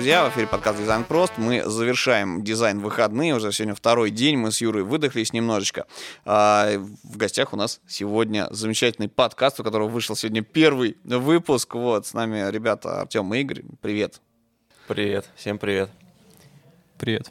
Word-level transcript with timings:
друзья! 0.00 0.24
В 0.24 0.30
эфире 0.30 0.46
подкаст 0.46 0.78
«Дизайн 0.78 1.04
прост». 1.04 1.34
Мы 1.36 1.62
завершаем 1.62 2.42
дизайн 2.42 2.80
выходные. 2.80 3.34
Уже 3.34 3.52
сегодня 3.52 3.74
второй 3.74 4.10
день. 4.10 4.38
Мы 4.38 4.50
с 4.50 4.62
Юрой 4.62 4.82
выдохлись 4.82 5.34
немножечко. 5.34 5.86
А, 6.24 6.78
в 6.78 7.18
гостях 7.18 7.52
у 7.52 7.56
нас 7.56 7.82
сегодня 7.86 8.48
замечательный 8.50 9.10
подкаст, 9.10 9.60
у 9.60 9.62
которого 9.62 9.88
вышел 9.88 10.16
сегодня 10.16 10.40
первый 10.40 10.96
выпуск. 11.04 11.74
Вот, 11.74 12.06
с 12.06 12.14
нами 12.14 12.50
ребята 12.50 13.02
Артем 13.02 13.34
и 13.34 13.40
Игорь. 13.40 13.62
Привет. 13.82 14.22
Привет. 14.88 15.28
Всем 15.36 15.58
привет. 15.58 15.90
Привет. 16.96 17.30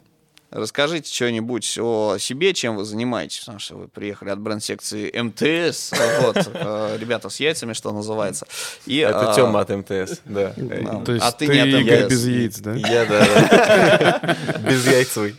Расскажите 0.50 1.12
что-нибудь 1.12 1.78
о 1.78 2.16
себе, 2.18 2.52
чем 2.54 2.76
вы 2.76 2.84
занимаетесь, 2.84 3.38
потому 3.40 3.60
что 3.60 3.76
вы 3.76 3.88
приехали 3.88 4.30
от 4.30 4.40
бренд-секции 4.40 5.10
МТС, 5.16 5.92
вот, 6.22 6.36
э, 6.54 6.96
ребята 6.98 7.28
с 7.28 7.38
яйцами, 7.38 7.72
что 7.72 7.92
называется. 7.92 8.48
И, 8.84 8.98
Это 8.98 9.30
а, 9.30 9.34
Тёма 9.34 9.60
от 9.60 9.68
МТС, 9.70 10.20
да. 10.24 10.52
Ну, 10.56 11.04
То 11.04 11.12
есть 11.12 11.24
а 11.24 11.30
ты, 11.30 11.46
ты 11.46 11.52
не 11.52 11.60
от 11.60 11.84
МТС. 11.84 12.10
без 12.10 12.26
яиц, 12.26 12.58
да? 12.58 12.74
Я, 12.74 13.06
да. 13.06 14.36
Без 14.60 14.86
яйцуй. 14.86 15.36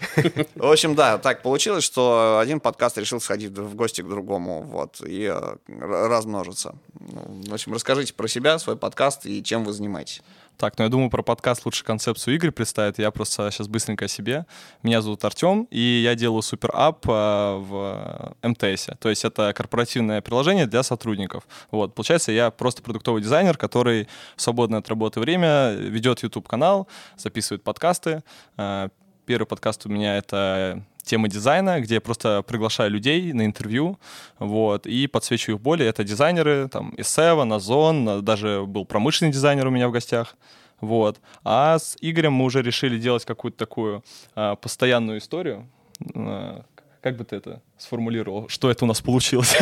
В 0.56 0.72
общем, 0.72 0.96
да, 0.96 1.18
так 1.18 1.42
получилось, 1.42 1.84
что 1.84 2.40
один 2.42 2.60
подкаст 2.60 2.98
решил 2.98 3.20
сходить 3.20 3.52
в 3.52 3.76
гости 3.76 4.02
к 4.02 4.08
другому, 4.08 4.62
вот, 4.62 5.02
и 5.06 5.24
э, 5.24 5.56
размножиться. 5.68 6.76
Ну, 7.00 7.44
в 7.50 7.54
общем, 7.54 7.74
расскажите 7.74 8.14
про 8.14 8.28
себя, 8.28 8.58
свой 8.60 8.78
подкаст 8.78 9.26
и 9.26 9.44
чем 9.44 9.66
вы 9.66 9.74
занимаетесь. 9.74 10.22
Так, 10.62 10.78
ну 10.78 10.84
я 10.84 10.90
думаю, 10.92 11.10
про 11.10 11.24
подкаст 11.24 11.66
лучше 11.66 11.84
концепцию 11.84 12.36
Игорь 12.36 12.52
представит. 12.52 13.00
Я 13.00 13.10
просто 13.10 13.50
сейчас 13.50 13.68
быстренько 13.68 14.06
о 14.06 14.08
себе. 14.08 14.46
Меня 14.84 15.02
зовут 15.02 15.26
Артем, 15.26 15.68
и 15.72 15.80
я 16.04 16.14
делаю 16.14 16.44
суперап 16.44 17.04
э, 17.08 17.12
в 17.12 18.36
МТС. 18.44 18.90
То 19.00 19.10
есть 19.10 19.26
это 19.26 19.54
корпоративное 19.54 20.22
приложение 20.22 20.68
для 20.68 20.84
сотрудников. 20.84 21.48
Вот, 21.72 21.96
получается, 21.96 22.32
я 22.32 22.52
просто 22.52 22.84
продуктовый 22.84 23.24
дизайнер, 23.24 23.58
который 23.58 24.08
в 24.36 24.42
свободное 24.44 24.82
от 24.82 24.88
работы 24.88 25.20
время 25.20 25.72
ведет 25.72 26.22
YouTube-канал, 26.22 26.88
записывает 27.18 27.64
подкасты. 27.64 28.22
Э, 28.56 28.90
первый 29.26 29.48
подкаст 29.48 29.88
у 29.88 29.90
меня— 29.90 30.16
это 30.20 30.84
темы 31.04 31.30
дизайна, 31.30 31.80
где 31.82 31.96
я 31.96 32.02
просто 32.02 32.42
приглашаю 32.44 32.92
людей 32.92 33.34
на 33.34 33.46
интервью, 33.46 34.00
вот, 34.40 34.86
и 34.86 35.08
подсвечиваю 35.08 35.58
их 35.58 35.62
боли. 35.62 35.86
Это 35.86 36.04
дизайнеры, 36.04 36.68
там, 36.70 36.94
Эссева, 36.98 37.44
Назон, 37.44 38.24
даже 38.24 38.64
был 38.66 38.86
промышленный 38.86 39.32
дизайнер 39.32 39.68
у 39.68 39.72
меня 39.72 39.88
в 39.88 39.92
гостях, 39.92 40.36
вот. 40.80 41.20
А 41.44 41.78
с 41.78 41.98
Игорем 42.02 42.34
мы 42.34 42.46
уже 42.46 42.62
решили 42.62 42.98
делать 42.98 43.26
какую-то 43.26 43.58
такую 43.58 44.04
а, 44.36 44.56
постоянную 44.56 45.20
историю. 45.20 45.70
А, 46.16 46.64
как 47.02 47.18
бы 47.18 47.24
ты 47.24 47.36
это 47.36 47.62
сформулировал? 47.78 48.48
Что 48.48 48.70
это 48.70 48.86
у 48.86 48.88
нас 48.88 49.02
получилось? 49.02 49.56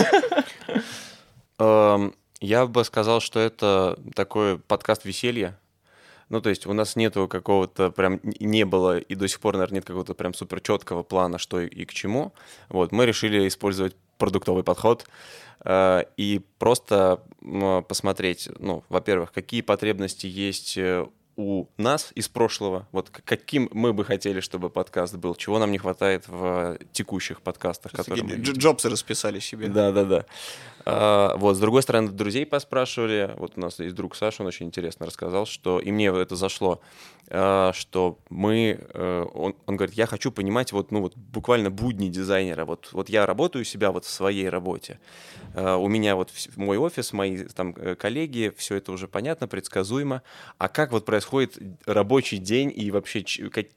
Эм, 1.60 2.14
я 2.40 2.66
бы 2.66 2.84
сказал, 2.86 3.20
что 3.20 3.40
это 3.40 4.00
такой 4.16 4.60
подкаст 4.60 5.04
веселья, 5.04 5.60
ну, 6.30 6.42
то 6.42 6.50
есть 6.50 6.66
у 6.68 6.74
нас 6.74 6.96
нету 6.96 7.28
какого-то 7.28 7.92
прям, 7.92 8.20
не 8.24 8.66
было 8.66 9.00
и 9.00 9.16
до 9.16 9.28
сих 9.28 9.40
пор, 9.40 9.56
наверное, 9.56 9.78
нет 9.78 9.86
какого-то 9.86 10.14
прям 10.14 10.34
супер 10.34 10.62
четкого 10.62 11.04
плана, 11.04 11.38
что 11.38 11.60
и 11.60 11.86
к 11.86 11.94
чему. 11.94 12.34
Вот, 12.70 12.92
мы 12.92 13.06
решили 13.06 13.48
использовать 13.48 13.96
продуктовый 14.18 14.64
подход 14.64 15.08
э, 15.66 16.04
и 16.18 16.42
просто 16.60 17.24
э, 17.42 17.82
посмотреть, 17.88 18.50
ну, 18.60 18.84
во-первых, 18.90 19.32
какие 19.32 19.62
потребности 19.62 20.28
есть 20.28 20.78
э, 20.78 21.08
у 21.40 21.70
нас 21.78 22.12
из 22.16 22.28
прошлого, 22.28 22.86
вот 22.92 23.10
каким 23.10 23.70
мы 23.72 23.94
бы 23.94 24.04
хотели, 24.04 24.42
чтобы 24.42 24.70
подкаст 24.70 25.16
был, 25.16 25.36
чего 25.36 25.58
нам 25.58 25.72
не 25.72 25.78
хватает 25.78 26.28
в 26.28 26.78
текущих 26.92 27.42
подкастах, 27.42 27.94
которые 27.94 28.26
мы... 28.26 28.36
Джобсы 28.36 28.90
расписали 28.90 29.40
себе. 29.40 29.68
Да, 29.70 29.94
да, 29.94 30.04
да. 30.04 30.26
А, 30.86 31.38
вот, 31.38 31.56
с 31.56 31.60
другой 31.60 31.82
стороны, 31.82 32.10
друзей 32.10 32.46
поспрашивали. 32.46 33.34
Вот 33.38 33.54
у 33.56 33.60
нас 33.62 33.80
есть 33.80 33.96
друг 33.96 34.18
Саша, 34.18 34.42
он 34.42 34.48
очень 34.48 34.66
интересно 34.66 35.06
рассказал, 35.06 35.46
что 35.46 35.80
и 35.80 35.92
мне 35.92 36.08
это 36.08 36.36
зашло, 36.36 36.82
а, 37.30 37.72
что 37.74 38.20
мы, 38.30 38.78
э, 38.78 39.26
он, 39.34 39.56
он 39.66 39.78
говорит, 39.78 39.96
я 39.96 40.08
хочу 40.08 40.34
понимать 40.34 40.74
вот, 40.74 40.92
ну 40.92 41.02
вот 41.02 41.16
буквально 41.16 41.70
будни 41.70 42.10
дизайнера. 42.10 42.66
Вот, 42.66 42.90
вот 42.92 43.08
я 43.08 43.26
работаю 43.26 43.64
себя 43.64 43.94
вот 43.94 44.04
в 44.04 44.10
своей 44.10 44.50
работе. 44.50 45.00
А, 45.56 45.78
у 45.78 45.88
меня 45.88 46.18
вот 46.18 46.32
мой 46.58 46.78
офис, 46.78 47.14
мои 47.14 47.46
там 47.46 47.74
э, 47.78 47.96
коллеги, 47.96 48.54
все 48.58 48.76
это 48.76 48.92
уже 48.92 49.08
понятно, 49.08 49.48
предсказуемо. 49.48 50.22
А 50.58 50.68
как 50.68 50.92
вот 50.92 51.06
происходит 51.06 51.29
рабочий 51.86 52.38
день 52.38 52.72
и 52.76 52.92
вообще 52.92 53.24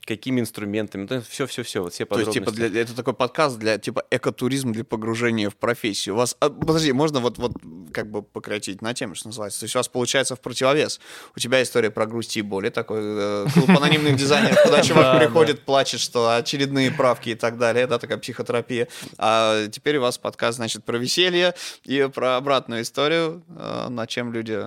какими 0.04 0.40
инструментами? 0.40 1.22
Все-все-все, 1.28 1.82
вот 1.82 1.92
все 1.92 2.06
подробности. 2.06 2.38
То 2.38 2.44
есть, 2.44 2.56
типа, 2.56 2.68
для, 2.70 2.80
это 2.80 2.94
такой 2.94 3.14
подкаст 3.14 3.58
для, 3.58 3.78
типа, 3.78 4.04
экотуризм 4.10 4.72
для 4.72 4.84
погружения 4.84 5.50
в 5.50 5.56
профессию. 5.56 6.14
У 6.14 6.18
вас, 6.18 6.36
подожди, 6.38 6.92
можно 6.92 7.20
вот, 7.20 7.38
вот 7.38 7.52
как 7.92 8.10
бы 8.10 8.22
пократить 8.22 8.82
на 8.82 8.94
тему, 8.94 9.14
что 9.14 9.28
называется. 9.28 9.60
То 9.60 9.64
есть 9.64 9.76
у 9.76 9.78
вас 9.78 9.88
получается 9.88 10.36
в 10.36 10.40
противовес. 10.40 11.00
У 11.36 11.38
тебя 11.38 11.62
история 11.62 11.90
про 11.90 12.06
грусти 12.06 12.40
и 12.40 12.42
боли, 12.42 12.70
такой 12.70 13.00
э, 13.02 13.46
клуб 13.52 13.70
анонимных 13.70 14.16
дизайнеров, 14.16 14.62
куда 14.62 14.82
чувак 14.82 15.18
приходит, 15.18 15.60
плачет, 15.60 16.00
что 16.00 16.34
очередные 16.36 16.90
правки 16.90 17.30
и 17.30 17.34
так 17.34 17.58
далее, 17.58 17.86
да, 17.86 17.98
такая 17.98 18.18
психотерапия. 18.18 18.88
А 19.18 19.68
теперь 19.68 19.98
у 19.98 20.02
вас 20.02 20.18
подкаст, 20.18 20.56
значит, 20.56 20.84
про 20.84 20.98
веселье 20.98 21.54
и 21.84 22.08
про 22.12 22.36
обратную 22.36 22.82
историю, 22.82 23.42
э, 23.48 23.88
на 23.88 24.06
чем 24.06 24.32
люди 24.32 24.66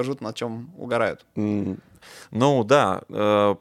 ржут, 0.00 0.20
на 0.20 0.32
чем 0.32 0.72
угорают. 0.76 1.24
Ну 2.30 2.64
да, 2.64 3.02
э, 3.08 3.54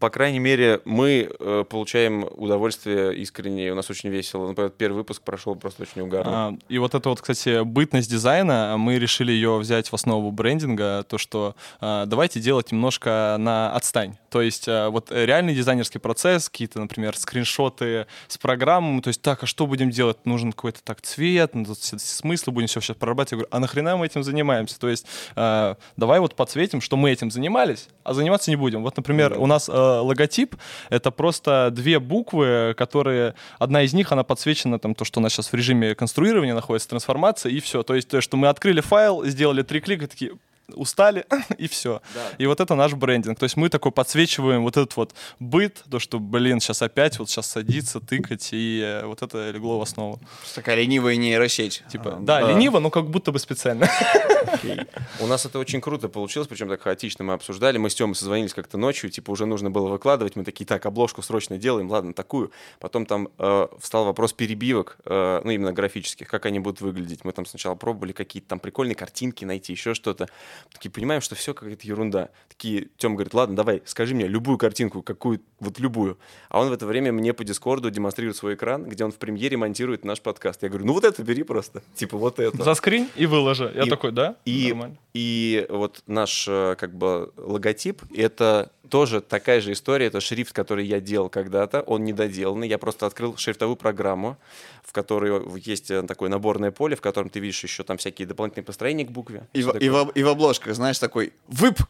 по 0.00 0.10
крайней 0.10 0.40
мере, 0.40 0.80
мы 0.84 1.30
э, 1.38 1.64
получаем 1.68 2.28
удовольствие 2.36 3.16
искренне, 3.16 3.72
у 3.72 3.74
нас 3.74 3.88
очень 3.88 4.10
весело. 4.10 4.48
Например, 4.48 4.70
первый 4.70 4.96
выпуск 4.96 5.22
прошел 5.22 5.54
просто 5.54 5.84
очень 5.84 6.02
угарно. 6.02 6.48
А, 6.48 6.54
и 6.68 6.78
вот 6.78 6.94
это 6.94 7.08
вот, 7.08 7.20
кстати, 7.20 7.62
бытность 7.62 8.10
дизайна, 8.10 8.74
мы 8.76 8.98
решили 8.98 9.32
ее 9.32 9.56
взять 9.56 9.90
в 9.90 9.94
основу 9.94 10.30
брендинга, 10.30 11.04
то, 11.08 11.16
что 11.16 11.54
э, 11.80 12.04
давайте 12.06 12.40
делать 12.40 12.72
немножко 12.72 13.36
на 13.38 13.72
отстань. 13.72 14.16
То 14.34 14.42
есть 14.42 14.66
э, 14.66 14.88
вот 14.88 15.12
реальный 15.12 15.54
дизайнерский 15.54 16.00
процесс, 16.00 16.48
какие-то, 16.48 16.80
например, 16.80 17.16
скриншоты 17.16 18.08
с 18.26 18.36
программами, 18.36 19.00
то 19.00 19.06
есть 19.06 19.22
так, 19.22 19.44
а 19.44 19.46
что 19.46 19.64
будем 19.68 19.90
делать? 19.90 20.26
Нужен 20.26 20.50
какой-то 20.50 20.82
так 20.82 21.02
цвет, 21.02 21.54
ну, 21.54 21.64
смысл, 21.72 22.50
будем 22.50 22.66
все 22.66 22.80
сейчас 22.80 22.96
прорабатывать. 22.96 23.30
Я 23.30 23.36
говорю, 23.36 23.48
а 23.52 23.60
нахрена 23.60 23.96
мы 23.96 24.06
этим 24.06 24.24
занимаемся? 24.24 24.80
То 24.80 24.88
есть 24.88 25.06
э, 25.36 25.76
давай 25.96 26.18
вот 26.18 26.34
подсветим, 26.34 26.80
что 26.80 26.96
мы 26.96 27.12
этим 27.12 27.30
занимались, 27.30 27.86
а 28.02 28.12
заниматься 28.12 28.50
не 28.50 28.56
будем. 28.56 28.82
Вот, 28.82 28.96
например, 28.96 29.38
у 29.38 29.46
нас 29.46 29.68
э, 29.68 29.72
логотип— 29.72 30.56
это 30.90 31.12
просто 31.12 31.68
две 31.70 32.00
буквы, 32.00 32.74
которые... 32.76 33.36
Одна 33.60 33.82
из 33.82 33.94
них, 33.94 34.10
она 34.10 34.24
подсвечена, 34.24 34.80
там, 34.80 34.96
то, 34.96 35.04
что 35.04 35.20
у 35.20 35.22
нас 35.22 35.32
сейчас 35.32 35.52
в 35.52 35.54
режиме 35.54 35.94
конструирования 35.94 36.56
находится, 36.56 36.88
трансформация, 36.88 37.52
и 37.52 37.60
все. 37.60 37.84
То 37.84 37.94
есть, 37.94 38.08
то, 38.08 38.20
что 38.20 38.36
мы 38.36 38.48
открыли 38.48 38.80
файл, 38.80 39.24
сделали 39.26 39.62
три 39.62 39.80
клика, 39.80 40.08
такие, 40.08 40.32
устали, 40.68 41.26
и 41.58 41.68
все. 41.68 42.00
Да. 42.14 42.30
И 42.38 42.46
вот 42.46 42.60
это 42.60 42.74
наш 42.74 42.94
брендинг. 42.94 43.38
То 43.38 43.44
есть 43.44 43.56
мы 43.56 43.68
такой 43.68 43.92
подсвечиваем 43.92 44.62
вот 44.62 44.76
этот 44.76 44.96
вот 44.96 45.14
быт, 45.38 45.82
то, 45.90 45.98
что, 45.98 46.18
блин, 46.18 46.60
сейчас 46.60 46.82
опять 46.82 47.18
вот 47.18 47.30
сейчас 47.30 47.46
садиться, 47.46 48.00
тыкать, 48.00 48.48
и 48.52 48.80
э, 48.84 49.06
вот 49.06 49.22
это 49.22 49.50
легло 49.50 49.78
в 49.78 49.82
основу. 49.82 50.20
Такая 50.54 50.76
ленивая 50.76 51.16
нейросеть. 51.16 51.82
Типа, 51.90 52.16
а, 52.16 52.20
да, 52.20 52.40
да, 52.40 52.50
лениво, 52.50 52.78
но 52.78 52.90
как 52.90 53.10
будто 53.10 53.32
бы 53.32 53.38
специально. 53.38 53.88
У 55.20 55.26
нас 55.26 55.46
это 55.46 55.58
очень 55.58 55.80
круто 55.80 56.08
получилось, 56.08 56.48
причем 56.48 56.68
так 56.68 56.82
хаотично 56.82 57.24
мы 57.24 57.34
обсуждали. 57.34 57.78
Мы 57.78 57.90
с 57.90 57.94
Тёмой 57.94 58.14
созвонились 58.14 58.54
как-то 58.54 58.78
ночью, 58.78 59.10
типа 59.10 59.30
уже 59.30 59.46
нужно 59.46 59.70
было 59.70 59.88
выкладывать. 59.88 60.36
Мы 60.36 60.44
такие, 60.44 60.66
так, 60.66 60.86
обложку 60.86 61.22
срочно 61.22 61.58
делаем, 61.58 61.90
ладно, 61.90 62.12
такую. 62.14 62.52
Потом 62.80 63.06
там 63.06 63.28
э, 63.38 63.68
встал 63.80 64.04
вопрос 64.04 64.32
перебивок, 64.32 64.98
э, 65.04 65.40
ну 65.44 65.50
именно 65.50 65.72
графических, 65.72 66.28
как 66.28 66.46
они 66.46 66.60
будут 66.60 66.80
выглядеть. 66.80 67.24
Мы 67.24 67.32
там 67.32 67.46
сначала 67.46 67.74
пробовали 67.74 68.12
какие-то 68.12 68.48
там 68.48 68.58
прикольные 68.60 68.94
картинки 68.94 69.44
найти, 69.44 69.72
еще 69.72 69.94
что-то. 69.94 70.28
Такие 70.72 70.90
понимаем, 70.90 71.20
что 71.20 71.34
все 71.34 71.54
какая-то 71.54 71.86
ерунда. 71.86 72.30
Такие, 72.48 72.88
Тём 72.96 73.14
говорит, 73.14 73.34
ладно, 73.34 73.56
давай, 73.56 73.82
скажи 73.84 74.14
мне 74.14 74.26
любую 74.26 74.58
картинку, 74.58 75.02
какую, 75.02 75.40
вот 75.60 75.78
любую. 75.78 76.18
А 76.48 76.60
он 76.60 76.68
в 76.68 76.72
это 76.72 76.86
время 76.86 77.12
мне 77.12 77.32
по 77.32 77.44
Дискорду 77.44 77.90
демонстрирует 77.90 78.36
свой 78.36 78.54
экран, 78.54 78.84
где 78.84 79.04
он 79.04 79.12
в 79.12 79.16
премьере 79.16 79.56
монтирует 79.56 80.04
наш 80.04 80.20
подкаст. 80.20 80.62
Я 80.62 80.68
говорю, 80.68 80.86
ну 80.86 80.92
вот 80.92 81.04
это 81.04 81.22
бери 81.22 81.42
просто, 81.42 81.82
типа 81.94 82.16
вот 82.16 82.38
это. 82.38 82.62
Заскринь 82.62 83.08
и 83.16 83.26
выложи. 83.26 83.72
Я 83.74 83.84
и, 83.84 83.90
такой, 83.90 84.12
да? 84.12 84.36
И, 84.44 84.68
Нормально. 84.68 84.96
и 85.12 85.66
вот 85.68 86.02
наш 86.06 86.46
э, 86.48 86.76
как 86.78 86.94
бы 86.94 87.32
логотип, 87.36 88.02
это 88.14 88.70
тоже 88.88 89.20
такая 89.20 89.60
же 89.60 89.72
история. 89.72 90.06
Это 90.06 90.20
шрифт, 90.20 90.52
который 90.52 90.86
я 90.86 91.00
делал 91.00 91.28
когда-то, 91.28 91.82
он 91.82 92.04
недоделанный. 92.04 92.68
Я 92.68 92.78
просто 92.78 93.06
открыл 93.06 93.36
шрифтовую 93.36 93.76
программу, 93.76 94.36
в 94.84 94.92
которой 94.92 95.42
есть 95.60 95.90
э, 95.90 96.02
такое 96.02 96.28
наборное 96.28 96.70
поле, 96.70 96.94
в 96.94 97.00
котором 97.00 97.30
ты 97.30 97.40
видишь 97.40 97.62
еще 97.62 97.82
там 97.82 97.96
всякие 97.96 98.28
дополнительные 98.28 98.64
построения 98.64 99.04
к 99.04 99.10
букве. 99.10 99.48
И, 99.52 99.62
в, 99.62 99.76
и, 99.76 99.88
в, 99.88 100.10
и 100.14 100.22
в 100.22 100.28
обложках, 100.44 100.74
знаешь, 100.74 100.98
такой 100.98 101.32
ВИП 101.48 101.80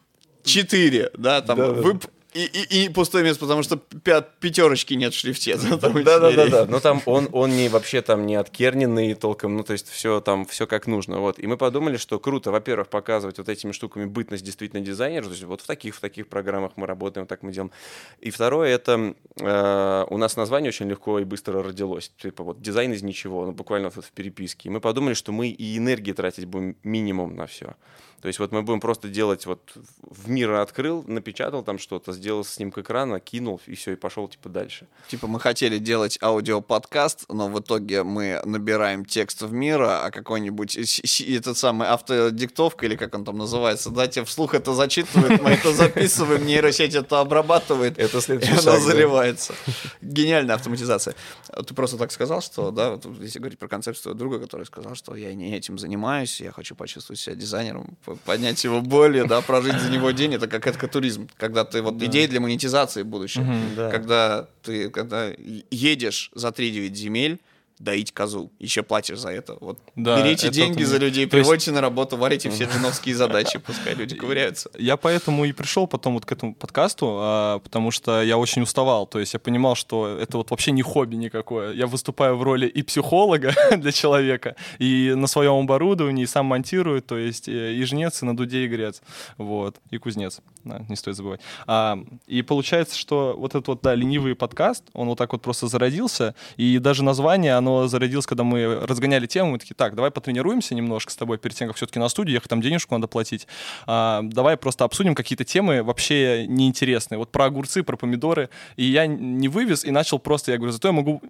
4, 0.44 1.10
да, 1.16 1.42
там 1.42 1.58
да, 1.58 1.68
ВИП 1.68 2.06
И, 2.34 2.46
и, 2.46 2.84
и 2.84 2.88
пустое 2.88 3.22
место, 3.22 3.40
потому 3.42 3.62
что 3.62 3.76
пят, 3.76 4.38
пятерочки 4.40 4.94
нет 4.94 5.14
в 5.14 5.18
шлифте. 5.18 5.56
Да, 6.04 6.18
да, 6.18 6.32
да, 6.32 6.48
да. 6.48 6.66
Но 6.66 6.80
там 6.80 7.00
он, 7.06 7.28
он 7.32 7.56
не 7.56 7.68
вообще 7.68 8.02
там 8.02 8.26
не 8.26 8.34
откерненный 8.34 9.14
толком, 9.14 9.56
ну 9.56 9.62
то 9.62 9.72
есть 9.72 9.88
все 9.88 10.20
там 10.20 10.44
все 10.44 10.66
как 10.66 10.86
нужно. 10.88 11.20
Вот. 11.20 11.38
И 11.38 11.46
мы 11.46 11.56
подумали, 11.56 11.96
что 11.96 12.18
круто, 12.18 12.50
во-первых, 12.50 12.88
показывать 12.88 13.38
вот 13.38 13.48
этими 13.48 13.70
штуками 13.70 14.06
бытность 14.06 14.44
действительно 14.44 14.82
дизайнера. 14.82 15.24
То 15.24 15.30
есть 15.30 15.44
вот 15.44 15.60
в 15.60 15.66
таких, 15.66 15.94
в 15.94 16.00
таких 16.00 16.26
программах 16.26 16.72
мы 16.76 16.86
работаем, 16.86 17.26
так 17.26 17.42
мы 17.42 17.52
делаем. 17.52 17.70
И 18.20 18.30
второе, 18.30 18.74
это 18.74 19.14
э, 19.38 20.04
у 20.10 20.18
нас 20.18 20.36
название 20.36 20.70
очень 20.70 20.88
легко 20.88 21.20
и 21.20 21.24
быстро 21.24 21.62
родилось. 21.62 22.10
Типа 22.20 22.42
вот 22.42 22.60
дизайн 22.60 22.92
из 22.92 23.02
ничего, 23.02 23.46
ну 23.46 23.52
буквально 23.52 23.90
вот 23.94 24.04
в 24.04 24.10
переписке. 24.10 24.68
И 24.68 24.72
мы 24.72 24.80
подумали, 24.80 25.14
что 25.14 25.30
мы 25.30 25.48
и 25.48 25.78
энергии 25.78 26.12
тратить 26.12 26.46
будем 26.46 26.76
минимум 26.82 27.36
на 27.36 27.46
все. 27.46 27.76
То 28.24 28.28
есть 28.28 28.38
вот 28.38 28.52
мы 28.52 28.62
будем 28.62 28.80
просто 28.80 29.08
делать, 29.08 29.44
вот 29.44 29.76
в 30.00 30.30
мир 30.30 30.52
открыл, 30.52 31.04
напечатал 31.06 31.62
там 31.62 31.78
что-то, 31.78 32.10
сделал 32.24 32.42
снимок 32.42 32.78
экрана, 32.78 33.20
кинул, 33.20 33.60
и 33.66 33.74
все, 33.74 33.92
и 33.92 33.96
пошел 33.96 34.26
типа 34.28 34.48
дальше. 34.48 34.86
Типа 35.08 35.26
мы 35.26 35.38
хотели 35.38 35.76
делать 35.76 36.18
аудиоподкаст, 36.22 37.26
но 37.28 37.48
в 37.48 37.60
итоге 37.60 38.02
мы 38.02 38.40
набираем 38.46 39.04
текст 39.04 39.42
в 39.42 39.52
мира, 39.52 40.02
а 40.02 40.10
какой-нибудь 40.10 40.74
этот 41.20 41.58
самый 41.58 41.86
автодиктовка, 41.88 42.86
или 42.86 42.96
как 42.96 43.14
он 43.14 43.26
там 43.26 43.36
называется, 43.36 43.90
да, 43.90 44.06
тебе 44.06 44.24
вслух 44.24 44.54
это 44.54 44.72
зачитывает, 44.72 45.42
мы 45.42 45.50
это 45.50 45.74
записываем, 45.74 46.46
нейросеть 46.46 46.94
это 46.94 47.20
обрабатывает, 47.20 47.98
это 47.98 48.22
следующий 48.22 48.54
и 48.54 48.58
она 48.58 48.80
заливается. 48.80 49.54
Гениальная 50.00 50.54
автоматизация. 50.54 51.14
Ты 51.66 51.74
просто 51.74 51.98
так 51.98 52.10
сказал, 52.10 52.40
что, 52.40 52.70
да, 52.70 52.98
если 53.20 53.38
говорить 53.38 53.58
про 53.58 53.68
концепцию 53.68 54.14
друга, 54.14 54.38
который 54.38 54.64
сказал, 54.64 54.94
что 54.94 55.14
я 55.14 55.34
не 55.34 55.54
этим 55.54 55.78
занимаюсь, 55.78 56.40
я 56.40 56.52
хочу 56.52 56.74
почувствовать 56.74 57.20
себя 57.20 57.36
дизайнером, 57.36 57.98
поднять 58.24 58.64
его 58.64 58.80
боли, 58.80 59.26
да, 59.28 59.42
прожить 59.42 59.78
за 59.78 59.90
него 59.90 60.10
день, 60.12 60.34
это 60.34 60.48
как 60.48 60.66
экотуризм, 60.66 61.28
когда 61.36 61.66
ты 61.66 61.82
вот 61.82 61.98
да. 61.98 62.06
Идеи 62.14 62.26
для 62.26 62.40
монетизации 62.40 63.02
будущего, 63.02 63.42
угу, 63.42 63.52
да. 63.76 63.90
когда 63.90 64.48
ты 64.62 64.90
когда 64.90 65.30
едешь 65.70 66.30
за 66.34 66.48
3-9 66.48 66.94
земель, 66.94 67.40
доить 67.78 68.12
козу. 68.12 68.52
Еще 68.58 68.82
платишь 68.82 69.18
за 69.18 69.30
это. 69.30 69.56
Вот 69.60 69.78
да, 69.96 70.22
берите 70.22 70.46
это 70.46 70.54
деньги 70.54 70.82
за 70.84 70.98
людей, 70.98 71.26
приводите 71.26 71.70
есть... 71.70 71.74
на 71.74 71.80
работу, 71.80 72.16
варите 72.16 72.50
все 72.50 72.64
джиновские 72.72 73.14
задачи, 73.14 73.58
пускай 73.58 73.94
люди 73.94 74.14
ковыряются. 74.14 74.70
Я 74.78 74.96
поэтому 74.96 75.44
и 75.44 75.52
пришел 75.52 75.86
потом 75.86 76.14
вот 76.14 76.24
к 76.24 76.32
этому 76.32 76.54
подкасту, 76.54 77.16
а, 77.20 77.58
потому 77.58 77.90
что 77.90 78.22
я 78.22 78.38
очень 78.38 78.62
уставал. 78.62 79.06
То 79.06 79.18
есть 79.18 79.34
я 79.34 79.40
понимал, 79.40 79.74
что 79.74 80.18
это 80.18 80.36
вот 80.36 80.50
вообще 80.50 80.72
не 80.72 80.82
хобби 80.82 81.16
никакое. 81.16 81.72
Я 81.72 81.86
выступаю 81.86 82.36
в 82.36 82.42
роли 82.42 82.66
и 82.66 82.82
психолога 82.82 83.54
для 83.76 83.92
человека, 83.92 84.56
и 84.78 85.12
на 85.16 85.26
своем 85.26 85.54
оборудовании, 85.54 86.24
и 86.24 86.26
сам 86.26 86.46
монтирую, 86.46 87.02
то 87.02 87.16
есть 87.18 87.48
э, 87.48 87.74
и 87.74 87.82
жнец, 87.84 88.22
и 88.22 88.26
на 88.26 88.36
дуде, 88.36 88.64
и 88.64 88.68
грец. 88.68 89.02
Вот. 89.36 89.76
И 89.90 89.98
кузнец. 89.98 90.40
Да, 90.64 90.84
не 90.88 90.96
стоит 90.96 91.16
забывать. 91.16 91.40
А, 91.66 91.98
и 92.26 92.42
получается, 92.42 92.96
что 92.96 93.34
вот 93.36 93.50
этот 93.50 93.68
вот, 93.68 93.80
да, 93.82 93.94
ленивый 93.94 94.34
подкаст, 94.34 94.84
он 94.92 95.08
вот 95.08 95.18
так 95.18 95.32
вот 95.32 95.42
просто 95.42 95.66
зародился, 95.66 96.34
и 96.56 96.78
даже 96.78 97.04
название, 97.04 97.56
оно 97.64 97.88
зародилось, 97.88 98.26
когда 98.26 98.44
мы 98.44 98.80
разгоняли 98.86 99.26
тему, 99.26 99.52
мы 99.52 99.58
такие, 99.58 99.74
так, 99.74 99.94
давай 99.94 100.10
потренируемся 100.10 100.74
немножко 100.74 101.10
с 101.10 101.16
тобой 101.16 101.38
перед 101.38 101.56
тем, 101.56 101.68
как 101.68 101.76
все-таки 101.76 101.98
на 101.98 102.08
студию 102.08 102.34
ехать, 102.34 102.50
там 102.50 102.60
денежку 102.60 102.94
надо 102.94 103.06
платить. 103.06 103.46
А, 103.86 104.20
давай 104.22 104.56
просто 104.56 104.84
обсудим 104.84 105.14
какие-то 105.14 105.44
темы 105.44 105.82
вообще 105.82 106.46
неинтересные. 106.46 107.18
Вот 107.18 107.32
про 107.32 107.46
огурцы, 107.46 107.82
про 107.82 107.96
помидоры. 107.96 108.50
И 108.76 108.84
я 108.84 109.06
не 109.06 109.48
вывез 109.48 109.84
и 109.84 109.90
начал 109.90 110.18
просто, 110.18 110.52
я 110.52 110.58
говорю, 110.58 110.72
зато 110.72 110.88
я 110.88 110.92
могу 110.92 111.22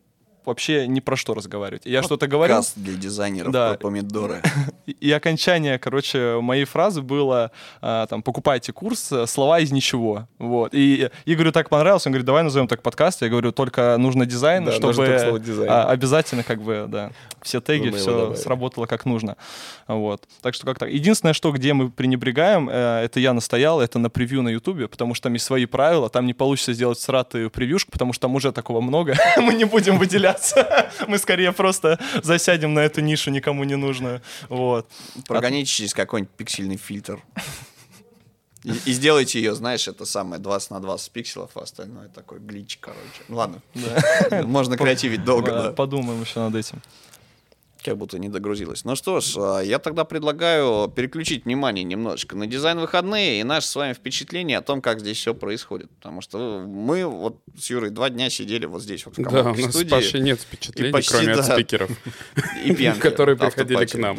вообще 0.46 0.86
ни 0.86 1.00
про 1.00 1.16
что 1.16 1.34
разговаривать. 1.34 1.86
Я 1.86 2.00
вот 2.00 2.06
что-то 2.06 2.26
говорил. 2.26 2.62
для 2.76 2.94
дизайнеров 2.94 3.52
да. 3.52 3.70
про 3.70 3.78
помидоры. 3.78 4.42
И, 4.86 4.92
и 5.00 5.10
окончание, 5.12 5.78
короче, 5.78 6.40
моей 6.42 6.66
фразы 6.66 7.00
было 7.00 7.50
а, 7.80 8.06
там 8.06 8.22
покупайте 8.22 8.70
курс 8.70 9.10
слова 9.26 9.58
из 9.60 9.72
ничего. 9.72 10.28
Вот. 10.38 10.74
И 10.74 11.08
Игорю 11.24 11.52
так 11.52 11.70
понравилось, 11.70 12.06
он 12.06 12.12
говорит, 12.12 12.26
давай 12.26 12.42
назовем 12.42 12.68
так 12.68 12.82
подкаст. 12.82 13.22
Я 13.22 13.30
говорю, 13.30 13.50
только 13.50 13.96
нужно 13.98 14.26
дизайн, 14.26 14.66
да, 14.66 14.72
чтобы 14.72 15.40
дизайн. 15.40 15.70
А, 15.70 15.88
обязательно 15.88 16.42
как 16.42 16.60
бы 16.60 16.84
да 16.86 17.12
все 17.44 17.60
теги, 17.60 17.90
все 17.90 18.34
сработало 18.34 18.86
как 18.86 19.04
нужно. 19.04 19.36
Вот. 19.86 20.26
Так 20.40 20.54
что 20.54 20.66
как 20.66 20.78
так. 20.78 20.90
Единственное, 20.90 21.34
что 21.34 21.52
где 21.52 21.74
мы 21.74 21.90
пренебрегаем, 21.90 22.68
э, 22.70 23.02
это 23.04 23.20
я 23.20 23.32
настоял, 23.32 23.80
это 23.80 23.98
на 23.98 24.10
превью 24.10 24.42
на 24.42 24.48
Ютубе, 24.48 24.88
потому 24.88 25.14
что 25.14 25.24
там 25.24 25.34
есть 25.34 25.44
свои 25.44 25.66
правила, 25.66 26.08
там 26.08 26.26
не 26.26 26.34
получится 26.34 26.72
сделать 26.72 26.98
сратую 26.98 27.50
превьюшку, 27.50 27.92
потому 27.92 28.12
что 28.12 28.22
там 28.22 28.34
уже 28.34 28.50
такого 28.52 28.80
много. 28.80 29.14
мы 29.36 29.54
не 29.54 29.64
будем 29.64 29.98
выделять 29.98 30.33
бояться. 30.34 30.90
Мы 31.08 31.18
скорее 31.18 31.52
просто 31.52 31.98
засядем 32.22 32.74
на 32.74 32.80
эту 32.80 33.00
нишу 33.00 33.30
никому 33.30 33.64
не 33.64 33.76
нужную. 33.76 34.22
Вот. 34.48 34.88
Прогоните 35.26 35.70
через 35.70 35.94
какой-нибудь 35.94 36.32
пиксельный 36.34 36.76
фильтр. 36.76 37.20
И, 38.64 38.70
и 38.86 38.92
сделайте 38.92 39.38
ее, 39.40 39.54
знаешь, 39.54 39.86
это 39.88 40.06
самое 40.06 40.40
20 40.40 40.70
на 40.70 40.80
20 40.80 41.12
пикселов, 41.12 41.50
а 41.54 41.60
остальное 41.60 42.08
такой 42.08 42.38
глич, 42.38 42.78
короче. 42.80 43.02
Ну 43.28 43.36
ладно, 43.36 43.60
да. 43.74 44.42
можно 44.42 44.78
креативить 44.78 45.22
долго, 45.22 45.52
да. 45.52 45.72
Подумаем 45.72 46.22
еще 46.22 46.40
над 46.40 46.54
этим 46.54 46.80
как 47.84 47.98
будто 47.98 48.18
не 48.18 48.28
догрузилось. 48.28 48.84
Ну 48.84 48.96
что 48.96 49.20
ж, 49.20 49.34
а, 49.36 49.60
я 49.60 49.78
тогда 49.78 50.04
предлагаю 50.04 50.88
переключить 50.88 51.44
внимание 51.44 51.84
немножечко 51.84 52.36
на 52.36 52.46
дизайн 52.46 52.78
выходные 52.80 53.40
и 53.40 53.44
наше 53.44 53.68
с 53.68 53.76
вами 53.76 53.92
впечатление 53.92 54.58
о 54.58 54.62
том, 54.62 54.80
как 54.80 55.00
здесь 55.00 55.18
все 55.18 55.34
происходит. 55.34 55.90
Потому 55.90 56.20
что 56.20 56.64
мы 56.66 57.04
вот 57.04 57.40
с 57.58 57.68
Юрой 57.70 57.90
два 57.90 58.08
дня 58.10 58.30
сидели 58.30 58.66
вот 58.66 58.82
здесь 58.82 59.04
вот 59.04 59.18
в 59.18 59.22
Да, 59.22 59.42
у 59.42 59.54
нас 59.54 59.70
студии, 59.70 59.90
Паши 59.90 60.18
нет 60.20 60.40
впечатлений, 60.40 60.92
почти, 60.92 61.12
кроме 61.12 61.34
да, 61.34 61.40
от 61.40 61.52
спикеров, 61.52 61.90
и 62.64 62.74
пьянки, 62.74 63.00
которые 63.00 63.36
приходили 63.36 63.84
к 63.84 63.94
нам. 63.94 64.18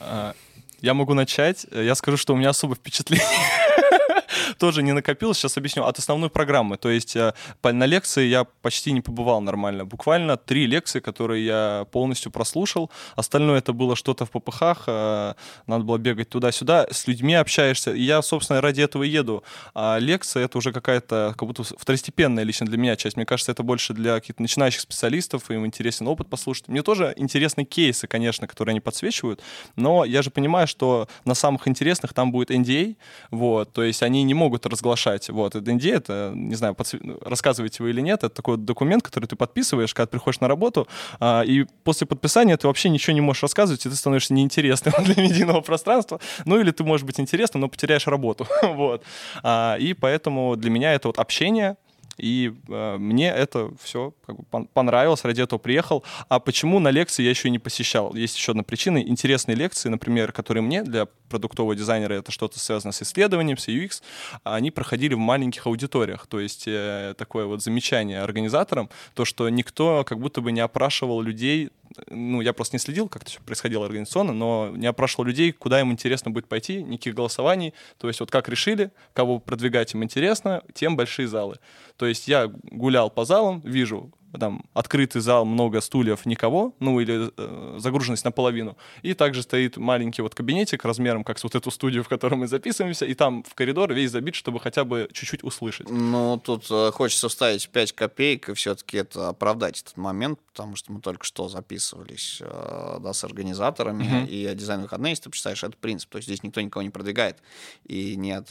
А, 0.00 0.34
я 0.80 0.94
могу 0.94 1.14
начать. 1.14 1.66
Я 1.72 1.94
скажу, 1.94 2.16
что 2.16 2.34
у 2.34 2.36
меня 2.36 2.50
особо 2.50 2.74
впечатление 2.74 3.26
тоже 4.58 4.82
не 4.82 4.92
накопилось. 4.92 5.38
Сейчас 5.38 5.56
объясню. 5.56 5.84
От 5.84 5.98
основной 5.98 6.30
программы. 6.30 6.76
То 6.76 6.90
есть 6.90 7.16
э, 7.16 7.32
на 7.62 7.86
лекции 7.86 8.26
я 8.26 8.44
почти 8.44 8.92
не 8.92 9.00
побывал 9.00 9.40
нормально. 9.40 9.84
Буквально 9.84 10.36
три 10.36 10.66
лекции, 10.66 11.00
которые 11.00 11.44
я 11.44 11.86
полностью 11.92 12.32
прослушал. 12.32 12.90
Остальное 13.16 13.58
это 13.58 13.72
было 13.72 13.96
что-то 13.96 14.24
в 14.26 14.30
ППХ. 14.30 14.62
Э, 14.86 15.34
надо 15.66 15.84
было 15.84 15.98
бегать 15.98 16.28
туда-сюда. 16.28 16.86
С 16.90 17.06
людьми 17.06 17.34
общаешься. 17.34 17.92
И 17.92 18.02
я, 18.02 18.22
собственно, 18.22 18.60
ради 18.60 18.82
этого 18.82 19.02
еду. 19.02 19.42
А 19.74 19.98
лекция 19.98 20.44
это 20.44 20.58
уже 20.58 20.72
какая-то 20.72 21.34
как 21.36 21.46
будто 21.46 21.62
второстепенная 21.62 22.44
лично 22.44 22.66
для 22.66 22.78
меня 22.78 22.96
часть. 22.96 23.16
Мне 23.16 23.26
кажется, 23.26 23.52
это 23.52 23.62
больше 23.62 23.94
для 23.94 24.14
каких-то 24.14 24.42
начинающих 24.42 24.80
специалистов. 24.80 25.50
Им 25.50 25.66
интересен 25.66 26.08
опыт 26.08 26.28
послушать. 26.28 26.68
Мне 26.68 26.82
тоже 26.82 27.12
интересны 27.16 27.64
кейсы, 27.64 28.06
конечно, 28.06 28.46
которые 28.46 28.72
они 28.72 28.80
подсвечивают. 28.80 29.40
Но 29.76 30.04
я 30.04 30.22
же 30.22 30.30
понимаю, 30.30 30.66
что 30.66 31.08
на 31.24 31.34
самых 31.34 31.68
интересных 31.68 32.14
там 32.14 32.32
будет 32.32 32.50
NDA. 32.50 32.96
А. 33.30 33.36
Вот. 33.36 33.72
То 33.72 33.82
есть 33.82 34.02
они 34.02 34.22
не 34.28 34.34
могут 34.34 34.66
разглашать. 34.66 35.28
Вот, 35.30 35.56
это 35.56 35.70
NDA, 35.70 35.96
это, 35.96 36.32
не 36.34 36.54
знаю, 36.54 36.74
подсв... 36.74 36.94
рассказываете 37.22 37.82
вы 37.82 37.90
или 37.90 38.00
нет, 38.00 38.22
это 38.22 38.34
такой 38.34 38.56
документ, 38.56 39.02
который 39.02 39.26
ты 39.26 39.34
подписываешь, 39.34 39.94
когда 39.94 40.06
приходишь 40.06 40.40
на 40.40 40.48
работу, 40.48 40.86
а, 41.18 41.42
и 41.42 41.64
после 41.82 42.06
подписания 42.06 42.56
ты 42.56 42.66
вообще 42.66 42.90
ничего 42.90 43.14
не 43.14 43.20
можешь 43.20 43.42
рассказывать, 43.42 43.84
и 43.86 43.88
ты 43.88 43.96
становишься 43.96 44.34
неинтересным 44.34 44.94
для 45.04 45.22
медийного 45.22 45.60
пространства. 45.60 46.20
Ну, 46.44 46.60
или 46.60 46.70
ты 46.70 46.84
можешь 46.84 47.06
быть 47.06 47.18
интересным, 47.18 47.62
но 47.62 47.68
потеряешь 47.68 48.06
работу. 48.06 48.46
вот. 48.62 49.02
А, 49.42 49.76
и 49.80 49.94
поэтому 49.94 50.56
для 50.56 50.70
меня 50.70 50.92
это 50.92 51.08
вот 51.08 51.18
общение, 51.18 51.76
и 52.18 52.52
э, 52.68 52.96
мне 52.98 53.28
это 53.28 53.70
все 53.82 54.12
как 54.26 54.36
бы 54.36 54.66
понравилось, 54.74 55.24
ради 55.24 55.40
этого 55.40 55.58
приехал. 55.58 56.04
А 56.28 56.40
почему 56.40 56.80
на 56.80 56.90
лекции 56.90 57.22
я 57.22 57.30
еще 57.30 57.50
не 57.50 57.58
посещал? 57.58 58.14
Есть 58.14 58.36
еще 58.36 58.52
одна 58.52 58.62
причина. 58.62 58.98
Интересные 58.98 59.54
лекции, 59.54 59.88
например, 59.88 60.32
которые 60.32 60.62
мне 60.62 60.82
для 60.82 61.06
продуктового 61.28 61.74
дизайнера 61.74 62.14
это 62.14 62.32
что-то 62.32 62.58
связано 62.58 62.92
с 62.92 63.02
исследованием, 63.02 63.58
с 63.58 63.68
UX, 63.68 64.02
они 64.44 64.70
проходили 64.70 65.14
в 65.14 65.18
маленьких 65.18 65.66
аудиториях. 65.66 66.26
То 66.26 66.40
есть 66.40 66.64
э, 66.66 67.14
такое 67.16 67.46
вот 67.46 67.62
замечание 67.62 68.20
организаторам, 68.20 68.90
то, 69.14 69.24
что 69.24 69.48
никто 69.48 70.04
как 70.04 70.18
будто 70.18 70.40
бы 70.40 70.52
не 70.52 70.60
опрашивал 70.60 71.20
людей 71.20 71.70
ну, 72.10 72.40
я 72.40 72.52
просто 72.52 72.76
не 72.76 72.78
следил, 72.78 73.08
как 73.08 73.22
это 73.22 73.30
все 73.30 73.40
происходило 73.40 73.84
организационно, 73.86 74.32
но 74.32 74.72
не 74.74 74.86
опрашивал 74.86 75.24
людей, 75.24 75.52
куда 75.52 75.80
им 75.80 75.92
интересно 75.92 76.30
будет 76.30 76.48
пойти, 76.48 76.82
никаких 76.82 77.14
голосований. 77.14 77.74
То 77.98 78.08
есть 78.08 78.20
вот 78.20 78.30
как 78.30 78.48
решили, 78.48 78.90
кого 79.12 79.38
продвигать 79.38 79.94
им 79.94 80.04
интересно, 80.04 80.62
тем 80.74 80.96
большие 80.96 81.28
залы. 81.28 81.58
То 81.96 82.06
есть 82.06 82.28
я 82.28 82.48
гулял 82.48 83.10
по 83.10 83.24
залам, 83.24 83.60
вижу 83.64 84.10
там 84.38 84.64
открытый 84.74 85.22
зал, 85.22 85.44
много 85.44 85.80
стульев, 85.80 86.26
никого, 86.26 86.74
ну 86.80 87.00
или 87.00 87.30
э, 87.36 87.78
загруженность 87.78 88.24
наполовину. 88.24 88.76
И 89.02 89.14
также 89.14 89.42
стоит 89.42 89.76
маленький 89.76 90.22
вот 90.22 90.34
кабинетик 90.34 90.84
размером, 90.84 91.24
как 91.24 91.38
с 91.38 91.44
вот 91.44 91.54
эту 91.54 91.70
студию, 91.70 92.04
в 92.04 92.08
которой 92.08 92.34
мы 92.34 92.46
записываемся, 92.46 93.06
и 93.06 93.14
там 93.14 93.42
в 93.42 93.54
коридор 93.54 93.92
весь 93.92 94.10
забит, 94.10 94.34
чтобы 94.34 94.60
хотя 94.60 94.84
бы 94.84 95.08
чуть-чуть 95.12 95.42
услышать. 95.44 95.88
Ну, 95.88 96.40
тут 96.44 96.66
э, 96.70 96.90
хочется 96.92 97.28
вставить 97.28 97.68
5 97.70 97.92
копеек 97.92 98.50
и 98.50 98.54
все-таки 98.54 98.98
это 98.98 99.28
оправдать 99.28 99.80
этот 99.82 99.96
момент, 99.96 100.38
потому 100.52 100.76
что 100.76 100.92
мы 100.92 101.00
только 101.00 101.24
что 101.24 101.48
записывались 101.48 102.38
э, 102.40 102.98
да, 103.00 103.12
с 103.12 103.24
организаторами, 103.24 104.04
uh-huh. 104.04 104.28
и 104.28 104.54
дизайн 104.54 104.82
выходные, 104.82 105.12
если 105.12 105.24
ты 105.24 105.30
представляешь, 105.30 105.64
это 105.64 105.76
принцип. 105.78 106.10
То 106.10 106.18
есть 106.18 106.28
здесь 106.28 106.42
никто 106.42 106.60
никого 106.60 106.82
не 106.82 106.90
продвигает. 106.90 107.38
И 107.84 108.16
нет, 108.16 108.50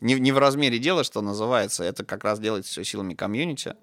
не, 0.00 0.14
не 0.14 0.32
в 0.32 0.38
размере 0.38 0.78
дела, 0.78 1.04
что 1.04 1.22
называется, 1.22 1.84
это 1.84 2.04
как 2.04 2.24
раз 2.24 2.38
делается 2.38 2.70
все 2.70 2.84
силами 2.84 3.14
комьюнити. 3.14 3.74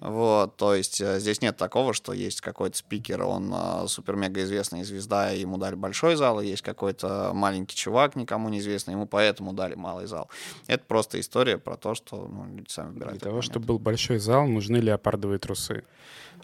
Вот, 0.00 0.56
то 0.56 0.74
есть 0.74 0.83
э, 1.00 1.18
здесь 1.20 1.40
нет 1.40 1.56
такого, 1.56 1.94
что 1.94 2.12
есть 2.12 2.40
какой-то 2.40 2.76
спикер, 2.76 3.22
он 3.22 3.52
э, 3.54 3.86
супер-мега 3.88 4.42
известная 4.42 4.84
звезда, 4.84 5.32
и 5.32 5.40
ему 5.40 5.58
дали 5.58 5.74
большой 5.74 6.16
зал, 6.16 6.40
и 6.40 6.46
есть 6.46 6.62
какой-то 6.62 7.32
маленький 7.34 7.76
чувак, 7.76 8.16
никому 8.16 8.48
неизвестный, 8.48 8.94
ему 8.94 9.06
поэтому 9.06 9.52
дали 9.52 9.74
малый 9.74 10.06
зал. 10.06 10.28
Это 10.66 10.84
просто 10.86 11.20
история 11.20 11.58
про 11.58 11.76
то, 11.76 11.94
что 11.94 12.28
ну, 12.28 12.46
люди 12.56 12.70
сами 12.70 12.92
выбирают. 12.92 13.20
Для 13.20 13.30
того, 13.30 13.42
чтобы 13.42 13.66
был 13.66 13.78
большой 13.78 14.18
зал, 14.18 14.46
нужны 14.46 14.76
леопардовые 14.76 15.38
трусы. 15.38 15.84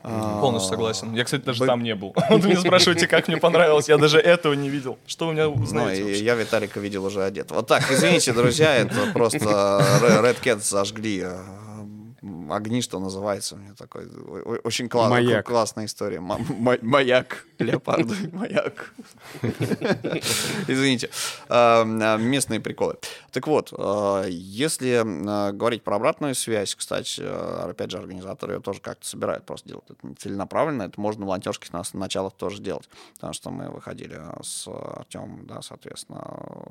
А, 0.03 0.41
Полностью 0.41 0.71
согласен. 0.71 1.15
Я, 1.15 1.25
кстати, 1.25 1.43
даже 1.45 1.67
там 1.67 1.83
не 1.83 1.95
был. 1.95 2.15
Вот 2.31 2.43
вы 2.43 2.51
меня 2.51 2.61
спрашиваете, 2.61 3.07
как 3.07 3.29
мне 3.29 3.37
понравилось. 3.37 3.89
Я 3.89 3.99
даже 3.99 4.19
этого 4.19 4.55
не 4.55 4.71
видел. 4.71 4.99
Что 5.07 5.29
у 5.29 5.33
меня 5.33 5.49
ну, 5.49 5.67
знаете? 5.67 6.03
Ну, 6.03 6.09
я 6.09 6.35
Виталика 6.35 6.81
видел 6.81 7.05
уже 7.05 7.23
одет. 7.23 7.51
Вот 7.51 7.67
так, 7.67 7.91
извините, 7.91 8.33
друзья, 8.33 8.77
это 8.77 9.13
просто 9.13 9.39
Red 10.01 10.41
Cat 10.43 10.61
зажгли 10.63 11.23
э, 11.25 11.39
огни, 12.50 12.83
что 12.83 12.99
называется. 12.99 13.55
У 13.55 13.59
меня 13.59 13.75
такой 13.75 14.09
очень 14.65 14.89
класс, 14.89 15.11
маяк. 15.11 15.47
классная 15.47 15.87
история. 15.87 16.21
Маяк. 16.21 17.47
Леопард. 17.59 18.07
Маяк. 18.33 18.93
Извините. 20.69 21.11
А, 21.49 21.85
местные 21.85 22.61
приколы. 22.61 22.97
Так 23.31 23.47
вот, 23.47 23.73
а, 23.77 24.25
если 24.27 25.03
а, 25.05 25.53
говорить 25.53 25.83
про 25.83 25.97
обратную 25.97 26.35
связь, 26.35 26.75
кстати, 26.75 27.23
опять 27.23 27.91
же, 27.91 27.99
организаторы 27.99 28.55
ее 28.55 28.61
тоже 28.61 28.81
как-то 28.81 29.07
собирают, 29.07 29.45
просто 29.45 29.69
делать 29.69 29.85
это 29.89 30.07
не 30.07 30.15
целенаправленно. 30.15 30.83
Это 30.85 31.00
можно 31.00 31.25
волонтерских 31.25 31.73
на 31.73 31.83
началах 31.95 32.35
тоже 32.35 32.61
делать. 32.61 32.89
Потому 33.15 33.33
что 33.33 33.50
мы 33.50 33.71
выходили 33.71 34.21
с 34.43 34.69
Артемом, 34.69 35.47
да, 35.47 35.62
соответственно, 35.62 36.21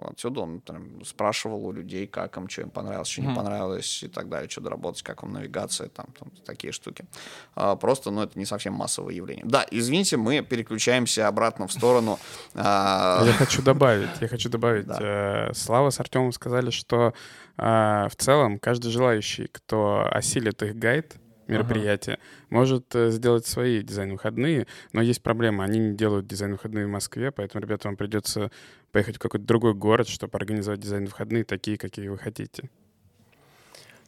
отсюда. 0.07 0.41
Он 0.41 0.61
там, 0.61 1.03
спрашивал 1.05 1.65
у 1.65 1.71
людей, 1.71 2.07
как 2.07 2.37
им, 2.37 2.49
что 2.49 2.61
им 2.61 2.69
понравилось, 2.69 3.07
что 3.07 3.21
не 3.21 3.35
понравилось 3.35 4.03
и 4.03 4.07
так 4.07 4.29
далее, 4.29 4.49
что 4.49 4.61
доработать, 4.61 5.03
как 5.03 5.23
вам 5.23 5.33
навигация, 5.33 5.89
там, 5.89 6.07
там 6.17 6.31
такие 6.45 6.73
штуки. 6.73 7.05
Просто, 7.53 8.11
ну, 8.11 8.23
это 8.23 8.37
не 8.37 8.45
совсем 8.45 8.73
массовое 8.73 9.13
явление. 9.13 9.45
Да, 9.45 9.65
извините, 9.71 10.17
мы 10.17 10.41
переключаемся 10.41 11.27
обратно 11.27 11.67
в 11.67 11.71
сторону. 11.73 12.19
Я 12.55 13.33
хочу 13.37 13.61
добавить, 13.61 14.09
я 14.21 14.27
хочу 14.27 14.49
добавить. 14.49 14.87
Э, 14.99 15.51
Слава 15.53 15.89
с 15.89 15.99
Артемом 15.99 16.31
сказали, 16.31 16.69
что 16.69 17.13
э, 17.57 18.07
в 18.09 18.15
целом 18.17 18.59
каждый 18.59 18.91
желающий, 18.91 19.47
кто 19.51 20.07
осилит 20.11 20.61
их 20.63 20.75
гайд, 20.75 21.15
мероприятия, 21.49 22.13
ага. 22.13 22.21
может 22.49 22.95
э, 22.95 23.11
сделать 23.11 23.45
свои 23.45 23.81
дизайн-выходные, 23.81 24.67
но 24.93 25.01
есть 25.01 25.21
проблема, 25.21 25.63
они 25.63 25.79
не 25.79 25.95
делают 25.95 26.27
дизайн-выходные 26.27 26.85
в 26.85 26.89
Москве, 26.89 27.31
поэтому, 27.31 27.63
ребята, 27.63 27.87
вам 27.87 27.97
придется 27.97 28.51
поехать 28.91 29.17
в 29.17 29.19
какой-то 29.19 29.45
другой 29.45 29.73
город, 29.73 30.07
чтобы 30.07 30.37
организовать 30.37 30.79
дизайн-выходные 30.79 31.43
такие, 31.43 31.77
какие 31.77 32.07
вы 32.07 32.17
хотите. 32.17 32.69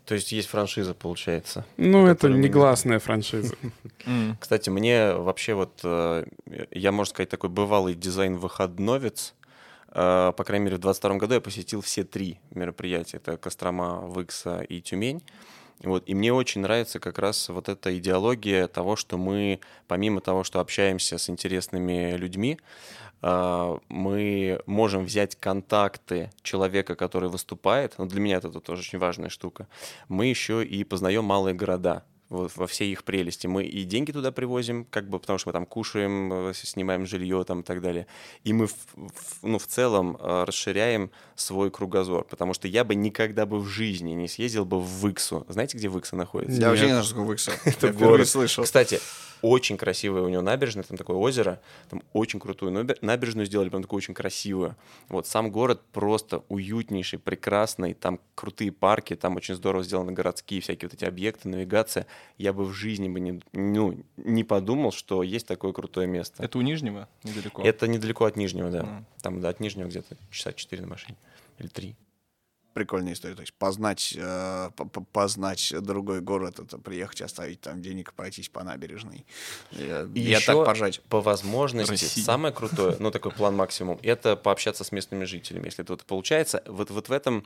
То 0.05 0.15
есть 0.15 0.31
есть 0.31 0.49
франшиза, 0.49 0.93
получается. 0.93 1.65
Ну, 1.77 2.07
это 2.07 2.27
негласная 2.27 2.99
франшиза. 2.99 3.55
Кстати, 4.39 4.69
мне 4.69 5.13
вообще 5.13 5.53
вот, 5.53 5.79
э, 5.83 6.25
я, 6.71 6.91
можно 6.91 7.13
сказать, 7.13 7.29
такой 7.29 7.49
бывалый 7.49 7.93
дизайн-выходновец. 7.93 9.35
Э, 9.89 10.33
по 10.35 10.43
крайней 10.43 10.65
мере, 10.65 10.77
в 10.77 10.79
22 10.79 11.15
году 11.15 11.35
я 11.35 11.41
посетил 11.41 11.81
все 11.81 12.03
три 12.03 12.39
мероприятия. 12.49 13.17
Это 13.17 13.37
Кострома, 13.37 14.01
Выкса 14.01 14.61
и 14.61 14.81
Тюмень. 14.81 15.23
Вот. 15.83 16.03
И 16.07 16.13
мне 16.13 16.31
очень 16.33 16.61
нравится 16.61 16.99
как 16.99 17.17
раз 17.17 17.49
вот 17.49 17.69
эта 17.69 17.97
идеология 17.97 18.67
того, 18.67 18.95
что 18.95 19.17
мы, 19.17 19.59
помимо 19.87 20.21
того, 20.21 20.43
что 20.43 20.59
общаемся 20.59 21.17
с 21.17 21.29
интересными 21.29 22.15
людьми, 22.15 22.59
а, 23.21 23.79
мы 23.89 24.61
можем 24.65 25.05
взять 25.05 25.35
контакты 25.35 26.31
человека, 26.41 26.95
который 26.95 27.29
выступает, 27.29 27.95
ну, 27.97 28.05
для 28.05 28.19
меня 28.19 28.37
это 28.37 28.49
тоже 28.59 28.81
очень 28.81 28.99
важная 28.99 29.29
штука, 29.29 29.67
мы 30.07 30.25
еще 30.27 30.63
и 30.65 30.83
познаем 30.83 31.25
малые 31.25 31.53
города 31.55 32.03
вот, 32.31 32.55
во 32.55 32.65
всей 32.65 32.91
их 32.93 33.03
прелести. 33.03 33.45
Мы 33.47 33.65
и 33.65 33.83
деньги 33.83 34.13
туда 34.13 34.31
привозим, 34.31 34.85
как 34.85 35.09
бы, 35.09 35.19
потому 35.19 35.37
что 35.37 35.49
мы 35.49 35.53
там 35.53 35.65
кушаем, 35.65 36.31
э, 36.49 36.53
снимаем 36.53 37.05
жилье 37.05 37.43
там 37.43 37.59
и 37.59 37.63
так 37.63 37.81
далее. 37.81 38.07
И 38.45 38.53
мы, 38.53 38.67
в, 38.67 38.75
в, 38.95 39.43
ну, 39.43 39.59
в 39.59 39.67
целом 39.67 40.17
э, 40.17 40.45
расширяем 40.45 41.11
свой 41.35 41.69
кругозор, 41.69 42.23
потому 42.23 42.53
что 42.53 42.69
я 42.69 42.85
бы 42.85 42.95
никогда 42.95 43.45
бы 43.45 43.59
в 43.59 43.67
жизни 43.67 44.11
не 44.11 44.29
съездил 44.29 44.63
бы 44.63 44.79
в 44.79 45.01
Выксу. 45.01 45.45
Знаете, 45.49 45.77
где 45.77 45.89
Выкса 45.89 46.15
находится? 46.15 46.55
Я 46.61 46.69
вообще 46.69 46.85
не 46.85 46.91
знаю, 46.91 47.03
что 47.03 47.13
такое 47.15 47.27
Выкса. 47.27 47.51
Это 47.65 47.91
город. 47.91 48.27
слышал. 48.27 48.63
Кстати, 48.63 49.01
очень 49.41 49.77
красивая 49.77 50.21
у 50.21 50.29
него 50.29 50.41
набережная, 50.41 50.83
там 50.83 50.97
такое 50.97 51.17
озеро, 51.17 51.59
там 51.89 52.01
очень 52.13 52.39
крутую 52.39 52.71
набережную 53.01 53.45
сделали, 53.45 53.69
прям 53.69 53.81
такую 53.81 53.97
очень 53.97 54.13
красивую. 54.13 54.75
Вот 55.09 55.27
сам 55.27 55.51
город 55.51 55.81
просто 55.91 56.43
уютнейший, 56.47 57.19
прекрасный, 57.19 57.93
там 57.93 58.19
крутые 58.35 58.71
парки, 58.71 59.15
там 59.15 59.35
очень 59.35 59.55
здорово 59.55 59.83
сделаны 59.83 60.11
городские 60.11 60.61
всякие 60.61 60.89
вот 60.89 60.93
эти 60.93 61.05
объекты, 61.05 61.49
навигация. 61.49 62.05
Я 62.37 62.53
бы 62.53 62.65
в 62.65 62.73
жизни 62.73 63.09
бы 63.09 63.19
не, 63.19 63.41
ну, 63.53 64.03
не 64.17 64.43
подумал, 64.43 64.91
что 64.91 65.23
есть 65.23 65.47
такое 65.47 65.73
крутое 65.73 66.07
место. 66.07 66.43
Это 66.43 66.57
у 66.57 66.61
Нижнего 66.61 67.07
недалеко? 67.23 67.61
Это 67.63 67.87
недалеко 67.87 68.25
от 68.25 68.35
Нижнего, 68.35 68.69
да. 68.71 68.81
Mm. 68.81 69.03
Там 69.21 69.41
да, 69.41 69.49
от 69.49 69.59
Нижнего 69.59 69.87
где-то 69.87 70.17
часа 70.31 70.53
четыре 70.53 70.81
на 70.81 70.87
машине 70.87 71.17
или 71.59 71.67
три 71.67 71.95
прикольная 72.73 73.13
история. 73.13 73.35
То 73.35 73.41
есть 73.41 73.53
познать, 73.53 74.13
э, 74.17 74.69
познать 75.11 75.73
другой 75.81 76.21
город, 76.21 76.59
это 76.59 76.77
приехать, 76.77 77.21
оставить 77.21 77.61
там 77.61 77.81
денег, 77.81 78.13
пройтись 78.13 78.49
по 78.49 78.63
набережной. 78.63 79.25
Я, 79.71 80.07
и 80.13 80.19
я 80.19 80.37
еще 80.37 80.53
так 80.53 80.65
пожать. 80.65 81.01
по 81.09 81.21
возможности, 81.21 81.91
Россия. 81.91 82.23
самое 82.23 82.53
крутое, 82.53 82.95
ну 82.99 83.11
такой 83.11 83.31
план 83.31 83.55
максимум, 83.55 83.99
это 84.01 84.35
пообщаться 84.35 84.83
с 84.83 84.91
местными 84.91 85.25
жителями. 85.25 85.65
Если 85.65 85.83
это 85.83 85.93
вот 85.93 86.05
получается, 86.05 86.63
вот, 86.65 86.89
вот 86.91 87.09
в 87.09 87.11
этом 87.11 87.45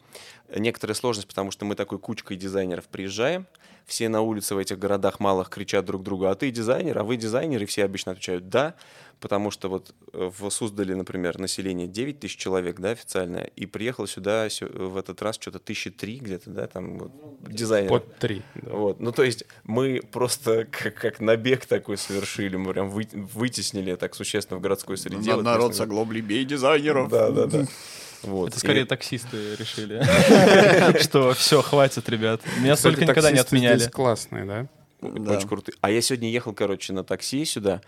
некоторая 0.56 0.96
сложность, 0.96 1.28
потому 1.28 1.52
что 1.52 1.66
мы 1.66 1.76
такой 1.76 2.00
кучкой 2.00 2.38
дизайнеров 2.38 2.88
приезжаем, 2.88 3.48
все 3.86 4.10
на 4.10 4.22
улице 4.22 4.56
в 4.56 4.58
этих 4.58 4.80
городах 4.80 5.20
малых 5.20 5.50
кричат 5.50 5.86
друг 5.86 6.04
другу, 6.04 6.26
а 6.26 6.36
ты 6.36 6.52
дизайнер, 6.52 6.98
а 6.98 7.04
вы 7.04 7.18
дизайнер, 7.18 7.62
и 7.64 7.66
все 7.66 7.86
обычно 7.86 8.14
отвечают 8.14 8.50
«да», 8.50 8.76
потому 9.20 9.52
что 9.52 9.70
вот 9.70 9.94
э, 10.14 10.32
в 10.38 10.50
Суздале, 10.50 10.96
например, 10.96 11.40
население 11.40 11.88
9 11.88 12.20
тысяч 12.20 12.38
человек, 12.38 12.80
да, 12.80 12.92
официальное, 12.92 13.50
и 13.56 13.66
приехало 13.66 14.08
сюда 14.08 14.48
в 14.62 14.98
этот 14.98 15.22
раз 15.22 15.36
что-то 15.36 15.60
тысячи 15.60 15.90
три 15.90 16.18
где-то, 16.18 16.50
да, 16.50 16.68
там 16.68 16.98
вот, 16.98 17.12
дизайнер. 17.42 17.90
Под 17.90 18.18
три. 18.18 18.42
Да. 18.56 18.72
Вот, 18.72 19.00
ну 19.00 19.12
то 19.12 19.24
есть 19.24 19.46
мы 19.64 20.02
просто 20.12 20.66
как, 20.66 20.96
как 20.96 21.20
набег 21.20 21.66
такой 21.66 21.98
совершили, 21.98 22.56
мы 22.56 22.74
прям 22.74 22.90
вы, 22.90 23.08
вытеснили 23.14 23.96
так 23.96 24.16
существенно 24.16 24.60
в 24.60 24.62
городской 24.62 24.98
среде. 24.98 25.32
На, 25.32 25.36
вот, 25.38 25.46
народ 25.46 25.76
соглобли, 25.76 26.22
бей 26.22 26.44
дизайнеров. 26.46 27.10
Да, 27.10 27.32
да, 27.32 27.46
да. 27.46 27.66
Вот. 28.24 28.50
Это 28.50 28.60
скорее 28.60 28.82
и... 28.82 28.86
таксисты 28.86 29.56
решили, 29.56 30.02
что 31.02 31.34
все, 31.36 31.62
хватит, 31.62 32.08
ребят. 32.10 32.42
Меня 32.60 32.76
столько 32.76 33.02
никогда 33.02 33.32
не 33.32 33.40
отменяли. 33.40 33.78
Здесь 33.78 33.92
классные, 33.92 34.46
да? 34.46 34.68
Очень 35.02 35.48
крутые. 35.48 35.76
А 35.82 35.92
я 35.92 36.02
сегодня 36.02 36.30
ехал, 36.30 36.54
короче, 36.54 36.94
на 36.94 37.04
такси 37.04 37.46
сюда, 37.46 37.82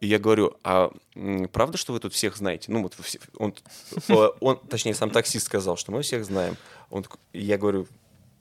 и 0.00 0.06
я 0.06 0.18
говорю, 0.18 0.56
а 0.64 0.90
правда, 1.52 1.78
что 1.78 1.92
вы 1.92 2.00
тут 2.00 2.12
всех 2.12 2.36
знаете? 2.36 2.72
Ну, 2.72 2.82
вот 2.82 2.96
он, 3.38 3.54
он, 4.40 4.58
точнее, 4.68 4.94
сам 4.94 5.10
таксист 5.10 5.46
сказал, 5.46 5.76
что 5.76 5.92
мы 5.92 6.02
всех 6.02 6.24
знаем. 6.24 6.56
Он, 6.90 7.06
я 7.32 7.58
говорю, 7.58 7.86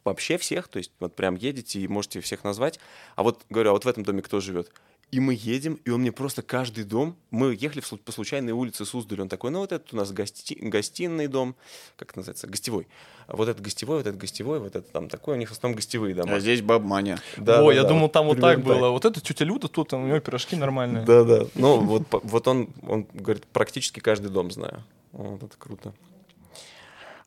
вообще 0.04 0.38
всех, 0.38 0.68
то 0.68 0.78
есть 0.78 0.92
вот 1.00 1.16
прям 1.16 1.36
едете 1.36 1.80
и 1.80 1.88
можете 1.88 2.22
всех 2.22 2.44
назвать. 2.44 2.80
А 3.16 3.24
вот, 3.24 3.42
говорю, 3.50 3.72
а 3.72 3.74
вот 3.74 3.86
в 3.86 3.88
этом 3.88 4.04
доме 4.04 4.22
кто 4.22 4.40
живет? 4.40 4.72
И 5.14 5.20
мы 5.20 5.38
едем, 5.40 5.80
и 5.86 5.92
он 5.92 6.02
мне 6.02 6.12
просто 6.12 6.42
каждый 6.42 6.86
дом... 6.86 7.16
Мы 7.30 7.54
ехали 7.54 7.84
по 8.04 8.12
случайной 8.12 8.52
улице 8.52 8.84
Суздаль. 8.84 9.22
Он 9.22 9.30
такой, 9.30 9.52
ну 9.52 9.60
вот 9.60 9.72
это 9.72 9.86
у 9.92 9.96
нас 9.96 10.12
гости, 10.12 10.58
гостиный 10.60 11.28
дом, 11.28 11.56
как 11.98 12.10
это 12.10 12.22
называется, 12.22 12.48
гостевой. 12.48 12.88
Вот 13.28 13.48
этот 13.48 13.62
гостевой, 13.62 13.98
вот 13.98 14.08
этот 14.08 14.20
гостевой, 14.20 14.58
вот 14.60 14.76
это 14.76 14.92
там 14.92 15.10
такой. 15.10 15.36
У 15.36 15.38
них 15.38 15.50
в 15.50 15.52
основном 15.52 15.76
гостевые 15.76 16.16
дома. 16.16 16.34
А 16.34 16.40
здесь 16.40 16.64
баб-маня. 16.64 17.20
Да, 17.38 17.62
О, 17.62 17.68
да, 17.68 17.74
я 17.76 17.84
да, 17.84 17.90
думал, 17.90 18.10
там 18.10 18.26
вот 18.26 18.42
так 18.42 18.64
было. 18.64 18.90
Вот 18.90 19.06
это 19.06 19.22
тетя 19.22 19.46
Люда, 19.46 19.68
тут 19.68 19.94
у 19.94 20.00
нее 20.00 20.20
пирожки 20.20 20.56
нормальные. 20.56 21.06
Да, 21.06 21.24
да. 21.24 21.46
Ну 21.54 21.80
вот, 21.82 22.08
вот 22.10 22.48
он, 22.48 22.70
он 22.82 23.06
говорит, 23.14 23.46
практически 23.46 24.00
каждый 24.00 24.32
дом 24.32 24.50
знаю. 24.50 24.84
Вот 25.12 25.44
это 25.44 25.56
круто. 25.60 25.94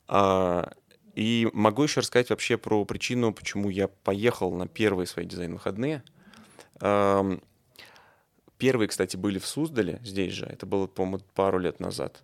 А, 0.09 0.73
и 1.15 1.49
могу 1.53 1.85
еще 1.85 2.01
рассказать 2.01 2.31
вообще 2.31 2.57
про 2.57 2.85
причину, 2.85 3.33
почему 3.33 3.71
я 3.71 3.87
поехал 3.87 4.53
на 4.53 4.67
первые 4.67 5.07
свои 5.07 5.25
дизайн-выходные. 5.25 6.03
Первые, 8.59 8.89
кстати, 8.89 9.17
были 9.17 9.39
в 9.39 9.47
Суздале, 9.47 10.01
здесь 10.03 10.33
же. 10.33 10.47
Это 10.47 10.67
было, 10.67 10.87
по-моему, 10.87 11.21
пару 11.35 11.59
лет 11.59 11.81
назад. 11.81 12.23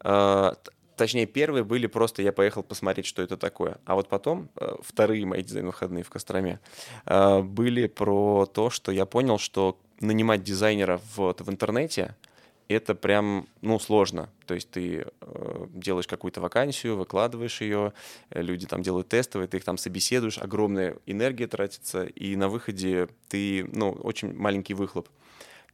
А, 0.00 0.56
точнее, 0.96 1.26
первые 1.26 1.64
были 1.64 1.86
просто, 1.86 2.22
я 2.22 2.32
поехал 2.32 2.62
посмотреть, 2.62 3.06
что 3.06 3.22
это 3.22 3.36
такое. 3.36 3.78
А 3.84 3.94
вот 3.94 4.08
потом, 4.08 4.50
э, 4.56 4.74
вторые 4.82 5.24
мои 5.24 5.42
дизайн-выходные 5.42 6.04
в 6.04 6.10
Костроме, 6.10 6.60
э, 7.06 7.40
были 7.40 7.86
про 7.86 8.46
то, 8.46 8.70
что 8.70 8.92
я 8.92 9.06
понял, 9.06 9.38
что 9.38 9.78
нанимать 10.00 10.42
дизайнеров 10.42 11.00
вот 11.16 11.40
в 11.40 11.50
интернете 11.50 12.16
это 12.68 12.94
прям, 12.94 13.48
ну, 13.62 13.78
сложно. 13.78 14.28
То 14.46 14.54
есть 14.54 14.70
ты 14.70 15.06
э, 15.20 15.66
делаешь 15.70 16.06
какую-то 16.06 16.40
вакансию, 16.40 16.96
выкладываешь 16.96 17.60
ее, 17.60 17.92
люди 18.30 18.66
там 18.66 18.82
делают 18.82 19.08
тестовые, 19.08 19.48
ты 19.48 19.58
их 19.58 19.64
там 19.64 19.78
собеседуешь, 19.78 20.38
огромная 20.38 20.96
энергия 21.06 21.46
тратится, 21.46 22.04
и 22.04 22.36
на 22.36 22.48
выходе 22.48 23.08
ты, 23.28 23.68
ну, 23.72 23.90
очень 23.90 24.34
маленький 24.34 24.74
выхлоп. 24.74 25.08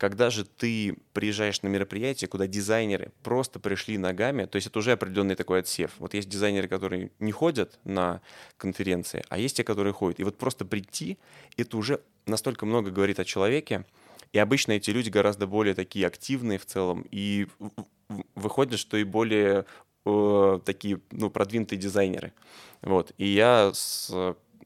когда 0.02 0.30
же 0.30 0.44
ты 0.44 0.96
приезжаешь 1.12 1.62
на 1.62 1.68
мероприятие, 1.68 2.26
куда 2.26 2.48
дизайнеры 2.48 3.12
просто 3.22 3.60
пришли 3.60 3.98
ногами, 3.98 4.46
то 4.46 4.56
есть 4.56 4.66
это 4.66 4.80
уже 4.80 4.92
определенный 4.92 5.36
такой 5.36 5.60
отсев. 5.60 5.92
Вот 5.98 6.14
есть 6.14 6.28
дизайнеры, 6.28 6.66
которые 6.66 7.12
не 7.20 7.30
ходят 7.30 7.78
на 7.84 8.20
конференции, 8.56 9.22
а 9.28 9.38
есть 9.38 9.56
те, 9.56 9.64
которые 9.64 9.92
ходят. 9.92 10.18
И 10.18 10.24
вот 10.24 10.36
просто 10.38 10.64
прийти, 10.64 11.18
это 11.56 11.76
уже 11.76 12.00
настолько 12.26 12.66
много 12.66 12.90
говорит 12.90 13.20
о 13.20 13.24
человеке, 13.24 13.84
и 14.32 14.38
обычно 14.38 14.72
эти 14.72 14.90
люди 14.90 15.10
гораздо 15.10 15.46
более 15.46 15.74
такие 15.74 16.06
активные 16.06 16.58
в 16.58 16.66
целом, 16.66 17.06
и 17.10 17.46
выходит, 18.34 18.78
что 18.78 18.96
и 18.96 19.04
более 19.04 19.66
э, 20.04 20.60
такие, 20.64 21.00
ну, 21.10 21.30
продвинутые 21.30 21.78
дизайнеры. 21.78 22.32
Вот. 22.82 23.12
И 23.18 23.26
я 23.26 23.70
с, 23.74 24.10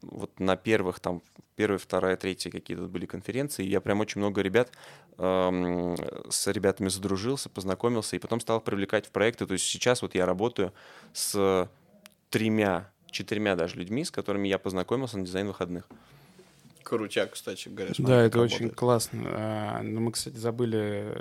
вот 0.03 0.41
на 0.41 0.57
первых 0.57 1.01
там 1.01 1.23
первая, 1.57 1.79
вторая, 1.79 2.17
третья 2.17 2.51
какие-то 2.51 2.85
были 2.85 3.07
конференции, 3.07 3.65
и 3.65 3.69
я 3.69 3.81
прям 3.81 4.01
очень 4.01 4.21
много 4.21 4.43
ребят 4.43 4.71
эм, 5.19 5.97
с 6.31 6.47
ребятами 6.49 6.89
задружился, 6.89 7.49
познакомился, 7.49 8.15
и 8.15 8.19
потом 8.19 8.41
стал 8.41 8.61
привлекать 8.61 9.07
в 9.07 9.11
проекты. 9.11 9.47
То 9.47 9.55
есть 9.55 9.65
сейчас 9.65 10.03
вот 10.03 10.15
я 10.15 10.27
работаю 10.27 10.73
с 11.13 11.69
тремя, 12.31 12.91
четырьмя 13.11 13.57
даже 13.57 13.77
людьми, 13.77 14.05
с 14.05 14.11
которыми 14.11 14.49
я 14.49 14.59
познакомился 14.59 15.19
на 15.19 15.25
дизайн 15.25 15.49
выходных. 15.49 15.89
Крутяк, 16.87 17.33
кстати 17.33 17.69
говоря. 17.69 17.93
Да, 17.99 18.23
это 18.23 18.41
очень 18.41 18.71
классно. 18.71 19.25
А, 19.27 19.83
но 19.83 20.01
мы, 20.01 20.13
кстати, 20.13 20.37
забыли 20.37 21.17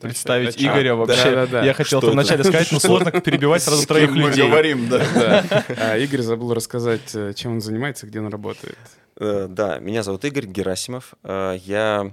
представить 0.00 0.56
Игоря 0.62 0.94
вообще. 0.94 1.24
Да, 1.24 1.30
да, 1.30 1.46
да. 1.46 1.64
Я 1.64 1.74
хотел 1.74 1.98
это 1.98 2.10
вначале 2.10 2.42
сказать, 2.42 2.72
но 2.72 2.80
сложно 2.80 3.10
перебивать 3.20 3.62
сразу 3.62 3.86
троих 3.86 4.10
людей. 4.12 4.44
Мы 4.44 4.50
говорим, 4.50 4.88
да. 4.88 5.44
А, 5.76 5.98
Игорь 5.98 6.22
забыл 6.22 6.54
рассказать, 6.54 7.14
э, 7.14 7.34
чем 7.34 7.52
он 7.52 7.60
занимается, 7.60 8.06
где 8.06 8.18
он 8.18 8.28
работает. 8.28 8.78
Э, 9.18 9.46
да, 9.48 9.78
меня 9.78 10.02
зовут 10.02 10.24
Игорь 10.24 10.46
Герасимов. 10.46 11.14
Э, 11.22 11.58
я 11.62 12.12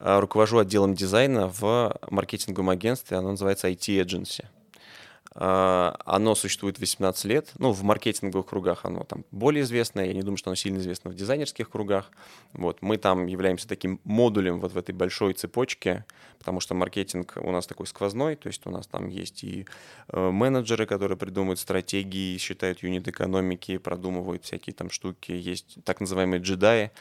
руковожу 0.00 0.58
отделом 0.58 0.94
дизайна 0.94 1.48
в 1.48 1.98
маркетинговом 2.08 2.70
агентстве, 2.70 3.18
оно 3.18 3.32
называется 3.32 3.68
IT 3.68 4.02
Agency. 4.02 4.44
А, 5.36 5.96
оно 6.04 6.34
существует 6.36 6.78
18 6.78 7.24
лет. 7.24 7.50
Ну, 7.58 7.72
в 7.72 7.82
маркетинговых 7.82 8.46
кругах 8.46 8.84
оно 8.84 9.02
там 9.04 9.24
более 9.32 9.62
известное. 9.62 10.06
Я 10.06 10.12
не 10.12 10.22
думаю, 10.22 10.36
что 10.36 10.50
оно 10.50 10.54
сильно 10.54 10.78
известно 10.78 11.10
в 11.10 11.14
дизайнерских 11.14 11.70
кругах. 11.70 12.10
Вот. 12.52 12.82
Мы 12.82 12.98
там 12.98 13.26
являемся 13.26 13.66
таким 13.66 14.00
модулем 14.04 14.60
вот 14.60 14.72
в 14.72 14.78
этой 14.78 14.94
большой 14.94 15.34
цепочке, 15.34 16.04
потому 16.38 16.60
что 16.60 16.74
маркетинг 16.74 17.34
у 17.36 17.50
нас 17.50 17.66
такой 17.66 17.88
сквозной. 17.88 18.36
То 18.36 18.46
есть 18.46 18.64
у 18.66 18.70
нас 18.70 18.86
там 18.86 19.08
есть 19.08 19.42
и 19.42 19.66
э, 20.08 20.30
менеджеры, 20.30 20.86
которые 20.86 21.18
придумывают 21.18 21.58
стратегии, 21.58 22.38
считают 22.38 22.84
юнит 22.84 23.08
экономики, 23.08 23.78
продумывают 23.78 24.44
всякие 24.44 24.74
там 24.74 24.88
штуки. 24.88 25.32
Есть 25.32 25.78
так 25.84 26.00
называемые 26.00 26.40
джедаи, 26.40 26.92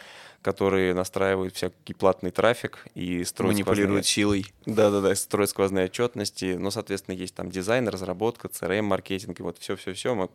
которые 0.43 0.93
настраивают 0.93 1.55
всякий 1.55 1.93
платный 1.93 2.29
трафик 2.29 2.85
и 2.93 3.23
строят 3.23 3.53
Манипулируют 3.53 4.05
силой. 4.05 4.45
Да-да-да, 4.65 5.15
строят 5.15 5.49
сквозные 5.49 5.85
отчетности. 5.85 6.55
Но, 6.59 6.69
соответственно, 6.69 7.15
есть 7.15 7.33
там 7.33 7.49
дизайн, 7.49 7.87
разработка, 7.87 8.49
CRM-маркетинг, 8.49 9.39
и 9.39 9.43
вот 9.43 9.57
все-все-все. 9.57 10.13
Мы 10.13 10.29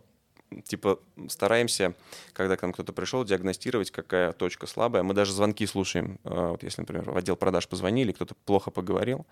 типа 0.64 0.98
стараемся, 1.28 1.94
когда 2.32 2.56
к 2.56 2.62
нам 2.62 2.72
кто-то 2.72 2.92
пришел, 2.94 3.22
диагностировать, 3.22 3.90
какая 3.90 4.32
точка 4.32 4.66
слабая. 4.66 5.02
Мы 5.02 5.12
даже 5.12 5.32
звонки 5.32 5.66
слушаем. 5.66 6.18
А, 6.24 6.52
вот 6.52 6.62
если, 6.62 6.80
например, 6.80 7.10
в 7.10 7.16
отдел 7.16 7.36
продаж 7.36 7.68
позвонили, 7.68 8.12
кто-то 8.12 8.34
плохо 8.46 8.70
поговорил, 8.70 9.26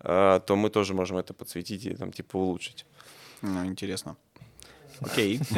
а, 0.00 0.38
то 0.38 0.54
мы 0.54 0.70
тоже 0.70 0.94
можем 0.94 1.16
это 1.16 1.34
подсветить 1.34 1.84
и 1.84 1.94
там 1.94 2.12
типа 2.12 2.36
улучшить. 2.36 2.86
Ну, 3.42 3.64
интересно. 3.66 4.16
Окей. 5.04 5.40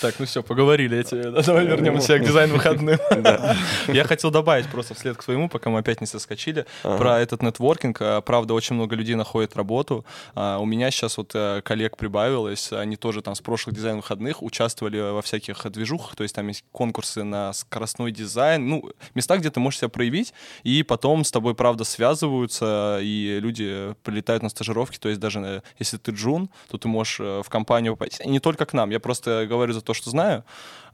Так, 0.00 0.14
ну 0.18 0.26
все, 0.26 0.42
поговорили 0.42 0.98
эти. 0.98 1.14
Давай 1.44 1.66
вернемся 1.66 2.18
к 2.18 2.24
дизайн 2.24 2.50
выходным. 2.52 2.98
Я 3.88 4.04
хотел 4.04 4.30
добавить 4.30 4.66
просто 4.68 4.94
вслед 4.94 5.16
к 5.16 5.22
своему, 5.22 5.48
пока 5.48 5.70
мы 5.70 5.80
опять 5.80 6.00
не 6.00 6.06
соскочили, 6.06 6.66
про 6.82 7.20
этот 7.20 7.42
нетворкинг. 7.42 7.98
А, 8.00 8.20
правда, 8.20 8.54
очень 8.54 8.76
много 8.76 8.96
людей 8.96 9.14
находят 9.14 9.56
работу. 9.56 10.04
А, 10.34 10.58
у 10.58 10.64
меня 10.64 10.90
сейчас 10.90 11.18
вот 11.18 11.32
э, 11.34 11.62
коллег 11.64 11.96
прибавилось, 11.96 12.72
они 12.72 12.96
тоже 12.96 13.22
там 13.22 13.34
с 13.34 13.40
прошлых 13.40 13.74
дизайн 13.74 13.96
выходных 13.96 14.42
участвовали 14.42 14.98
во 14.98 15.22
всяких 15.22 15.70
движухах, 15.70 16.16
то 16.16 16.22
есть 16.22 16.34
там 16.34 16.48
есть 16.48 16.64
конкурсы 16.72 17.24
на 17.24 17.52
скоростной 17.52 18.12
дизайн, 18.12 18.68
ну, 18.68 18.90
места, 19.14 19.36
где 19.38 19.50
ты 19.50 19.60
можешь 19.60 19.80
себя 19.80 19.88
проявить, 19.88 20.32
и 20.62 20.82
потом 20.82 21.24
с 21.24 21.30
тобой, 21.30 21.54
правда, 21.54 21.84
связываются, 21.84 22.98
и 23.02 23.38
люди 23.40 23.94
прилетают 24.02 24.42
на 24.42 24.48
стажировки, 24.48 24.98
то 24.98 25.08
есть 25.08 25.20
даже 25.20 25.40
э, 25.40 25.60
если 25.78 25.96
ты 25.96 26.12
джун, 26.12 26.50
то 26.70 26.78
ты 26.78 26.88
можешь 26.88 27.20
э, 27.20 27.42
в 27.44 27.48
компанию 27.48 27.96
попасть. 27.96 28.20
И 28.24 28.28
не 28.28 28.40
только 28.40 28.66
к 28.66 28.72
нам. 28.76 28.90
Я 28.90 29.00
просто 29.00 29.46
говорю 29.48 29.72
за 29.72 29.80
то, 29.80 29.94
что 29.94 30.10
знаю. 30.10 30.44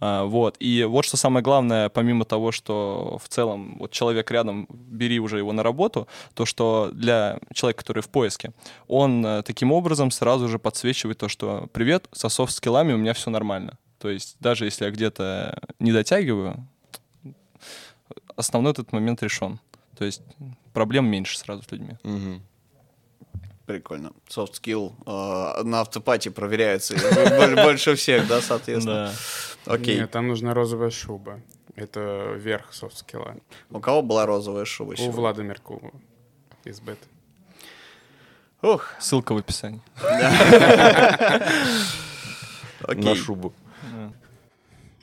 А, 0.00 0.24
вот. 0.24 0.56
И 0.58 0.84
вот 0.84 1.04
что 1.04 1.16
самое 1.16 1.42
главное, 1.42 1.88
помимо 1.88 2.24
того, 2.24 2.50
что 2.50 3.20
в 3.22 3.28
целом 3.28 3.76
вот 3.78 3.90
человек 3.90 4.30
рядом, 4.30 4.66
бери 4.70 5.20
уже 5.20 5.38
его 5.38 5.52
на 5.52 5.62
работу, 5.62 6.08
то, 6.34 6.46
что 6.46 6.90
для 6.92 7.38
человека, 7.52 7.80
который 7.80 8.02
в 8.02 8.08
поиске, 8.08 8.52
он 8.88 9.24
э, 9.24 9.42
таким 9.42 9.70
образом 9.72 10.10
сразу 10.10 10.48
же 10.48 10.58
подсвечивает 10.58 11.18
то, 11.18 11.28
что 11.28 11.68
«Привет, 11.72 12.08
со 12.12 12.28
софт-скиллами 12.28 12.94
у 12.94 12.96
меня 12.96 13.12
все 13.12 13.30
нормально». 13.30 13.78
То 13.98 14.10
есть 14.10 14.36
даже 14.40 14.64
если 14.64 14.86
я 14.86 14.90
где-то 14.90 15.60
не 15.78 15.92
дотягиваю, 15.92 16.66
основной 18.34 18.72
этот 18.72 18.92
момент 18.92 19.22
решен. 19.22 19.60
То 19.96 20.04
есть 20.04 20.22
проблем 20.72 21.06
меньше 21.06 21.38
сразу 21.38 21.62
с 21.62 21.70
людьми. 21.70 21.96
Угу. 22.02 22.40
Прикольно. 23.66 24.12
Soft 24.28 24.54
skill 24.54 24.92
э, 25.06 25.62
на 25.62 25.80
автопате 25.80 26.30
проверяется 26.30 26.94
больше 27.62 27.94
всех, 27.94 28.26
да, 28.26 28.40
соответственно. 28.40 29.12
Окей. 29.66 30.00
Нет, 30.00 30.10
там 30.10 30.28
нужна 30.28 30.52
розовая 30.54 30.90
шуба. 30.90 31.40
Это 31.76 32.34
верх 32.36 32.72
софт 32.74 32.98
скилла. 32.98 33.36
У 33.70 33.80
кого 33.80 34.02
была 34.02 34.26
розовая 34.26 34.64
шуба? 34.64 34.94
У 34.98 35.10
Влада 35.10 35.42
Меркулова 35.42 35.92
из 36.64 36.80
бета. 36.80 37.06
Ух. 38.62 38.90
Ссылка 39.00 39.32
в 39.32 39.38
описании. 39.38 39.80
На 42.88 43.14
шубу. 43.14 43.52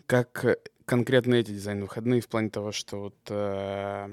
Как 0.06 0.46
конкретно 0.86 1.36
эти 1.36 1.52
дизайн 1.52 1.82
выходные 1.82 2.20
в 2.20 2.28
плане 2.28 2.50
того, 2.50 2.72
что 2.72 2.98
вот 3.00 3.16
э, 3.30 4.10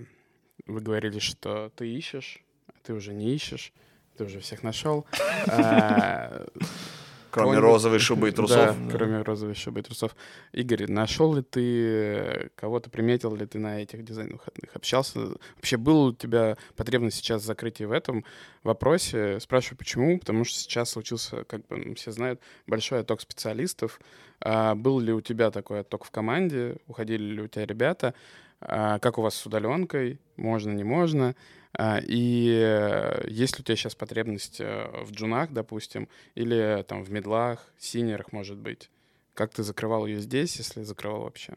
вы 0.67 0.81
говорили, 0.81 1.19
что 1.19 1.71
ты 1.75 1.89
ищешь, 1.89 2.45
а 2.69 2.73
ты 2.83 2.93
уже 2.93 3.15
не 3.15 3.35
ищешь 3.35 3.73
ты 4.17 4.25
уже 4.25 4.41
всех 4.41 4.63
нашел. 4.63 5.07
А, 5.49 6.47
кроме 7.31 7.59
розовой 7.59 7.99
шубы 7.99 8.29
и 8.29 8.33
трусов. 8.33 8.77
Да, 8.77 8.91
кроме 8.91 9.23
розовой 9.23 9.55
шубы 9.55 9.81
и 9.81 9.83
трусов. 9.83 10.17
Игорь, 10.53 10.91
нашел 10.91 11.35
ли 11.35 11.43
ты 11.43 12.51
кого-то, 12.57 12.89
приметил 12.91 13.35
ли 13.37 13.47
ты 13.47 13.59
на 13.59 13.83
этих 13.83 14.05
дизайн-выходных? 14.05 14.75
Общался? 14.75 15.21
Вообще, 15.57 15.77
была 15.77 16.07
у 16.07 16.13
тебя 16.13 16.57
потребность 16.77 17.19
сейчас 17.19 17.43
закрытия 17.43 17.87
в 17.87 17.93
этом 17.93 18.25
вопросе? 18.63 19.39
Спрашиваю, 19.41 19.79
почему? 19.79 20.19
Потому 20.19 20.45
что 20.45 20.59
сейчас 20.59 20.91
случился, 20.91 21.45
как 21.45 21.67
бы 21.67 21.95
все 21.95 22.11
знают, 22.11 22.41
большой 22.67 23.01
отток 23.01 23.21
специалистов. 23.21 24.01
А 24.41 24.75
был 24.75 25.01
ли 25.01 25.13
у 25.13 25.21
тебя 25.21 25.51
такой 25.51 25.81
отток 25.81 26.05
в 26.05 26.11
команде? 26.11 26.77
Уходили 26.87 27.23
ли 27.23 27.43
у 27.43 27.49
тебя 27.49 27.67
ребята? 27.67 28.15
А 28.61 28.99
как 28.99 29.19
у 29.19 29.23
вас 29.23 29.35
с 29.35 29.47
удаленкой? 29.47 30.19
Можно, 30.37 30.73
не 30.73 30.85
можно? 30.85 31.35
А, 31.79 32.01
и 32.03 32.59
э, 32.59 33.27
есть 33.29 33.59
ли 33.59 33.61
у 33.61 33.65
тебя 33.65 33.77
сейчас 33.77 33.95
потребность 33.95 34.61
э, 34.61 34.89
в 35.05 35.13
джунах, 35.13 35.53
допустим, 35.53 36.09
или 36.35 36.83
там 36.89 37.05
в 37.05 37.11
медлах, 37.11 37.71
синерах, 37.79 38.33
может 38.33 38.57
быть? 38.57 38.89
Как 39.35 39.53
ты 39.53 39.63
закрывал 39.63 40.07
ее 40.07 40.21
здесь, 40.21 40.57
если 40.57 40.83
закрывал 40.83 41.23
вообще? 41.23 41.55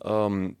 Um, 0.00 0.56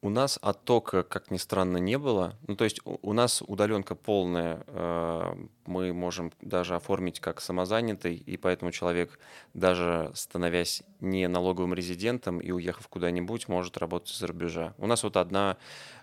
у 0.00 0.10
нас 0.10 0.38
оттока, 0.40 1.02
как 1.02 1.30
ни 1.30 1.38
странно, 1.38 1.78
не 1.78 1.98
было. 1.98 2.36
Ну, 2.46 2.54
то 2.54 2.64
есть 2.64 2.80
у, 2.84 3.12
нас 3.12 3.42
удаленка 3.46 3.94
полная. 3.94 4.62
Э, 4.68 5.34
мы 5.66 5.92
можем 5.92 6.32
даже 6.40 6.76
оформить 6.76 7.20
как 7.20 7.40
самозанятый, 7.40 8.14
и 8.14 8.36
поэтому 8.36 8.70
человек, 8.70 9.18
даже 9.54 10.12
становясь 10.14 10.82
не 11.00 11.26
налоговым 11.26 11.74
резидентом 11.74 12.38
и 12.38 12.52
уехав 12.52 12.86
куда-нибудь, 12.88 13.48
может 13.48 13.76
работать 13.76 14.14
за 14.14 14.28
рубежа. 14.28 14.74
У 14.78 14.86
нас 14.86 15.02
вот 15.02 15.16
одна 15.16 15.56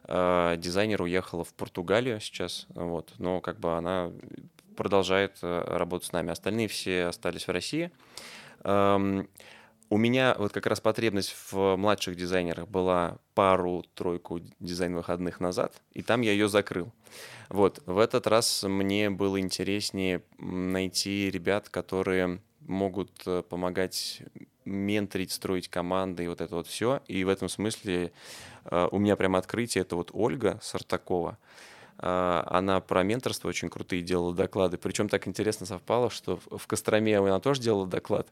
э, 0.04 0.56
дизайнер 0.58 1.02
уехала 1.02 1.46
в 1.46 1.54
Португалию 1.54 2.20
сейчас, 2.20 2.68
вот, 2.76 3.14
но 3.18 3.40
как 3.40 3.60
бы 3.60 3.78
она 3.78 4.12
продолжает 4.76 5.38
э, 5.42 5.64
работать 5.68 6.10
с 6.10 6.12
нами. 6.12 6.32
Остальные 6.32 6.68
все 6.68 7.06
остались 7.06 7.48
в 7.48 7.52
России. 7.52 7.92
У 9.90 9.98
меня 9.98 10.36
вот 10.38 10.52
как 10.52 10.66
раз 10.66 10.82
потребность 10.82 11.36
в 11.52 11.76
младших 11.76 12.16
дизайнерах 12.16 12.68
была 12.68 13.18
пару-тройку 13.36 14.42
дизайн-выходных 14.60 15.40
назад, 15.40 15.74
и 15.94 16.02
там 16.02 16.22
я 16.22 16.32
ее 16.32 16.50
закрыл. 16.50 16.92
Вот, 17.50 17.82
в 17.86 18.00
этот 18.00 18.26
раз 18.26 18.64
мне 18.64 19.10
было 19.12 19.40
интереснее 19.40 20.24
найти 20.40 21.30
ребят, 21.30 21.70
которые 21.70 22.42
могут 22.62 23.12
э, 23.28 23.44
помогать 23.48 24.24
менторить, 24.66 25.32
строить 25.32 25.68
команды 25.68 26.24
и 26.24 26.28
вот 26.28 26.42
это 26.42 26.56
вот 26.56 26.68
все. 26.68 27.02
И 27.08 27.24
в 27.24 27.30
этом 27.30 27.48
смысле 27.48 28.12
э, 28.66 28.88
у 28.92 28.98
меня 28.98 29.16
прямо 29.16 29.38
открытие, 29.38 29.84
это 29.84 29.96
вот 29.96 30.10
Ольга 30.14 30.60
Сартакова. 30.64 31.38
А, 31.98 32.46
она 32.50 32.82
про 32.82 33.04
менторство 33.04 33.48
очень 33.48 33.70
крутые 33.70 34.02
делала 34.02 34.34
доклады. 34.34 34.78
Причем 34.78 35.10
так 35.10 35.28
интересно 35.28 35.66
совпало, 35.66 36.10
что 36.10 36.40
в 36.50 36.68
Костроме 36.68 37.18
она 37.18 37.40
тоже 37.40 37.62
делала 37.62 37.88
доклад. 37.88 38.28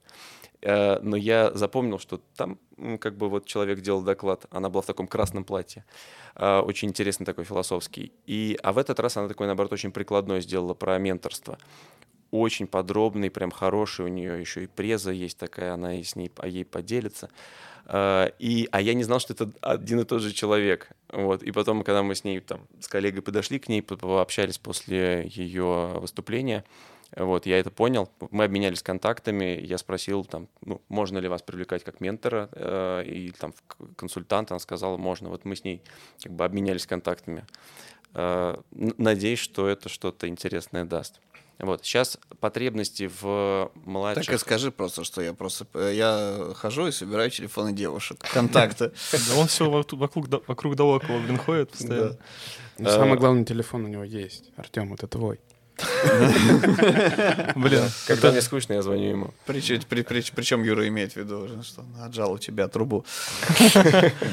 Э, 0.63 0.99
но 1.02 1.17
я 1.17 1.52
запомнил, 1.54 1.99
что 1.99 2.21
там 2.36 2.58
как 2.99 3.17
бы 3.17 3.30
вот 3.30 3.45
человек 3.45 3.82
делал 3.82 4.02
доклад, 4.02 4.45
она 4.49 4.69
была 4.69 4.82
в 4.82 4.86
таком 4.86 5.08
красном 5.08 5.43
платье, 5.43 5.86
э, 6.36 6.60
очень 6.60 6.89
интересный 6.89 7.26
такой 7.26 7.43
философский. 7.43 8.13
И, 8.26 8.58
а 8.63 8.71
в 8.71 8.78
этот 8.78 8.99
раз 8.99 9.17
она 9.17 9.28
такой, 9.28 9.47
наоборот, 9.47 9.73
очень 9.73 9.91
прикладной 9.91 10.41
сделала 10.41 10.73
про 10.73 10.97
менторство. 10.97 11.58
Очень 12.32 12.65
подробный, 12.65 13.30
прям 13.30 13.52
хороший, 13.52 14.06
у 14.06 14.08
нее 14.08 14.39
еще 14.39 14.63
и 14.63 14.67
преза 14.67 15.12
есть 15.12 15.38
такая, 15.38 15.73
она 15.73 15.99
и 15.99 16.04
с 16.04 16.15
ней, 16.15 16.32
а 16.38 16.47
ей 16.47 16.65
поделится. 16.65 17.30
Э, 17.85 18.29
и, 18.39 18.67
а 18.71 18.81
я 18.81 18.93
не 18.93 19.03
знал, 19.03 19.19
что 19.19 19.33
это 19.33 19.51
один 19.61 19.99
и 19.99 20.05
тот 20.05 20.21
же 20.21 20.31
человек. 20.31 20.89
Вот. 21.11 21.43
И 21.43 21.51
потом, 21.51 21.83
когда 21.83 22.03
мы 22.03 22.15
с 22.15 22.23
ней, 22.23 22.39
там, 22.39 22.61
с 22.79 22.87
коллегой 22.87 23.21
подошли 23.21 23.59
к 23.59 23.69
ней, 23.69 23.81
пообщались 23.81 24.57
после 24.57 25.27
ее 25.27 25.99
выступления, 25.99 26.63
вот, 27.15 27.45
я 27.45 27.59
это 27.59 27.69
понял, 27.69 28.09
мы 28.31 28.45
обменялись 28.45 28.81
контактами, 28.81 29.59
я 29.63 29.77
спросил, 29.77 30.25
там, 30.25 30.47
ну, 30.65 30.81
можно 30.89 31.19
ли 31.19 31.27
вас 31.27 31.43
привлекать 31.43 31.83
как 31.83 32.01
ментора 32.01 32.49
э, 32.53 33.03
и 33.05 33.31
там 33.31 33.53
консультанта, 33.95 34.55
она 34.55 34.59
сказала, 34.59 34.97
можно. 34.97 35.29
Вот 35.29 35.45
мы 35.45 35.55
с 35.55 35.63
ней 35.63 35.83
как 36.23 36.31
бы 36.31 36.43
обменялись 36.43 36.87
контактами. 36.87 37.45
Э, 38.15 38.57
надеюсь, 38.71 39.39
что 39.39 39.67
это 39.67 39.89
что-то 39.89 40.27
интересное 40.27 40.85
даст. 40.85 41.19
Вот, 41.59 41.85
сейчас 41.85 42.17
потребности 42.39 43.09
в 43.21 43.71
младших... 43.85 44.25
Так 44.25 44.35
и 44.35 44.37
скажи 44.37 44.71
просто, 44.71 45.03
что 45.03 45.21
я 45.21 45.33
просто... 45.33 45.65
Я 45.91 46.53
хожу 46.55 46.87
и 46.87 46.91
собираю 46.91 47.29
телефоны 47.29 47.71
девушек, 47.73 48.19
контакты. 48.33 48.91
Да 49.11 49.35
он 49.35 49.47
все 49.47 49.69
вокруг 49.69 50.27
вокруг 50.47 50.75
да 50.75 50.83
около, 50.83 51.19
блин, 51.19 51.37
ходит 51.37 51.71
постоянно. 51.71 52.17
Самый 52.77 53.17
главный 53.17 53.45
телефон 53.45 53.85
у 53.85 53.87
него 53.87 54.03
есть. 54.03 54.51
Артем, 54.57 54.93
это 54.93 55.07
твой. 55.07 55.39
Блин. 57.55 57.83
Когда 58.07 58.31
мне 58.31 58.41
скучно, 58.41 58.73
я 58.73 58.81
звоню 58.81 59.09
ему. 59.09 59.33
Причем 59.45 60.63
Юра 60.63 60.88
имеет 60.88 61.13
в 61.13 61.17
виду, 61.17 61.47
что 61.63 61.83
отжал 62.01 62.33
у 62.33 62.38
тебя 62.38 62.67
трубу. 62.67 63.05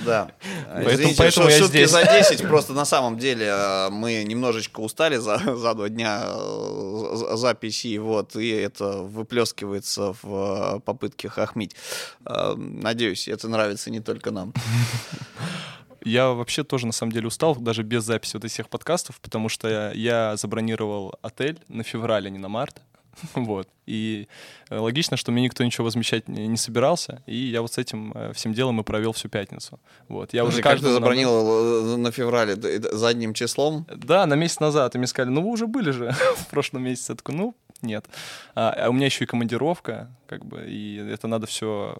Да. 0.04 0.32
Поэтому 0.72 1.48
я 1.48 1.66
здесь. 1.66 1.90
за 1.90 2.04
10, 2.04 2.42
просто 2.48 2.72
на 2.72 2.84
самом 2.84 3.18
деле 3.18 3.46
э, 3.46 3.90
мы 3.90 4.24
немножечко 4.24 4.80
устали 4.80 5.16
за 5.16 5.38
два 5.38 5.88
дня 5.88 6.22
э, 6.24 7.34
записи, 7.34 7.98
вот, 7.98 8.36
и 8.36 8.48
это 8.48 9.02
выплескивается 9.02 10.14
в 10.22 10.76
э, 10.76 10.80
попытке 10.80 11.28
хохмить. 11.28 11.76
Надеюсь, 12.24 13.28
это 13.28 13.48
нравится 13.48 13.90
не 13.90 14.00
только 14.00 14.30
нам. 14.30 14.52
Я 16.04 16.30
вообще 16.30 16.64
тоже, 16.64 16.86
на 16.86 16.92
самом 16.92 17.12
деле, 17.12 17.26
устал, 17.26 17.56
даже 17.56 17.82
без 17.82 18.04
записи 18.04 18.36
вот 18.36 18.44
этих 18.44 18.54
всех 18.54 18.68
подкастов, 18.68 19.20
потому 19.20 19.48
что 19.48 19.92
я, 19.94 20.36
забронировал 20.36 21.14
отель 21.22 21.58
на 21.68 21.82
февраль, 21.82 22.26
а 22.26 22.30
не 22.30 22.38
на 22.38 22.48
март. 22.48 22.80
Вот. 23.34 23.68
И 23.86 24.28
э, 24.70 24.78
логично, 24.78 25.16
что 25.16 25.32
мне 25.32 25.42
никто 25.42 25.64
ничего 25.64 25.84
возмещать 25.84 26.28
не 26.28 26.56
собирался. 26.56 27.22
И 27.26 27.36
я 27.36 27.60
вот 27.60 27.72
с 27.72 27.78
этим 27.78 28.12
э, 28.14 28.32
всем 28.34 28.52
делом 28.52 28.80
и 28.80 28.84
провел 28.84 29.12
всю 29.12 29.28
пятницу. 29.28 29.80
Вот. 30.08 30.32
Я 30.32 30.44
уже 30.44 30.62
каждый 30.62 30.92
забронировал 30.92 31.96
на 31.96 32.10
феврале 32.12 32.56
задним 32.56 33.34
числом? 33.34 33.86
Да, 33.94 34.26
на 34.26 34.34
месяц 34.34 34.60
назад. 34.60 34.94
И 34.94 34.98
мне 34.98 35.06
сказали, 35.06 35.32
ну 35.34 35.42
вы 35.42 35.48
уже 35.48 35.66
были 35.66 35.90
же 35.90 36.12
в 36.36 36.46
прошлом 36.46 36.84
месяце. 36.84 37.12
Я 37.12 37.16
такой, 37.16 37.34
ну, 37.34 37.54
нет. 37.82 38.06
А, 38.54 38.70
а 38.70 38.88
у 38.88 38.92
меня 38.92 39.06
еще 39.06 39.24
и 39.24 39.26
командировка, 39.26 40.10
как 40.26 40.44
бы, 40.44 40.64
и 40.66 40.96
это 40.96 41.26
надо 41.28 41.46
все, 41.46 41.96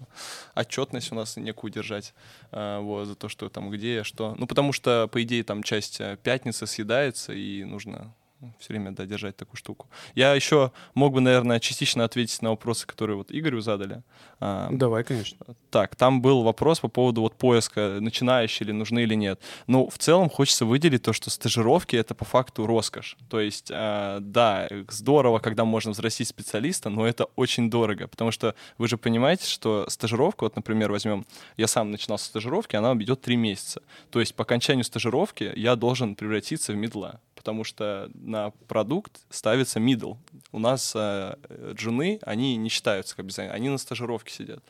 отчетность 0.54 1.12
у 1.12 1.14
нас 1.14 1.36
некую 1.36 1.70
держать, 1.70 2.14
а, 2.52 2.80
вот, 2.80 3.06
за 3.06 3.14
то, 3.14 3.28
что 3.28 3.48
там 3.48 3.70
где, 3.70 4.02
что. 4.04 4.34
Ну, 4.38 4.46
потому 4.46 4.72
что, 4.72 5.08
по 5.08 5.22
идее, 5.22 5.44
там 5.44 5.62
часть 5.62 6.00
э, 6.00 6.16
пятницы 6.22 6.66
съедается, 6.66 7.32
и 7.32 7.64
нужно 7.64 8.14
все 8.58 8.72
время 8.72 8.92
да, 8.92 9.06
держать 9.06 9.36
такую 9.36 9.56
штуку. 9.56 9.88
Я 10.14 10.34
еще 10.34 10.72
мог 10.94 11.12
бы, 11.12 11.20
наверное, 11.20 11.60
частично 11.60 12.04
ответить 12.04 12.42
на 12.42 12.50
вопросы, 12.50 12.86
которые 12.86 13.16
вот 13.16 13.30
Игорю 13.30 13.60
задали. 13.60 14.02
А, 14.40 14.68
Давай, 14.70 15.04
конечно. 15.04 15.38
Так, 15.70 15.96
там 15.96 16.22
был 16.22 16.42
вопрос 16.42 16.80
по 16.80 16.88
поводу 16.88 17.20
вот 17.20 17.36
поиска, 17.36 17.98
начинающие 18.00 18.66
ли 18.66 18.72
нужны 18.72 19.00
или 19.00 19.14
нет. 19.14 19.40
Ну, 19.66 19.88
в 19.88 19.98
целом 19.98 20.30
хочется 20.30 20.64
выделить 20.64 21.02
то, 21.02 21.12
что 21.12 21.30
стажировки— 21.30 21.96
это 21.96 22.14
по 22.14 22.24
факту 22.24 22.66
роскошь. 22.66 23.16
То 23.28 23.40
есть, 23.40 23.70
э, 23.70 24.18
да, 24.20 24.68
здорово, 24.88 25.38
когда 25.38 25.64
можно 25.64 25.92
взрастить 25.92 26.28
специалиста, 26.28 26.88
но 26.88 27.06
это 27.06 27.26
очень 27.36 27.70
дорого, 27.70 28.08
потому 28.08 28.30
что 28.30 28.54
вы 28.78 28.88
же 28.88 28.96
понимаете, 28.96 29.46
что 29.46 29.86
стажировка, 29.88 30.44
вот, 30.44 30.56
например, 30.56 30.90
возьмем, 30.90 31.26
я 31.56 31.66
сам 31.66 31.90
начинал 31.90 32.18
с 32.18 32.22
стажировки, 32.22 32.76
она 32.76 32.94
идет 32.94 33.20
три 33.20 33.36
месяца. 33.36 33.82
То 34.10 34.20
есть 34.20 34.34
по 34.34 34.42
окончанию 34.42 34.84
стажировки 34.84 35.52
я 35.56 35.76
должен 35.76 36.14
превратиться 36.14 36.72
в 36.72 36.76
медла 36.76 37.20
потому 37.40 37.64
что 37.64 38.10
на 38.30 38.50
продукт 38.68 39.20
ставится 39.28 39.80
middle. 39.80 40.16
У 40.52 40.58
нас 40.58 40.92
э, 40.94 41.34
джуны, 41.74 42.18
они 42.22 42.56
не 42.56 42.68
считаются 42.68 43.16
как 43.16 43.26
дизайнеры, 43.26 43.54
они 43.54 43.68
на 43.68 43.78
стажировке 43.78 44.32
сидят. 44.32 44.62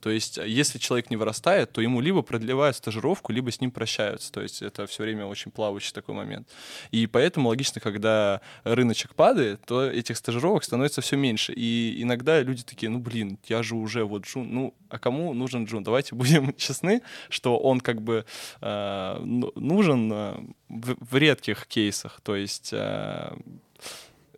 То 0.00 0.10
есть, 0.10 0.38
если 0.38 0.78
человек 0.78 1.10
не 1.10 1.16
вырастает, 1.16 1.72
то 1.72 1.80
ему 1.80 2.00
либо 2.00 2.22
продлевают 2.22 2.76
стажировку, 2.76 3.32
либо 3.32 3.50
с 3.50 3.60
ним 3.60 3.70
прощаются. 3.70 4.30
То 4.32 4.40
есть, 4.40 4.62
это 4.62 4.86
все 4.86 5.02
время 5.02 5.26
очень 5.26 5.50
плавающий 5.50 5.92
такой 5.92 6.14
момент. 6.14 6.48
И 6.92 7.06
поэтому 7.06 7.48
логично, 7.48 7.80
когда 7.80 8.40
рыночек 8.64 9.14
падает, 9.14 9.60
то 9.66 9.84
этих 9.84 10.16
стажировок 10.16 10.64
становится 10.64 11.00
все 11.00 11.16
меньше. 11.16 11.52
И 11.52 12.00
иногда 12.02 12.40
люди 12.40 12.62
такие, 12.62 12.90
ну, 12.90 12.98
блин, 12.98 13.38
я 13.48 13.62
же 13.62 13.74
уже 13.74 14.04
вот 14.04 14.24
джун, 14.24 14.52
ну, 14.52 14.74
а 14.88 14.98
кому 14.98 15.34
нужен 15.34 15.64
джун? 15.64 15.82
Давайте 15.82 16.14
будем 16.14 16.54
честны, 16.54 17.02
что 17.28 17.58
он 17.58 17.80
как 17.80 18.00
бы 18.00 18.24
э, 18.60 19.18
нужен 19.20 20.12
э, 20.12 20.40
в, 20.68 20.96
в 21.00 21.16
редких 21.16 21.66
кейсах. 21.66 22.20
То 22.22 22.36
есть 22.36 22.70
э, 22.72 23.36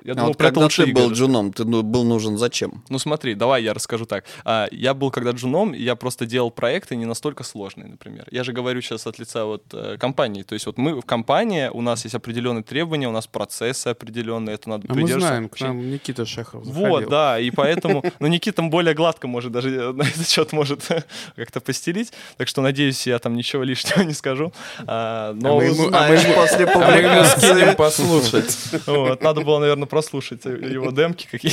я 0.05 0.13
а 0.13 0.15
думал, 0.15 0.29
вот 0.29 0.37
когда 0.39 0.69
ты 0.69 0.87
был 0.87 1.07
игры. 1.07 1.15
джуном, 1.15 1.53
ты 1.53 1.65
был 1.65 2.05
нужен 2.05 2.39
зачем? 2.39 2.83
Ну 2.89 2.99
смотри, 2.99 3.35
давай 3.35 3.63
я 3.63 3.75
расскажу 3.75 4.07
так. 4.07 4.25
А, 4.45 4.69
я 4.71 4.95
был 4.95 5.11
когда 5.11 5.33
джуном, 5.33 5.73
я 5.73 5.97
просто 5.97 6.27
делал 6.27 6.51
проекты 6.51 6.97
не 6.97 7.07
настолько 7.07 7.45
сложные, 7.45 7.89
например. 7.89 8.27
Я 8.31 8.45
же 8.45 8.53
говорю 8.53 8.81
сейчас 8.81 9.07
от 9.07 9.19
лица 9.19 9.45
вот 9.45 9.65
э, 9.73 9.97
компании. 9.99 10.43
То 10.43 10.55
есть 10.55 10.67
вот 10.67 10.79
мы 10.79 11.01
в 11.01 11.05
компании, 11.05 11.69
у 11.73 11.83
нас 11.83 12.05
есть 12.05 12.15
определенные 12.15 12.63
требования, 12.63 13.09
у 13.09 13.13
нас 13.13 13.27
процессы 13.27 13.89
определенные, 13.89 14.55
это 14.55 14.69
надо 14.69 14.87
а 14.89 14.95
мы 14.95 15.07
знаем, 15.07 15.49
к 15.49 15.61
нам 15.61 15.91
Никита 15.91 16.25
Шехов 16.25 16.65
заходил. 16.65 16.89
Вот, 16.89 17.09
да, 17.09 17.39
и 17.39 17.51
поэтому, 17.51 18.03
ну 18.19 18.27
Никита 18.27 18.63
более 18.63 18.95
гладко 18.95 19.29
может 19.29 19.53
даже 19.53 19.93
на 19.93 20.03
этот 20.03 20.29
счет 20.29 20.53
может 20.53 20.87
как-то 21.37 21.61
постелить, 21.61 22.13
так 22.37 22.49
что 22.49 22.63
надеюсь, 22.63 23.07
я 23.07 23.19
там 23.19 23.35
ничего 23.35 23.63
лишнего 23.63 24.03
не 24.05 24.15
скажу. 24.15 24.53
А, 24.87 25.33
но 25.35 25.55
а 25.55 25.57
мы 25.57 25.65
ему, 25.65 25.89
а 25.93 26.09
мы 26.09 26.35
после 26.35 26.67
публикации... 26.67 27.75
послушать. 27.75 28.59
Вот, 28.87 29.23
надо 29.23 29.41
было, 29.43 29.59
наверное, 29.59 29.87
прослушать 29.91 30.45
его 30.45 30.91
демки, 30.93 31.27
какие, 31.31 31.53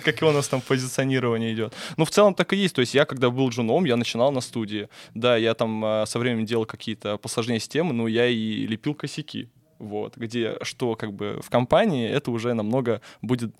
как 0.00 0.22
у 0.22 0.32
нас 0.32 0.48
там 0.48 0.60
позиционирование 0.60 1.54
идет. 1.54 1.72
Ну, 1.96 2.04
в 2.04 2.10
целом 2.10 2.34
так 2.34 2.52
и 2.52 2.56
есть. 2.56 2.74
То 2.74 2.80
есть 2.80 2.94
я, 2.94 3.04
когда 3.04 3.30
был 3.30 3.48
джуном, 3.48 3.84
я 3.84 3.96
начинал 3.96 4.32
на 4.32 4.40
студии. 4.40 4.88
Да, 5.14 5.36
я 5.36 5.54
там 5.54 5.82
а, 5.84 6.04
со 6.06 6.18
временем 6.18 6.44
делал 6.44 6.66
какие-то 6.66 7.16
посложнее 7.16 7.60
системы, 7.60 7.94
но 7.94 8.08
я 8.08 8.26
и 8.26 8.66
лепил 8.66 8.94
косяки. 8.94 9.48
Вот, 9.78 10.18
где 10.18 10.58
что 10.60 10.94
как 10.94 11.14
бы 11.14 11.40
в 11.42 11.48
компании 11.48 12.06
это 12.06 12.30
уже 12.30 12.52
намного 12.52 13.00
будет 13.22 13.54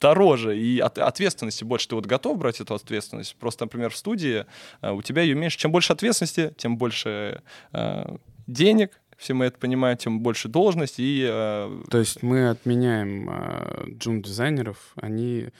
дороже 0.00 0.58
и 0.58 0.80
от, 0.80 0.98
ответственности 0.98 1.62
больше. 1.62 1.88
Ты 1.88 1.94
вот 1.94 2.06
готов 2.06 2.36
брать 2.36 2.60
эту 2.60 2.74
ответственность? 2.74 3.36
Просто, 3.36 3.66
например, 3.66 3.90
в 3.90 3.96
студии 3.96 4.44
а, 4.80 4.92
у 4.92 5.02
тебя 5.02 5.22
ее 5.22 5.34
меньше. 5.34 5.58
Чем 5.58 5.70
больше 5.70 5.92
ответственности, 5.92 6.52
тем 6.56 6.76
больше 6.78 7.42
э, 7.72 8.16
денег, 8.46 9.00
все 9.22 9.34
мы 9.34 9.44
это 9.44 9.58
понимаем, 9.58 9.96
тем 9.96 10.20
больше 10.20 10.48
должность 10.48 10.98
и... 10.98 11.24
Э... 11.24 11.82
То 11.90 11.98
есть 11.98 12.24
мы 12.24 12.48
отменяем 12.48 13.30
э, 13.30 13.84
джун-дизайнеров, 13.90 14.76
они 14.96 15.50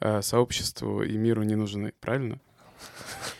э, 0.00 0.22
сообществу 0.22 1.02
и 1.02 1.18
миру 1.18 1.42
не 1.42 1.54
нужны, 1.54 1.92
правильно? 2.00 2.40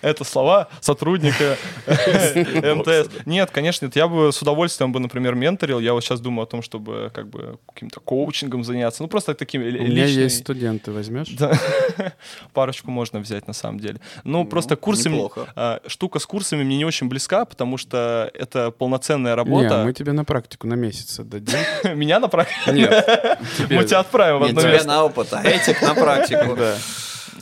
Это 0.02 0.24
слова 0.24 0.68
сотрудника 0.80 1.56
МТС. 1.86 3.10
Нет, 3.26 3.50
конечно, 3.50 3.86
нет. 3.86 3.96
Я 3.96 4.08
бы 4.08 4.32
с 4.32 4.40
удовольствием 4.40 4.92
бы, 4.92 5.00
например, 5.00 5.34
менторил. 5.34 5.78
Я 5.78 5.92
вот 5.92 6.02
сейчас 6.02 6.20
думаю 6.20 6.44
о 6.44 6.46
том, 6.46 6.62
чтобы 6.62 7.10
как 7.14 7.28
бы 7.28 7.58
каким-то 7.72 8.00
коучингом 8.00 8.64
заняться. 8.64 9.02
Ну, 9.02 9.08
просто 9.08 9.34
таким 9.34 9.62
личным. 9.62 9.84
У 9.84 9.88
меня 9.90 10.06
есть 10.06 10.38
студенты, 10.38 10.92
возьмешь? 10.92 11.28
Да. 11.30 11.52
Парочку 12.52 12.90
можно 12.90 13.20
взять, 13.20 13.46
на 13.46 13.52
самом 13.52 13.80
деле. 13.80 14.00
Ну, 14.24 14.40
ну 14.40 14.44
просто 14.44 14.76
курсы... 14.76 15.10
А, 15.54 15.80
штука 15.86 16.18
с 16.18 16.26
курсами 16.26 16.64
мне 16.64 16.78
не 16.78 16.84
очень 16.84 17.08
близка, 17.08 17.44
потому 17.44 17.76
что 17.76 18.30
это 18.34 18.70
полноценная 18.70 19.36
работа. 19.36 19.78
Не, 19.78 19.84
мы 19.84 19.92
тебе 19.92 20.12
на 20.12 20.24
практику 20.24 20.66
на 20.66 20.74
месяц 20.74 21.20
отдадим. 21.20 21.58
Меня 21.94 22.20
на 22.20 22.28
практику? 22.28 22.72
Нет. 22.72 23.38
Мы 23.68 23.84
тебя 23.84 24.00
отправим 24.00 24.40
в 24.40 24.44
одно 24.44 24.62
место. 24.62 24.88
на 24.88 25.04
опыт, 25.04 25.28
а 25.32 25.42
этих 25.42 25.82
на 25.82 25.94
практику. 25.94 26.56
Да. 26.56 26.76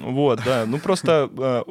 Вот, 0.01 0.41
да. 0.45 0.65
Ну 0.67 0.79
просто 0.79 1.31
э, 1.37 1.63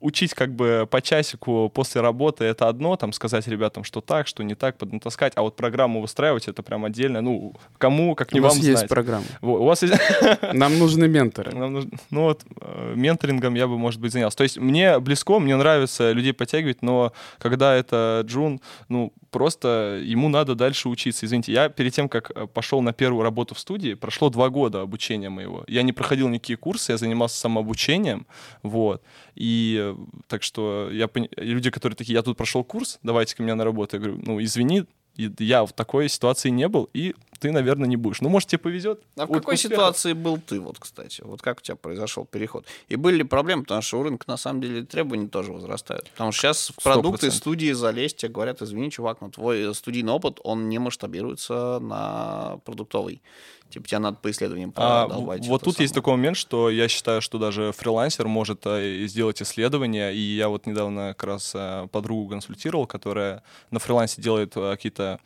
учить 0.00 0.34
как 0.34 0.54
бы 0.54 0.86
по 0.90 1.00
часику 1.00 1.70
после 1.72 2.00
работы 2.00 2.44
это 2.44 2.68
одно, 2.68 2.96
там 2.96 3.12
сказать 3.12 3.46
ребятам, 3.48 3.84
что 3.84 4.00
так, 4.00 4.26
что 4.26 4.42
не 4.42 4.54
так, 4.54 4.78
поднатаскать, 4.78 5.32
а 5.36 5.42
вот 5.42 5.56
программу 5.56 6.00
выстраивать 6.00 6.48
это 6.48 6.62
прям 6.62 6.84
отдельно. 6.84 7.20
Ну, 7.20 7.54
кому, 7.78 8.14
как 8.14 8.32
не 8.32 8.40
У 8.40 8.42
вам 8.42 8.52
вас 8.52 8.58
есть 8.58 8.78
знать. 8.78 8.88
программа. 8.88 9.24
У 9.42 9.64
вас 9.64 9.82
есть... 9.82 9.94
Нам 10.52 10.78
нужны 10.78 11.08
менторы. 11.08 11.52
Нам 11.52 11.72
нужно- 11.72 11.90
Ну 12.10 12.22
вот, 12.22 12.44
э, 12.60 12.92
менторингом 12.96 13.54
я 13.54 13.66
бы, 13.66 13.78
может 13.78 14.00
быть, 14.00 14.12
занялся. 14.12 14.36
То 14.36 14.42
есть 14.44 14.58
мне 14.58 14.98
близко, 14.98 15.38
мне 15.38 15.56
нравится 15.56 16.12
людей 16.12 16.32
подтягивать, 16.32 16.82
но 16.82 17.12
когда 17.38 17.74
это 17.74 18.22
Джун, 18.26 18.60
ну, 18.88 19.12
просто 19.30 20.00
ему 20.02 20.28
надо 20.28 20.54
дальше 20.54 20.88
учиться. 20.88 21.26
Извините, 21.26 21.52
я 21.52 21.68
перед 21.68 21.92
тем, 21.94 22.08
как 22.08 22.30
э, 22.34 22.46
пошел 22.46 22.80
на 22.82 22.92
первую 22.92 23.22
работу 23.22 23.54
в 23.54 23.58
студии, 23.58 23.94
прошло 23.94 24.30
два 24.30 24.48
года 24.48 24.80
обучения 24.82 25.28
моего. 25.30 25.64
Я 25.68 25.82
не 25.82 25.92
проходил 25.92 26.28
никакие 26.28 26.56
курсы, 26.56 26.92
я 26.92 26.98
занимался 26.98 27.38
самообучением, 27.38 28.26
вот. 28.62 29.02
И 29.36 29.94
так 30.28 30.42
что 30.42 30.90
я 30.90 31.08
люди, 31.36 31.70
которые 31.70 31.96
такие, 31.96 32.14
я 32.14 32.22
тут 32.22 32.36
прошел 32.36 32.64
курс, 32.64 32.98
давайте 33.02 33.36
ко 33.36 33.42
мне 33.42 33.54
на 33.54 33.64
работу. 33.64 33.96
Я 33.96 34.02
говорю, 34.02 34.22
ну, 34.24 34.42
извини, 34.42 34.84
я 35.16 35.64
в 35.64 35.72
такой 35.72 36.08
ситуации 36.08 36.50
не 36.50 36.68
был, 36.68 36.88
и 36.92 37.14
ты, 37.38 37.52
наверное, 37.52 37.88
не 37.88 37.96
будешь. 37.96 38.20
Ну, 38.20 38.28
может, 38.28 38.48
тебе 38.48 38.58
повезет. 38.58 39.00
А 39.16 39.26
в 39.26 39.30
У- 39.30 39.34
какой 39.34 39.54
успехов. 39.54 39.76
ситуации 39.76 40.12
был 40.12 40.38
ты, 40.38 40.60
вот, 40.60 40.78
кстати? 40.78 41.22
Вот 41.24 41.42
как 41.42 41.58
у 41.58 41.60
тебя 41.62 41.76
произошел 41.76 42.24
переход? 42.24 42.64
И 42.88 42.96
были 42.96 43.16
ли 43.18 43.22
проблемы? 43.24 43.62
Потому 43.62 43.82
что 43.82 44.00
у 44.00 44.02
рынка, 44.02 44.24
на 44.28 44.36
самом 44.36 44.60
деле, 44.60 44.82
требования 44.84 45.28
тоже 45.28 45.52
возрастают. 45.52 46.08
Потому 46.10 46.32
что 46.32 46.42
сейчас 46.42 46.70
в 46.76 46.82
продукты 46.82 47.10
процентов. 47.26 47.36
студии 47.38 47.72
залезть, 47.72 48.16
тебе 48.18 48.32
говорят, 48.32 48.62
извини, 48.62 48.90
чувак, 48.90 49.20
но 49.20 49.30
твой 49.30 49.74
студийный 49.74 50.12
опыт, 50.12 50.38
он 50.44 50.68
не 50.68 50.78
масштабируется 50.78 51.78
на 51.80 52.58
продуктовый. 52.64 53.20
Типа, 53.68 53.88
тебе 53.88 53.98
надо 53.98 54.16
по 54.22 54.30
исследованиям 54.30 54.72
А, 54.76 55.06
продолбать 55.08 55.44
вот 55.48 55.62
тут 55.64 55.80
есть 55.80 55.92
самое. 55.92 55.94
такой 56.02 56.14
момент, 56.14 56.36
что 56.36 56.70
я 56.70 56.86
считаю, 56.86 57.20
что 57.20 57.38
даже 57.38 57.72
фрилансер 57.72 58.28
может 58.28 58.60
э, 58.64 59.06
сделать 59.08 59.42
исследование, 59.42 60.14
и 60.14 60.20
я 60.20 60.48
вот 60.48 60.66
недавно 60.66 61.08
как 61.18 61.24
раз 61.24 61.50
э, 61.52 61.88
подругу 61.90 62.28
консультировал, 62.30 62.86
которая 62.86 63.42
на 63.72 63.80
фрилансе 63.80 64.22
делает 64.22 64.52
э, 64.56 64.70
какие-то 64.70 65.18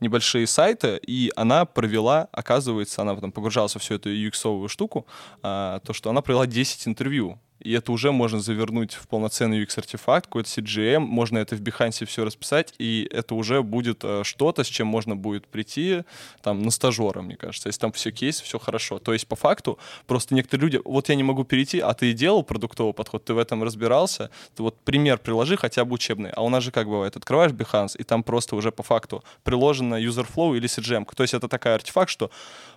небольшие 0.00 0.46
сайты, 0.46 1.00
и 1.06 1.32
она 1.36 1.55
провела, 1.64 2.28
оказывается, 2.32 3.02
она 3.02 3.14
потом 3.14 3.32
погружалась 3.32 3.74
во 3.74 3.80
всю 3.80 3.94
эту 3.94 4.10
UX-овую 4.10 4.68
штуку, 4.68 5.06
а, 5.42 5.80
то, 5.80 5.92
что 5.92 6.10
она 6.10 6.22
провела 6.22 6.46
10 6.46 6.86
интервью. 6.88 7.38
И 7.66 7.72
это 7.72 7.90
уже 7.90 8.12
можно 8.12 8.38
завернуть 8.38 8.94
в 8.94 9.08
полноценный 9.08 9.60
UX-артефакт, 9.64 10.26
какой-то 10.26 10.48
CGM, 10.48 11.00
можно 11.00 11.38
это 11.38 11.56
в 11.56 11.60
Behance 11.60 12.06
все 12.06 12.24
расписать, 12.24 12.72
и 12.78 13.08
это 13.10 13.34
уже 13.34 13.60
будет 13.64 14.04
э, 14.04 14.22
что-то, 14.22 14.62
с 14.62 14.68
чем 14.68 14.86
можно 14.86 15.16
будет 15.16 15.48
прийти 15.48 16.04
там 16.42 16.62
на 16.62 16.70
стажера, 16.70 17.22
мне 17.22 17.34
кажется, 17.34 17.68
если 17.68 17.80
там 17.80 17.90
все 17.90 18.12
кейсы, 18.12 18.44
все 18.44 18.60
хорошо. 18.60 19.00
То 19.00 19.12
есть 19.12 19.26
по 19.26 19.34
факту 19.34 19.80
просто 20.06 20.36
некоторые 20.36 20.62
люди, 20.62 20.80
вот 20.84 21.08
я 21.08 21.16
не 21.16 21.24
могу 21.24 21.42
перейти, 21.42 21.80
а 21.80 21.92
ты 21.92 22.12
делал 22.12 22.44
продуктовый 22.44 22.94
подход, 22.94 23.24
ты 23.24 23.34
в 23.34 23.38
этом 23.38 23.64
разбирался, 23.64 24.30
ты 24.54 24.62
вот 24.62 24.78
пример 24.84 25.18
приложи 25.18 25.56
хотя 25.56 25.84
бы 25.84 25.94
учебный, 25.94 26.30
а 26.30 26.42
у 26.42 26.48
нас 26.48 26.62
же 26.62 26.70
как 26.70 26.86
бывает, 26.86 27.16
открываешь 27.16 27.50
Behance, 27.50 27.96
и 27.98 28.04
там 28.04 28.22
просто 28.22 28.54
уже 28.54 28.70
по 28.70 28.84
факту 28.84 29.24
приложено 29.42 29.96
user 30.00 30.24
flow 30.32 30.56
или 30.56 30.68
CGM. 30.68 31.04
То 31.16 31.24
есть 31.24 31.34
это 31.34 31.48
такой 31.48 31.74
артефакт, 31.74 32.10
что 32.10 32.30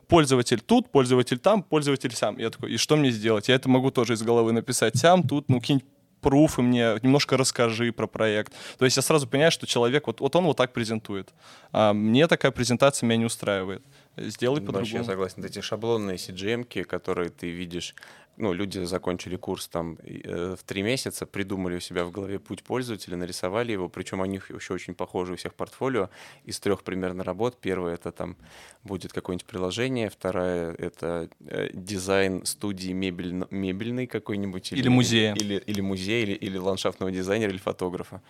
пользователь 0.10 0.60
тут, 0.60 0.92
пользователь 0.92 1.40
там, 1.40 1.64
пользователь 1.64 2.14
сам. 2.14 2.38
Я 2.38 2.50
такой, 2.50 2.74
и 2.74 2.78
что 2.78 2.98
мне 2.98 3.12
сделать? 3.12 3.48
Я 3.48 3.56
это 3.56 3.70
могу 3.70 3.92
тоже 3.92 4.14
из 4.14 4.22
головы 4.22 4.52
написать 4.52 4.98
сам, 4.98 5.24
тут, 5.24 5.48
ну, 5.50 5.62
кинь 5.62 5.82
пруфы 6.22 6.62
мне, 6.62 6.96
немножко 7.02 7.38
расскажи 7.38 7.94
про 7.94 8.08
проект. 8.08 8.54
То 8.78 8.86
есть 8.86 8.98
я 8.98 9.04
сразу 9.04 9.28
понимаю, 9.28 9.52
что 9.52 9.66
человек, 9.66 10.08
вот, 10.08 10.20
вот 10.20 10.36
он 10.36 10.46
вот 10.46 10.58
так 10.58 10.74
презентует. 10.74 11.30
А 11.72 11.94
мне 11.94 12.28
такая 12.28 12.52
презентация 12.52 13.08
меня 13.08 13.18
не 13.18 13.26
устраивает. 13.26 13.82
Сделай 14.18 14.60
Вообще 14.60 14.68
по-другому. 14.68 15.04
согласен. 15.06 15.36
Вот 15.38 15.46
Эти 15.46 15.62
шаблонные 15.62 16.18
CGM, 16.18 16.84
которые 16.84 17.30
ты 17.30 17.50
видишь, 17.52 17.96
ну, 18.40 18.54
люди 18.54 18.80
закончили 18.86 19.36
курс 19.36 19.68
там 19.68 19.98
э, 20.04 20.56
в 20.58 20.64
три 20.64 20.82
месяца, 20.82 21.26
придумали 21.26 21.76
у 21.76 21.80
себя 21.82 22.06
в 22.06 22.12
голове 22.12 22.40
путь 22.40 22.64
пользователя, 22.64 23.18
нарисовали 23.18 23.74
его, 23.74 23.90
причем 23.90 24.22
у 24.22 24.26
них 24.26 24.50
еще 24.50 24.74
очень 24.74 24.96
похожи 24.96 25.34
у 25.34 25.36
всех 25.36 25.54
портфолио 25.54 26.10
из 26.46 26.60
трех 26.60 26.84
примерно 26.84 27.24
работ. 27.24 27.58
Первая 27.60 27.96
это 27.96 28.12
там 28.12 28.38
будет 28.84 29.12
какое-нибудь 29.12 29.46
приложение, 29.46 30.10
вторая 30.10 30.74
это 30.74 31.30
э, 31.42 31.70
дизайн 31.74 32.46
студии 32.46 32.94
мебель, 32.94 33.44
мебельной 33.52 34.08
какой-нибудь 34.08 34.72
Или 34.72 34.88
музея. 34.88 35.34
или, 35.34 35.56
или 35.56 35.82
музея, 35.82 36.24
или, 36.24 36.34
или 36.34 36.58
ландшафтного 36.58 37.12
дизайнера, 37.12 37.52
или 37.52 37.60
фотографа. 37.60 38.22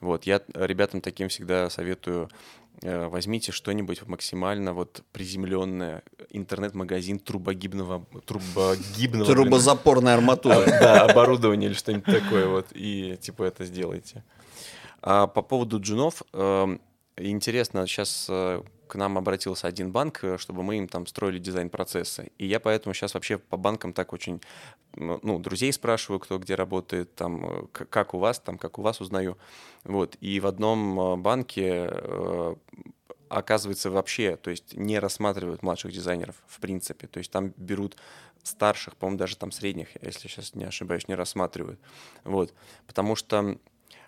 Вот, 0.00 0.24
я 0.24 0.42
ребятам 0.54 1.00
таким 1.00 1.28
всегда 1.28 1.70
советую 1.70 2.28
э, 2.82 3.06
возьмите 3.06 3.52
что-нибудь 3.52 4.04
максимально 4.08 4.74
вот 4.74 5.04
приземленное, 5.12 6.02
интернет-магазин 6.30 7.18
трубогибного, 7.20 8.04
трубогибного 8.26 9.26
Трубозапорная 9.52 10.14
арматура. 10.14 10.64
да, 10.66 11.04
оборудование 11.04 11.70
или 11.70 11.76
что-нибудь 11.76 12.04
такое 12.04 12.46
вот, 12.46 12.66
и 12.72 13.16
типа 13.20 13.44
это 13.44 13.64
сделайте. 13.64 14.24
А 15.00 15.26
по 15.26 15.42
поводу 15.42 15.80
джунов, 15.80 16.22
эм, 16.32 16.80
интересно, 17.16 17.86
сейчас 17.86 18.30
к 18.92 18.94
нам 18.94 19.16
обратился 19.16 19.66
один 19.66 19.90
банк, 19.90 20.22
э, 20.22 20.36
чтобы 20.36 20.62
мы 20.62 20.76
им 20.76 20.86
там 20.86 21.06
строили 21.06 21.38
дизайн-процессы. 21.38 22.30
И 22.36 22.46
я 22.46 22.60
поэтому 22.60 22.92
сейчас 22.92 23.14
вообще 23.14 23.38
по 23.38 23.56
банкам 23.56 23.94
так 23.94 24.12
очень, 24.12 24.42
ну, 24.96 25.38
друзей 25.38 25.72
спрашиваю, 25.72 26.20
кто 26.20 26.38
где 26.38 26.56
работает, 26.56 27.14
там, 27.14 27.46
э, 27.46 27.66
как 27.72 28.12
у 28.12 28.18
вас, 28.18 28.38
там, 28.38 28.58
как 28.58 28.78
у 28.78 28.82
вас 28.82 29.00
узнаю. 29.00 29.38
Вот. 29.84 30.16
И 30.20 30.40
в 30.40 30.46
одном 30.46 31.00
э, 31.00 31.16
банке 31.16 31.88
э, 31.90 32.54
оказывается 33.30 33.90
вообще, 33.90 34.36
то 34.36 34.50
есть 34.50 34.76
не 34.76 34.98
рассматривают 34.98 35.62
младших 35.62 35.90
дизайнеров 35.90 36.36
в 36.46 36.60
принципе. 36.60 37.06
То 37.06 37.16
есть 37.16 37.30
там 37.30 37.54
берут 37.56 37.96
старших, 38.42 38.96
по-моему, 38.96 39.18
даже 39.18 39.36
там 39.36 39.52
средних, 39.52 39.88
если 40.02 40.28
сейчас 40.28 40.54
не 40.54 40.64
ошибаюсь, 40.64 41.08
не 41.08 41.14
рассматривают. 41.14 41.80
Вот. 42.24 42.54
Потому 42.86 43.16
что 43.16 43.58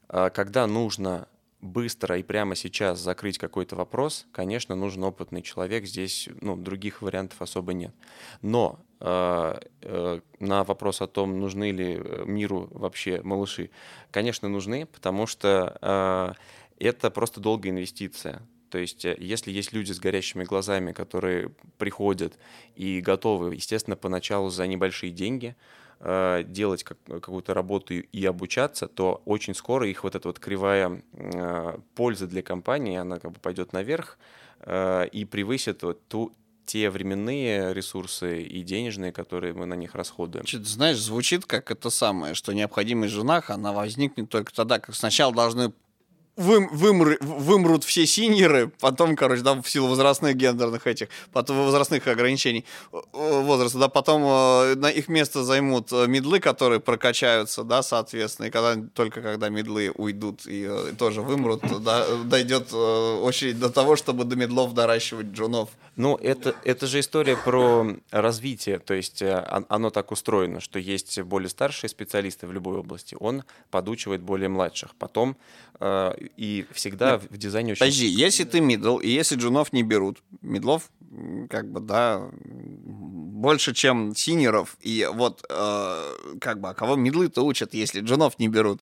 а, 0.09 0.31
когда 0.31 0.67
нужно 0.67 1.29
быстро 1.65 2.19
и 2.19 2.23
прямо 2.23 2.55
сейчас 2.55 3.01
закрыть 3.01 3.39
какой-то 3.39 3.75
вопрос, 3.75 4.27
конечно, 4.33 4.75
нужен 4.75 5.03
опытный 5.05 5.43
человек. 5.43 5.87
Здесь 5.87 6.29
ну, 6.41 6.57
других 6.57 7.01
вариантов 7.03 7.41
особо 7.41 7.73
нет. 7.73 7.95
Но 8.43 8.79
э, 9.01 9.61
э, 9.81 10.21
на 10.41 10.65
вопрос 10.65 11.01
о 11.01 11.07
том, 11.07 11.41
нужны 11.41 11.71
ли 11.71 11.97
э, 11.97 12.25
миру 12.27 12.69
вообще 12.71 13.23
малыши, 13.23 13.71
конечно, 14.11 14.49
нужны, 14.49 14.85
потому 14.87 15.27
что 15.27 15.79
э, 15.81 16.85
это 16.85 17.11
просто 17.11 17.41
долгая 17.41 17.73
инвестиция. 17.73 18.43
То 18.71 18.79
есть, 18.79 19.05
э, 19.05 19.17
если 19.19 19.51
есть 19.53 19.73
люди 19.73 19.93
с 19.93 19.99
горящими 20.01 20.45
глазами, 20.45 20.93
которые 20.93 21.51
приходят 21.79 22.39
и 22.75 23.01
готовы, 23.01 23.55
естественно, 23.55 23.97
поначалу 23.97 24.51
за 24.51 24.67
небольшие 24.67 25.13
деньги 25.13 25.55
э, 26.01 26.43
делать 26.47 26.83
как- 26.83 26.99
какую-то 27.07 27.55
работу 27.55 27.95
и, 27.95 28.25
обучаться, 28.27 28.89
то 28.89 29.23
очень 29.25 29.55
скоро 29.55 29.89
их 29.89 30.05
вот 30.05 30.15
эта 30.15 30.29
вот 30.29 30.39
кривая 30.39 31.03
э, 31.13 31.79
пользы 31.95 32.27
для 32.27 32.43
компании, 32.43 32.99
она 32.99 33.19
как 33.19 33.33
бы 33.33 33.41
пойдет 33.41 33.73
наверх 33.73 34.19
э, 34.61 35.07
и 35.13 35.25
превысит 35.25 35.83
вот 35.83 36.07
ту, 36.09 36.33
те 36.67 36.91
временные 36.91 37.73
ресурсы 37.75 38.43
и 38.43 38.63
денежные, 38.63 39.13
которые 39.13 39.53
мы 39.53 39.67
на 39.67 39.75
них 39.75 39.95
расходуем. 39.95 40.45
Чё-то, 40.47 40.65
знаешь, 40.65 40.99
звучит 40.99 41.45
как 41.47 41.71
это 41.71 41.91
самое, 41.91 42.35
что 42.35 42.53
необходимость 42.53 43.13
в 43.13 43.17
женах, 43.17 43.51
она 43.51 43.73
возникнет 43.73 44.29
только 44.31 44.53
тогда, 44.53 44.79
как 44.81 44.95
сначала 44.95 45.33
должны 45.35 45.73
вым- 46.37 46.69
вымры- 46.73 47.19
вымрут 47.25 47.85
все 47.85 48.07
синьоры, 48.07 48.71
потом, 48.81 49.17
короче, 49.17 49.43
да, 49.43 49.55
в 49.55 49.69
силу 49.69 49.89
возрастных 49.89 50.37
гендерных 50.37 50.87
этих, 50.87 51.09
потом 51.33 51.65
возрастных 51.65 52.07
ограничений 52.07 52.65
э, 52.93 52.99
возраста, 53.43 53.79
да, 53.79 53.89
потом 53.89 54.23
э, 54.25 54.75
на 54.77 54.91
их 54.91 55.09
место 55.09 55.45
займут 55.45 55.93
э, 55.93 56.07
медлы, 56.07 56.41
которые 56.41 56.81
прокачаются, 56.81 57.63
да, 57.65 57.83
соответственно, 57.83 58.47
и 58.47 58.51
когда, 58.51 58.77
только 58.95 59.21
когда 59.23 59.49
медлы 59.49 59.91
уйдут 59.95 60.47
и 60.47 60.67
э, 60.69 60.93
тоже 60.99 61.23
вымрут, 61.23 61.63
да, 61.83 62.07
дойдет 62.25 62.69
э, 62.73 63.21
очередь 63.23 63.59
до 63.59 63.71
того, 63.71 63.97
чтобы 63.97 64.25
до 64.25 64.37
медлов 64.37 64.75
доращивать 64.75 65.27
джунов. 65.29 65.71
Ну, 65.97 66.17
это, 66.17 66.57
это 66.65 66.89
же 66.89 66.99
история 66.99 67.37
про 67.37 67.87
развитие. 68.11 68.81
То 68.81 68.95
есть 68.95 69.23
э, 69.23 69.47
он- 69.53 69.67
оно 69.69 69.91
так 69.91 70.11
устроено, 70.11 70.61
что 70.61 70.79
есть 70.81 71.21
более 71.23 71.49
старшие 71.49 71.89
специалисты 71.89 72.49
в 72.49 72.53
любой 72.53 72.79
области. 72.79 73.17
Он 73.21 73.45
подучивает 73.71 74.21
более 74.21 74.49
младших. 74.49 74.95
Потом 74.99 75.37
э, 75.79 76.13
и 76.37 76.67
всегда 76.73 77.19
в 77.19 77.31
в 77.31 77.37
дизайне 77.37 77.73
очень... 77.73 77.81
Подожди, 77.81 78.07
если 78.07 78.45
ты 78.45 78.61
мидл, 78.61 78.99
и 78.99 79.09
если 79.09 79.37
джунов 79.37 79.73
не 79.73 79.83
берут, 79.83 80.23
мидлов, 80.43 80.91
как 81.49 81.71
бы, 81.71 81.81
да, 81.81 82.29
больше, 82.35 83.75
чем 83.75 84.15
сеньоров, 84.15 84.77
и 84.81 85.09
вот, 85.13 85.45
э, 85.49 86.37
как 86.41 86.61
бы, 86.61 86.71
а 86.71 86.75
кого 86.75 86.97
мидлы-то 86.97 87.43
учат, 87.45 87.75
если 87.75 88.01
джунов 88.01 88.39
не 88.39 88.49
берут? 88.49 88.81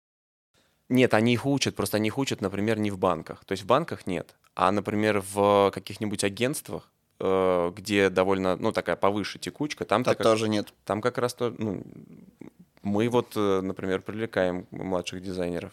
Нет, 0.88 1.14
они 1.14 1.32
их 1.32 1.46
учат, 1.46 1.74
просто 1.74 1.96
они 1.96 2.08
их 2.08 2.18
учат, 2.18 2.40
например, 2.40 2.78
не 2.78 2.90
в 2.90 2.98
банках. 2.98 3.44
То 3.44 3.52
есть 3.52 3.64
в 3.64 3.66
банках 3.66 4.06
нет. 4.06 4.34
А, 4.54 4.70
например, 4.70 5.24
в 5.32 5.70
каких-нибудь 5.72 6.22
агентствах, 6.22 6.90
э, 7.18 7.72
где 7.74 8.10
довольно, 8.10 8.56
ну, 8.56 8.72
такая 8.72 8.96
повыше 8.96 9.38
текучка, 9.38 9.84
там, 9.84 10.04
Там 10.04 10.14
тоже 10.16 10.48
нет. 10.48 10.72
там 10.84 11.00
как 11.00 11.18
раз 11.18 11.34
то, 11.34 11.54
ну, 11.56 11.82
мы 12.82 13.08
вот, 13.08 13.32
э, 13.36 13.60
например, 13.62 14.02
привлекаем 14.02 14.66
младших 14.70 15.22
дизайнеров. 15.22 15.72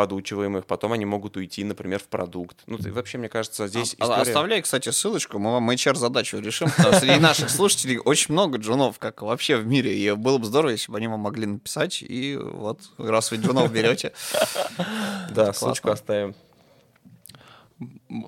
Подучиваем 0.00 0.56
их, 0.56 0.64
потом 0.64 0.92
они 0.92 1.04
могут 1.04 1.36
уйти, 1.36 1.62
например, 1.62 1.98
в 1.98 2.08
продукт. 2.08 2.56
Ну, 2.66 2.78
ты, 2.78 2.90
вообще, 2.90 3.18
мне 3.18 3.28
кажется, 3.28 3.68
здесь 3.68 3.94
А- 3.98 4.04
история... 4.04 4.22
Оставляй, 4.22 4.62
кстати, 4.62 4.88
ссылочку, 4.88 5.38
мы 5.38 5.52
вам 5.52 5.70
HR-задачу 5.70 6.38
решим, 6.38 6.70
потому 6.70 6.94
что 6.94 7.00
среди 7.00 7.20
наших 7.20 7.50
слушателей 7.50 7.98
очень 7.98 8.32
много 8.32 8.56
джунов, 8.56 8.98
как 8.98 9.20
вообще 9.20 9.56
в 9.56 9.66
мире, 9.66 9.94
и 9.94 10.10
было 10.12 10.38
бы 10.38 10.46
здорово, 10.46 10.70
если 10.70 10.90
бы 10.90 10.96
они 10.96 11.06
вам 11.08 11.20
могли 11.20 11.44
написать, 11.44 12.00
и 12.00 12.38
вот, 12.40 12.80
раз 12.96 13.30
вы 13.30 13.36
джунов 13.36 13.70
берете, 13.70 14.14
Да, 15.34 15.52
ссылочку 15.52 15.90
оставим. 15.90 16.34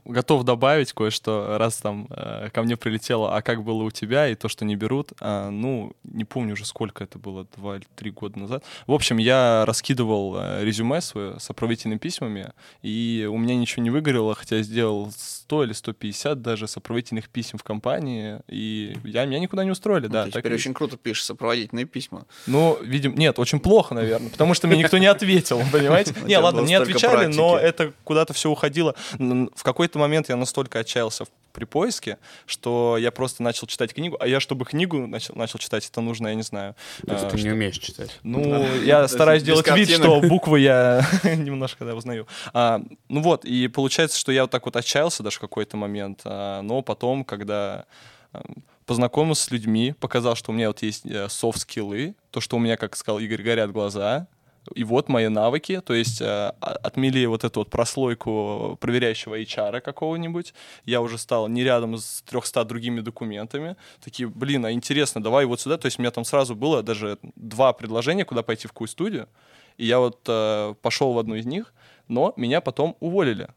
Готов 0.05 0.45
добавить 0.45 0.92
кое-что, 0.92 1.57
раз 1.59 1.77
там 1.77 2.07
э, 2.11 2.51
ко 2.53 2.62
мне 2.62 2.77
прилетело, 2.77 3.37
а 3.37 3.42
как 3.42 3.64
было 3.64 3.83
у 3.83 3.90
тебя, 3.90 4.29
и 4.29 4.35
то, 4.35 4.49
что 4.49 4.64
не 4.64 4.77
берут. 4.77 5.12
А, 5.21 5.51
ну, 5.51 5.92
не 6.05 6.25
помню 6.25 6.53
уже, 6.53 6.64
сколько 6.64 7.03
это 7.03 7.18
было, 7.18 7.47
два 7.57 7.77
или 7.77 7.85
три 7.97 8.11
года 8.11 8.38
назад. 8.38 8.64
В 8.87 8.92
общем, 8.92 9.18
я 9.18 9.64
раскидывал 9.66 10.37
э, 10.38 10.64
резюме 10.64 11.01
свое 11.01 11.40
с 11.40 11.51
отправительными 11.51 11.99
письмами, 11.99 12.53
и 12.83 13.29
у 13.31 13.37
меня 13.38 13.57
ничего 13.57 13.83
не 13.83 13.90
выгорело, 13.90 14.35
хотя 14.35 14.57
я 14.57 14.62
сделал 14.62 15.11
100 15.16 15.64
или 15.64 15.73
150 15.73 16.40
даже 16.40 16.68
сопроводительных 16.68 17.29
писем 17.29 17.59
в 17.59 17.64
компании, 17.64 18.38
и 18.49 18.97
я, 19.05 19.25
меня 19.25 19.40
никуда 19.40 19.64
не 19.64 19.71
устроили, 19.71 20.07
да. 20.07 20.27
ты 20.27 20.31
так 20.31 20.42
теперь 20.42 20.53
и- 20.53 20.55
очень 20.57 20.75
круто 20.75 20.97
пишешь 20.97 21.25
сопроводительные 21.25 21.87
письма. 21.87 22.27
Ну, 22.47 22.79
видим, 22.83 23.14
нет, 23.16 23.38
очень 23.38 23.59
плохо, 23.59 23.95
наверное, 23.95 24.31
потому 24.31 24.55
что 24.55 24.68
мне 24.68 24.77
никто 24.77 24.99
не 24.99 25.07
ответил, 25.07 25.61
понимаете? 25.73 26.14
Не, 26.25 26.38
ладно, 26.38 26.62
мне 26.62 26.77
столько 26.77 26.92
отвечали, 26.92 27.27
но 27.27 27.59
это 27.59 27.92
куда-то 28.05 28.33
все 28.33 28.49
уходило. 28.51 28.95
В 29.18 29.62
какой-то 29.73 29.99
момент 29.99 30.29
я 30.29 30.37
настолько 30.37 30.79
отчаялся 30.79 31.25
при 31.53 31.65
поиске, 31.65 32.19
что 32.47 32.97
я 32.99 33.11
просто 33.11 33.43
начал 33.43 33.67
читать 33.67 33.93
книгу, 33.95 34.17
а 34.21 34.27
я, 34.27 34.41
чтобы 34.41 34.65
книгу 34.65 35.07
начал, 35.07 35.35
начал 35.35 35.59
читать, 35.59 35.87
это 35.87 36.01
нужно, 36.01 36.29
я 36.29 36.35
не 36.35 36.43
знаю. 36.43 36.75
То 37.07 37.13
есть 37.13 37.25
э, 37.25 37.29
ты 37.29 37.37
не 37.37 37.43
что- 37.43 37.53
умеешь 37.53 37.79
читать. 37.79 38.19
ну, 38.23 38.67
я 38.83 39.07
стараюсь 39.09 39.43
делать 39.43 39.67
вид, 39.71 39.91
что 39.91 40.21
буквы 40.21 40.61
я 40.61 41.07
немножко 41.25 41.85
да, 41.85 41.95
узнаю. 41.95 42.27
А, 42.53 42.81
ну 43.09 43.23
вот, 43.23 43.45
и 43.45 43.69
получается, 43.69 44.19
что 44.19 44.33
я 44.33 44.43
вот 44.43 44.51
так 44.51 44.65
вот 44.65 44.77
отчаялся 44.77 45.23
даже 45.23 45.37
в 45.37 45.41
какой-то 45.41 45.77
момент, 45.77 46.21
а, 46.25 46.63
но 46.63 46.83
потом, 46.83 47.25
когда 47.25 47.85
а, 48.33 48.43
познакомился 48.87 49.45
с 49.45 49.51
людьми, 49.51 49.95
показал, 49.99 50.35
что 50.35 50.53
у 50.53 50.55
меня 50.55 50.69
вот 50.69 50.83
есть 50.83 51.05
софт-скиллы, 51.29 52.15
то, 52.31 52.41
что 52.41 52.57
у 52.57 52.59
меня, 52.59 52.77
как 52.77 52.97
сказал 52.97 53.21
Игорь, 53.21 53.43
горят 53.43 53.71
глаза, 53.73 54.27
и 54.75 54.85
вот 54.85 55.09
мои 55.09 55.29
навыки, 55.29 55.81
то 55.81 55.94
есть 55.94 56.20
э, 56.20 56.53
отмели 56.61 57.27
вот 57.27 57.44
эту 57.44 57.61
вот 57.61 57.70
прослойку 57.70 58.79
проверяющего 58.81 59.40
HR 59.40 59.81
какого-нибудь, 59.81 60.55
я 60.85 61.01
уже 61.01 61.18
стал 61.18 61.48
не 61.48 61.64
рядом 61.64 61.96
с 61.96 62.22
300 62.22 62.64
другими 62.64 63.01
документами, 63.01 63.77
такие, 64.05 64.29
блин, 64.29 64.64
а 64.64 64.72
интересно, 64.72 65.22
давай 65.22 65.44
вот 65.46 65.61
сюда, 65.61 65.79
то 65.79 65.87
есть 65.87 65.98
у 65.98 66.03
меня 66.03 66.11
там 66.11 66.25
сразу 66.25 66.55
было 66.55 66.83
даже 66.83 67.18
два 67.37 67.72
предложения, 67.72 68.25
куда 68.25 68.42
пойти 68.42 68.68
в 68.68 68.72
какую 68.72 68.88
студию, 68.88 69.29
и 69.77 69.87
я 69.87 69.98
вот 69.98 70.20
э, 70.29 70.75
пошел 70.81 71.12
в 71.12 71.18
одну 71.18 71.35
из 71.35 71.46
них, 71.46 71.75
но 72.09 72.33
меня 72.37 72.61
потом 72.61 72.96
уволили. 73.01 73.48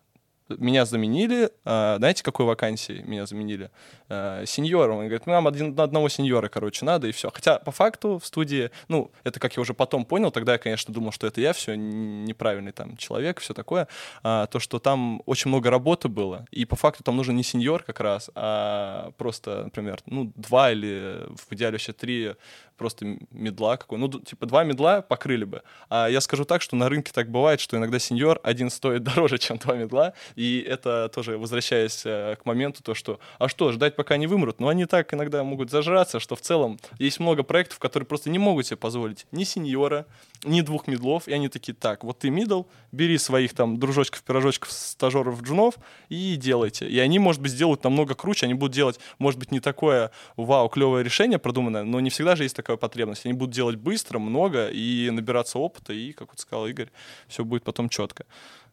Меня 0.50 0.86
заменили, 0.86 1.50
э, 1.66 1.96
знаете, 1.98 2.24
какой 2.24 2.46
вакансии 2.46 3.04
меня 3.06 3.26
заменили? 3.26 3.72
Э, 4.08 4.44
сеньором. 4.46 4.98
Он 4.98 5.06
говорит, 5.06 5.26
нам 5.26 5.48
один, 5.48 5.80
одного 5.80 6.08
сеньора, 6.10 6.48
короче, 6.50 6.86
надо, 6.86 7.08
и 7.08 7.12
все. 7.12 7.32
Хотя, 7.34 7.58
по 7.58 7.72
факту, 7.72 8.20
в 8.20 8.26
студии, 8.26 8.70
ну, 8.88 9.12
это 9.24 9.40
как 9.40 9.56
я 9.56 9.62
уже 9.62 9.74
потом 9.74 10.06
понял, 10.06 10.30
тогда 10.30 10.54
я, 10.54 10.58
конечно, 10.60 10.94
думал, 10.94 11.12
что 11.12 11.26
это 11.26 11.42
я, 11.42 11.54
все 11.54 11.76
неправильный 11.76 12.72
там 12.72 12.98
человек, 12.98 13.40
все 13.40 13.56
такое, 13.56 13.88
а, 14.22 14.46
то, 14.46 14.60
что 14.60 14.78
там 14.78 15.24
очень 15.26 15.50
много 15.50 15.72
работы 15.72 16.08
было, 16.08 16.46
и 16.52 16.66
по 16.66 16.76
факту 16.76 17.04
там 17.04 17.18
нужен 17.18 17.36
не 17.36 17.44
сеньор 17.44 17.82
как 17.82 18.00
раз, 18.00 18.30
а 18.36 19.12
просто, 19.18 19.64
например, 19.64 20.00
ну, 20.06 20.32
два 20.36 20.72
или 20.72 21.26
в 21.36 21.52
идеале 21.54 21.74
вообще 21.74 21.94
три 21.94 22.36
просто 22.78 23.18
мидла 23.32 23.78
какой. 23.78 23.98
Ну, 23.98 24.10
типа, 24.10 24.46
два 24.46 24.64
мидла 24.64 25.02
покрыли 25.02 25.46
бы. 25.46 25.62
А 25.90 26.08
я 26.08 26.22
скажу 26.22 26.46
так, 26.46 26.62
что 26.62 26.76
на 26.76 26.90
рынке 26.90 27.12
так 27.14 27.30
бывает, 27.30 27.60
что 27.60 27.78
иногда 27.78 28.00
сеньор 28.00 28.40
один 28.44 28.70
стоит 28.70 29.04
дороже, 29.04 29.38
чем 29.38 29.58
два 29.58 29.76
мидла. 29.76 30.14
И 30.36 30.66
это 30.68 31.10
тоже, 31.14 31.38
возвращаясь 31.38 32.04
э, 32.06 32.36
к 32.42 32.46
моменту, 32.46 32.84
то, 32.84 32.94
что, 32.94 33.20
а 33.40 33.48
что, 33.48 33.72
ждать, 33.72 33.96
пока 33.96 34.16
они 34.16 34.28
вымрут? 34.28 34.60
Но 34.60 34.68
они 34.68 34.86
так 34.86 35.14
иногда 35.14 35.44
могут 35.44 35.70
зажраться, 35.72 36.20
что 36.20 36.36
в 36.36 36.42
целом 36.42 36.80
есть 37.00 37.20
много 37.20 37.44
проектов, 37.44 37.80
которые 37.80 38.08
просто 38.08 38.30
не 38.30 38.40
могут 38.40 38.68
себе 38.68 38.78
позволить 38.78 39.26
ни 39.32 39.44
сеньора, 39.44 40.06
ни 40.44 40.62
двух 40.62 40.88
мидлов. 40.88 41.28
И 41.28 41.34
они 41.34 41.50
такие, 41.50 41.74
так, 41.74 42.04
вот 42.04 42.20
ты 42.20 42.30
мидл, 42.30 42.64
бери 42.92 43.18
своих 43.18 43.54
там 43.54 43.80
дружочков, 43.80 44.24
пирожочков, 44.24 44.72
стажеров, 44.72 45.42
джунов 45.42 45.76
и 46.10 46.36
делайте. 46.36 46.88
И 46.88 47.00
они, 47.00 47.20
может 47.20 47.42
быть, 47.42 47.52
сделают 47.52 47.84
намного 47.84 48.16
круче, 48.16 48.46
они 48.46 48.54
будут 48.54 48.74
делать, 48.74 49.00
может 49.20 49.40
быть, 49.40 49.52
не 49.52 49.60
такое 49.60 50.12
вау, 50.36 50.70
клевое 50.70 51.04
решение 51.04 51.40
продуманное, 51.40 51.84
но 51.84 52.00
не 52.00 52.10
всегда 52.10 52.36
же 52.36 52.44
есть 52.44 52.56
такая 52.66 52.78
потребность. 52.78 53.26
Они 53.26 53.34
будут 53.36 53.54
делать 53.54 53.76
быстро, 53.76 54.18
много 54.18 54.70
и 54.70 55.12
набираться 55.12 55.60
опыта, 55.60 55.94
и, 55.94 56.14
как 56.14 56.30
вот 56.30 56.40
сказал 56.40 56.66
Игорь, 56.66 56.90
все 57.28 57.46
будет 57.46 57.64
потом 57.64 57.90
четко. 57.90 58.26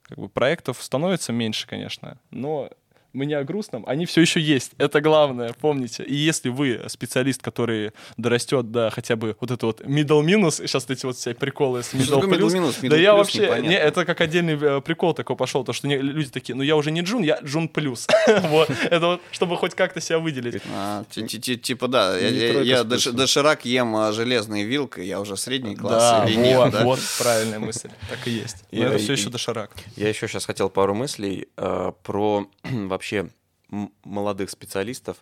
Как 0.02 0.18
бы 0.18 0.30
проектов 0.30 0.82
становится 0.82 1.32
меньше, 1.32 1.66
конечно, 1.66 2.18
но 2.30 2.70
мне 3.12 3.36
о 3.38 3.44
грустном, 3.44 3.84
они 3.86 4.06
все 4.06 4.20
еще 4.22 4.40
есть. 4.40 4.72
Это 4.78 5.00
главное, 5.00 5.54
помните. 5.60 6.02
И 6.04 6.14
если 6.14 6.48
вы 6.48 6.80
специалист, 6.88 7.42
который 7.42 7.92
дорастет 8.16 8.70
до 8.70 8.90
хотя 8.90 9.16
бы 9.16 9.36
вот 9.40 9.50
это 9.50 9.66
вот 9.66 9.80
middle 9.82 10.22
минус, 10.22 10.56
сейчас 10.56 10.88
эти 10.88 11.04
вот 11.06 11.16
все 11.16 11.34
приколы 11.34 11.82
с 11.82 11.92
middle 11.94 12.20
плюс, 12.20 12.52
middle 12.52 12.54
минус? 12.54 12.76
да 12.80 12.88
Middle 12.88 13.00
я 13.00 13.12
плюс 13.14 13.18
вообще, 13.26 13.42
непонятно. 13.42 13.68
не, 13.68 13.74
это 13.76 14.04
как 14.04 14.20
отдельный 14.20 14.58
э, 14.60 14.80
прикол 14.80 15.14
такой 15.14 15.36
пошел, 15.36 15.64
то 15.64 15.72
что 15.72 15.86
не- 15.88 15.98
люди 15.98 16.30
такие, 16.30 16.54
ну 16.54 16.62
я 16.62 16.76
уже 16.76 16.90
не 16.90 17.00
джун, 17.02 17.22
я 17.22 17.38
джун 17.42 17.68
плюс. 17.68 18.06
Вот, 18.52 18.70
это 18.90 19.06
вот, 19.06 19.20
чтобы 19.30 19.56
хоть 19.56 19.74
как-то 19.74 20.00
себя 20.00 20.18
выделить. 20.18 20.62
А, 20.74 21.04
ти- 21.10 21.26
ти- 21.26 21.38
ти- 21.38 21.56
Типа, 21.56 21.88
да, 21.88 22.18
я- 22.18 22.30
Не 22.30 22.38
я 22.38 22.78
я 22.78 22.84
доширак 22.84 23.64
ем 23.64 23.94
а, 23.96 24.12
железной 24.12 24.62
вилкой, 24.62 25.06
я 25.06 25.20
уже 25.20 25.36
средний 25.36 25.76
класс 25.76 26.02
Да, 26.22 26.24
или 26.28 26.36
нет, 26.36 26.56
вот, 26.58 26.70
да? 26.72 26.84
вот 26.84 26.98
правильная 27.18 27.58
мысль. 27.58 27.88
Так 28.10 28.26
и 28.26 28.30
есть. 28.30 28.56
И- 28.70 28.80
Но 28.80 28.86
это 28.86 28.98
все 28.98 29.12
еще 29.12 29.28
доширак. 29.30 29.70
Я 29.96 30.08
еще 30.08 30.26
сейчас 30.28 30.44
хотел 30.46 30.70
пару 30.70 30.94
мыслей 30.94 31.48
э, 31.56 31.92
про 32.02 32.46
вообще 32.64 33.01
м- 33.70 33.92
молодых 34.04 34.50
специалистов. 34.50 35.16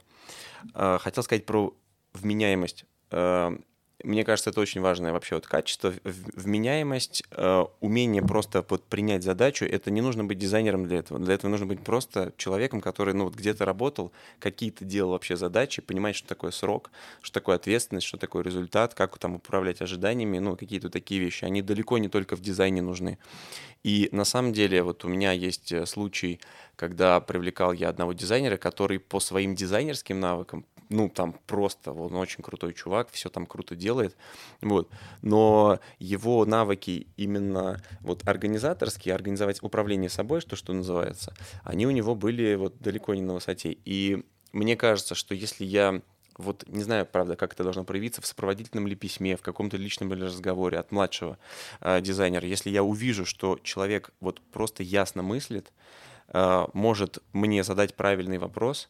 Э, 0.75 0.99
хотел 1.01 1.23
сказать 1.23 1.47
про 1.47 1.75
вменяемость. 2.13 2.85
Э, 3.11 3.57
мне 4.03 4.25
кажется, 4.25 4.51
это 4.51 4.61
очень 4.61 4.81
важное 4.81 5.13
вообще 5.13 5.35
вот 5.35 5.47
качество. 5.47 5.93
Вменяемость, 6.05 7.23
э, 7.33 7.65
умение 7.81 8.23
просто 8.23 8.65
вот 8.69 8.85
принять 8.85 9.23
задачу. 9.23 9.65
Это 9.65 9.91
не 9.91 10.01
нужно 10.01 10.25
быть 10.25 10.39
дизайнером 10.39 10.87
для 10.87 10.99
этого. 10.99 11.21
Для 11.21 11.35
этого 11.35 11.51
нужно 11.51 11.67
быть 11.67 11.83
просто 11.85 12.33
человеком, 12.37 12.81
который 12.81 13.13
ну, 13.15 13.25
вот 13.25 13.35
где-то 13.35 13.65
работал, 13.65 14.13
какие-то 14.39 14.85
делал 14.85 15.13
вообще 15.13 15.37
задачи, 15.37 15.83
понимать, 15.83 16.17
что 16.17 16.29
такое 16.29 16.51
срок, 16.51 16.91
что 17.21 17.35
такое 17.35 17.57
ответственность, 17.57 18.07
что 18.07 18.17
такое 18.17 18.43
результат, 18.43 18.95
как 18.95 19.19
там 19.19 19.35
управлять 19.37 19.83
ожиданиями, 19.83 20.39
ну, 20.39 20.57
какие-то 20.57 20.89
такие 20.89 21.21
вещи. 21.21 21.45
Они 21.45 21.61
далеко 21.61 21.99
не 21.99 22.09
только 22.09 22.37
в 22.37 22.41
дизайне 22.41 22.81
нужны. 22.81 23.19
И 23.83 24.09
на 24.13 24.25
самом 24.25 24.53
деле 24.53 24.83
вот 24.83 25.05
у 25.05 25.09
меня 25.09 25.33
есть 25.33 25.73
э, 25.73 25.87
случай, 25.87 26.41
когда 26.77 27.21
привлекал 27.21 27.73
я 27.73 27.89
одного 27.89 28.13
дизайнера, 28.13 28.57
который 28.57 28.99
по 28.99 29.21
своим 29.21 29.55
дизайнерским 29.55 30.21
навыкам, 30.21 30.67
ну, 30.91 31.09
там 31.09 31.35
просто, 31.47 31.93
он 31.93 32.15
очень 32.17 32.43
крутой 32.43 32.75
чувак, 32.75 33.11
все 33.11 33.31
там 33.31 33.47
круто 33.47 33.77
делает, 33.77 34.17
вот, 34.61 34.91
но 35.23 35.79
его 35.99 36.45
навыки 36.45 37.07
именно 37.17 37.81
вот 38.01 38.27
организаторские, 38.29 39.15
организовать 39.15 39.63
управление 39.63 40.11
собой, 40.11 40.41
что, 40.41 40.57
что 40.57 40.73
называется, 40.73 41.33
они 41.63 41.87
у 41.87 41.91
него 41.91 42.15
были 42.15 42.57
вот 42.57 42.81
далеко 42.81 43.15
не 43.15 43.23
на 43.23 43.35
высоте. 43.35 43.77
И 43.85 44.25
мне 44.53 44.77
кажется, 44.77 45.15
что 45.15 45.35
если 45.35 45.65
я 45.65 46.03
вот 46.41 46.65
не 46.67 46.83
знаю, 46.83 47.07
правда, 47.07 47.37
как 47.37 47.53
это 47.53 47.63
должно 47.63 47.85
проявиться 47.85 48.21
в 48.21 48.27
сопроводительном 48.27 48.87
ли 48.87 48.95
письме, 48.95 49.37
в 49.37 49.43
каком-то 49.43 49.77
личном 49.77 50.13
ли 50.13 50.25
разговоре 50.25 50.79
от 50.79 50.93
младшего 50.93 51.39
э, 51.81 52.01
дизайнера. 52.01 52.47
Если 52.47 52.71
я 52.71 52.83
увижу, 52.83 53.25
что 53.25 53.59
человек 53.63 54.11
вот 54.21 54.41
просто 54.53 54.83
ясно 54.83 55.23
мыслит, 55.23 55.73
э, 56.29 56.67
может 56.73 57.19
мне 57.33 57.63
задать 57.63 57.95
правильный 57.95 58.39
вопрос, 58.39 58.89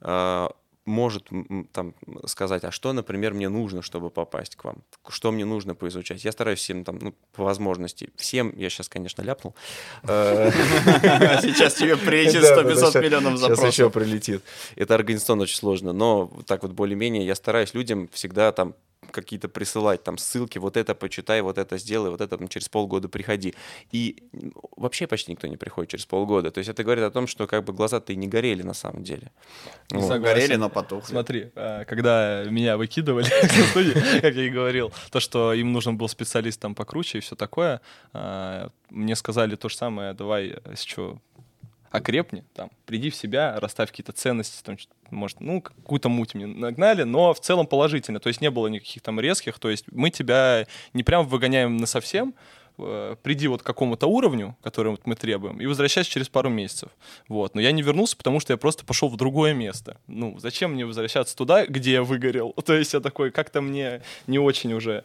э, 0.00 0.48
может 0.90 1.28
там 1.72 1.94
сказать, 2.26 2.64
а 2.64 2.70
что, 2.70 2.92
например, 2.92 3.32
мне 3.34 3.48
нужно, 3.48 3.80
чтобы 3.82 4.10
попасть 4.10 4.56
к 4.56 4.64
вам, 4.64 4.82
что 5.08 5.32
мне 5.32 5.44
нужно 5.44 5.74
поизучать. 5.74 6.24
Я 6.24 6.32
стараюсь 6.32 6.58
всем 6.58 6.84
там, 6.84 6.98
ну, 7.00 7.14
по 7.32 7.44
возможности, 7.44 8.10
всем, 8.16 8.52
я 8.56 8.68
сейчас, 8.68 8.88
конечно, 8.88 9.22
ляпнул. 9.22 9.54
Э, 10.02 10.50
Сейчас 11.42 11.74
тебе 11.74 11.96
прилетит 11.96 12.42
Да, 12.42 12.56
да, 12.56 12.62
да, 12.62 12.70
100-500 12.70 12.92
щас- 12.92 12.94
миллионов 13.02 13.38
Сейчас 13.38 13.50
еще 13.50 13.84
запросов. 13.84 13.92
прилетит. 13.92 14.42
Это 14.76 14.94
организационно 14.94 15.42
очень 15.44 15.56
сложно, 15.56 15.92
но 15.92 16.30
так 16.46 16.62
вот 16.62 16.72
более-менее 16.72 17.24
я 17.26 17.34
стараюсь 17.34 17.74
людям 17.74 18.08
всегда 18.12 18.52
там 18.52 18.74
какие-то 19.10 19.48
присылать 19.48 20.02
там 20.02 20.18
ссылки, 20.18 20.58
вот 20.58 20.76
это 20.76 20.94
почитай, 20.94 21.40
вот 21.40 21.58
это 21.58 21.78
сделай, 21.78 22.10
вот 22.10 22.20
это 22.20 22.36
там, 22.36 22.48
через 22.48 22.68
полгода 22.68 23.08
приходи. 23.08 23.54
И 23.92 24.22
вообще 24.76 25.06
почти 25.06 25.32
никто 25.32 25.46
не 25.46 25.56
приходит 25.56 25.90
через 25.90 26.06
полгода. 26.06 26.50
То 26.50 26.58
есть 26.58 26.70
это 26.70 26.84
говорит 26.84 27.04
о 27.04 27.10
том, 27.10 27.26
что 27.26 27.46
как 27.46 27.64
бы 27.64 27.72
глаза-то 27.72 28.12
и 28.12 28.16
не 28.16 28.28
горели 28.28 28.62
на 28.62 28.74
самом 28.74 29.02
деле. 29.02 29.32
Вот. 29.90 30.02
Согласен. 30.02 30.22
Горели, 30.22 30.56
но 30.56 30.68
потухли. 30.68 31.10
Смотри, 31.10 31.50
э, 31.54 31.84
когда 31.86 32.44
меня 32.44 32.76
выкидывали 32.76 33.24
студии, 33.70 34.20
как 34.20 34.34
я 34.34 34.44
и 34.44 34.50
говорил, 34.50 34.92
то, 35.10 35.20
что 35.20 35.52
им 35.52 35.72
нужен 35.72 35.96
был 35.96 36.08
специалист 36.08 36.60
там 36.60 36.74
покруче 36.74 37.18
и 37.18 37.20
все 37.20 37.36
такое, 37.36 37.80
э, 38.12 38.68
мне 38.90 39.16
сказали 39.16 39.56
то 39.56 39.68
же 39.68 39.76
самое, 39.76 40.14
давай, 40.14 40.58
э, 40.64 40.74
что, 40.76 41.18
окрепни, 41.90 42.44
там, 42.54 42.70
приди 42.86 43.10
в 43.10 43.16
себя, 43.16 43.58
расставь 43.58 43.90
какие-то 43.90 44.12
ценности, 44.12 44.62
там, 44.62 44.76
может, 45.10 45.40
ну, 45.40 45.60
какую-то 45.60 46.08
муть 46.08 46.34
мне 46.34 46.46
нагнали, 46.46 47.02
но 47.02 47.34
в 47.34 47.40
целом 47.40 47.66
положительно, 47.66 48.20
то 48.20 48.28
есть 48.28 48.40
не 48.40 48.50
было 48.50 48.68
никаких 48.68 49.02
там 49.02 49.18
резких, 49.18 49.58
то 49.58 49.68
есть 49.68 49.86
мы 49.90 50.10
тебя 50.10 50.66
не 50.94 51.02
прям 51.02 51.26
выгоняем 51.26 51.76
на 51.76 51.86
совсем, 51.86 52.34
э, 52.82 53.16
приди 53.22 53.48
вот 53.48 53.62
к 53.62 53.66
какому-то 53.66 54.06
уровню, 54.06 54.56
который 54.62 54.90
вот 54.90 55.06
мы 55.06 55.14
требуем, 55.14 55.60
и 55.60 55.66
возвращайся 55.66 56.10
через 56.10 56.28
пару 56.28 56.48
месяцев. 56.48 56.90
Вот. 57.28 57.54
Но 57.54 57.60
я 57.60 57.72
не 57.72 57.82
вернулся, 57.82 58.16
потому 58.16 58.40
что 58.40 58.52
я 58.52 58.56
просто 58.56 58.84
пошел 58.84 59.08
в 59.08 59.16
другое 59.16 59.54
место. 59.54 59.98
Ну, 60.06 60.38
зачем 60.38 60.72
мне 60.72 60.86
возвращаться 60.86 61.36
туда, 61.36 61.66
где 61.66 61.92
я 61.92 62.02
выгорел? 62.02 62.52
То 62.64 62.74
есть 62.74 62.92
я 62.94 63.00
такой, 63.00 63.30
как-то 63.30 63.60
мне 63.60 64.02
не 64.26 64.38
очень 64.38 64.72
уже 64.72 65.04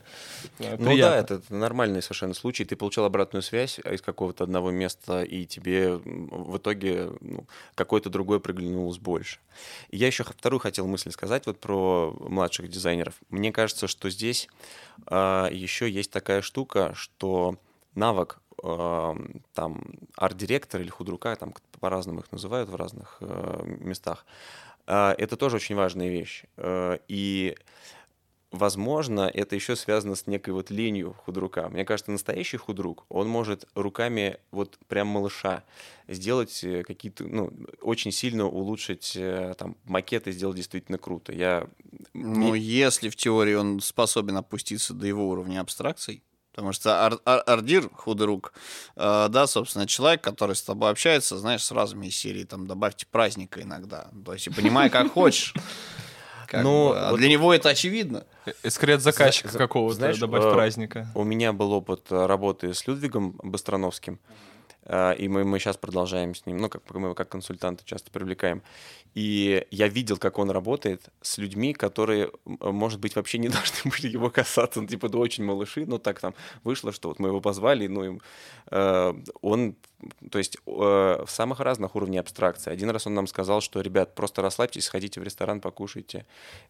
э, 0.59 0.75
Ну 0.77 0.97
да, 0.97 1.17
это, 1.17 1.35
это 1.35 1.53
нормальный 1.53 2.01
совершенно 2.01 2.33
случай. 2.33 2.65
Ты 2.65 2.75
получил 2.75 3.05
обратную 3.05 3.43
связь 3.43 3.79
из 3.79 4.01
какого-то 4.01 4.43
одного 4.43 4.71
места, 4.71 5.23
и 5.23 5.45
тебе 5.45 5.95
в 5.95 6.57
итоге 6.57 7.09
ну, 7.21 7.45
какое-то 7.75 8.09
другое 8.09 8.39
приглянулось 8.39 8.97
больше. 8.97 9.39
И 9.89 9.97
я 9.97 10.07
еще 10.07 10.23
вторую 10.23 10.59
хотел 10.59 10.87
мысль 10.87 11.11
сказать 11.11 11.45
вот 11.45 11.59
про 11.59 12.15
младших 12.19 12.69
дизайнеров. 12.69 13.15
Мне 13.29 13.51
кажется, 13.51 13.87
что 13.87 14.09
здесь 14.09 14.47
а, 15.07 15.49
еще 15.51 15.89
есть 15.89 16.11
такая 16.11 16.41
штука, 16.41 16.93
что 16.95 17.57
навык 17.95 18.39
а, 18.63 19.15
там 19.53 19.83
арт-директора 20.15 20.83
или 20.83 20.89
худрука, 20.89 21.35
там 21.35 21.53
по-разному 21.79 22.19
их 22.19 22.31
называют 22.31 22.69
в 22.69 22.75
разных 22.75 23.17
э, 23.21 23.63
местах, 23.65 24.25
а, 24.87 25.13
это 25.17 25.37
тоже 25.37 25.57
очень 25.57 25.75
важная 25.75 26.09
вещь. 26.09 26.43
Э, 26.57 26.97
И 27.07 27.55
Возможно, 28.51 29.29
это 29.33 29.55
еще 29.55 29.75
связано 29.75 30.15
с 30.15 30.27
некой 30.27 30.53
вот 30.53 30.69
ленью 30.69 31.13
худрука. 31.25 31.67
Мне 31.67 31.83
кажется, 31.83 32.11
настоящий 32.11 32.55
худрук, 32.55 33.05
он 33.09 33.27
может 33.27 33.67
руками 33.75 34.37
вот 34.51 34.79
прям 34.87 35.07
малыша 35.07 35.65
сделать 36.07 36.63
э, 36.63 36.83
какие-то, 36.83 37.25
ну, 37.25 37.51
очень 37.81 38.13
сильно 38.13 38.45
улучшить 38.45 39.13
э, 39.17 39.55
там 39.57 39.75
макеты, 39.83 40.31
сделать 40.31 40.55
действительно 40.55 40.97
круто. 40.97 41.33
Я 41.33 41.67
Ну, 42.13 42.53
если 42.53 43.09
в 43.09 43.17
теории 43.17 43.55
он 43.55 43.81
способен 43.81 44.37
опуститься 44.37 44.93
до 44.93 45.05
его 45.05 45.27
уровня 45.27 45.59
абстракций, 45.59 46.23
потому 46.55 46.71
что 46.71 47.05
ар- 47.05 47.19
ар- 47.25 47.43
Ардир, 47.45 47.89
худой 47.93 48.27
рук, 48.27 48.53
э, 48.95 49.27
да, 49.29 49.45
собственно, 49.45 49.85
человек, 49.85 50.21
который 50.21 50.55
с 50.55 50.61
тобой 50.63 50.89
общается, 50.89 51.37
знаешь, 51.37 51.61
с 51.63 51.71
разными 51.71 52.07
из 52.07 52.15
серии, 52.15 52.45
там, 52.45 52.65
добавьте 52.65 53.05
праздника 53.11 53.61
иногда. 53.61 54.07
То 54.25 54.31
есть, 54.33 54.47
и 54.47 54.49
понимай, 54.49 54.89
как 54.89 55.11
хочешь. 55.11 55.53
Как 56.47 56.61
Ну, 56.63 56.89
бы, 56.89 56.99
а 56.99 57.09
вот- 57.11 57.17
для 57.17 57.27
него 57.27 57.51
это 57.53 57.69
очевидно. 57.69 58.23
Э, 58.45 58.69
Скорее 58.69 58.93
от 58.95 59.01
заказчика 59.01 59.49
За- 59.49 59.57
какого-то 59.57 59.95
знаешь, 59.95 60.19
добавь 60.19 60.43
э, 60.45 60.53
праздника. 60.53 61.07
У 61.15 61.23
меня 61.23 61.53
был 61.53 61.71
опыт 61.73 62.05
э, 62.11 62.25
работы 62.27 62.71
с 62.73 62.85
Людвигом 62.85 63.31
Быстрановским, 63.43 64.19
э, 64.19 64.33
и 64.87 65.27
мы, 65.27 65.43
мы 65.43 65.59
сейчас 65.59 65.77
продолжаем 65.77 66.35
с 66.35 66.45
ним, 66.45 66.57
ну, 66.57 66.69
как 66.69 66.81
мы 66.93 67.07
его 67.07 67.15
как 67.15 67.29
консультанты 67.29 67.83
часто 67.85 68.11
привлекаем. 68.11 68.61
И 69.15 69.65
я 69.71 69.87
видел, 69.87 70.17
как 70.17 70.37
он 70.39 70.51
работает 70.51 71.09
с 71.21 71.37
людьми, 71.37 71.73
которые, 71.73 72.31
м, 72.45 72.75
может 72.75 72.99
быть, 72.99 73.15
вообще 73.15 73.37
не 73.37 73.47
должны 73.49 73.89
были 73.89 74.11
его 74.11 74.29
касаться, 74.29 74.81
ну, 74.81 74.87
типа, 74.87 75.09
да 75.09 75.17
очень 75.17 75.45
малыши, 75.45 75.85
но 75.85 75.97
так 75.97 76.19
там 76.19 76.35
вышло, 76.63 76.91
что 76.91 77.09
вот 77.09 77.19
мы 77.19 77.29
его 77.29 77.41
позвали, 77.41 77.87
ну, 77.87 78.03
им, 78.03 78.21
э, 78.71 79.13
он, 79.41 79.75
то 80.31 80.37
есть, 80.37 80.57
э, 80.65 80.69
в 80.69 81.27
самых 81.27 81.59
разных 81.59 81.95
уровнях 81.95 82.21
абстракции. 82.21 82.71
Один 82.71 82.89
раз 82.89 83.07
он 83.07 83.13
нам 83.13 83.27
сказал, 83.27 83.61
что, 83.61 83.81
ребят, 83.81 84.15
просто 84.15 84.41
расслабьтесь, 84.41 84.85
сходите 84.85 85.19
в 85.19 85.23
ресторан, 85.23 85.61
покушайте, 85.61 86.25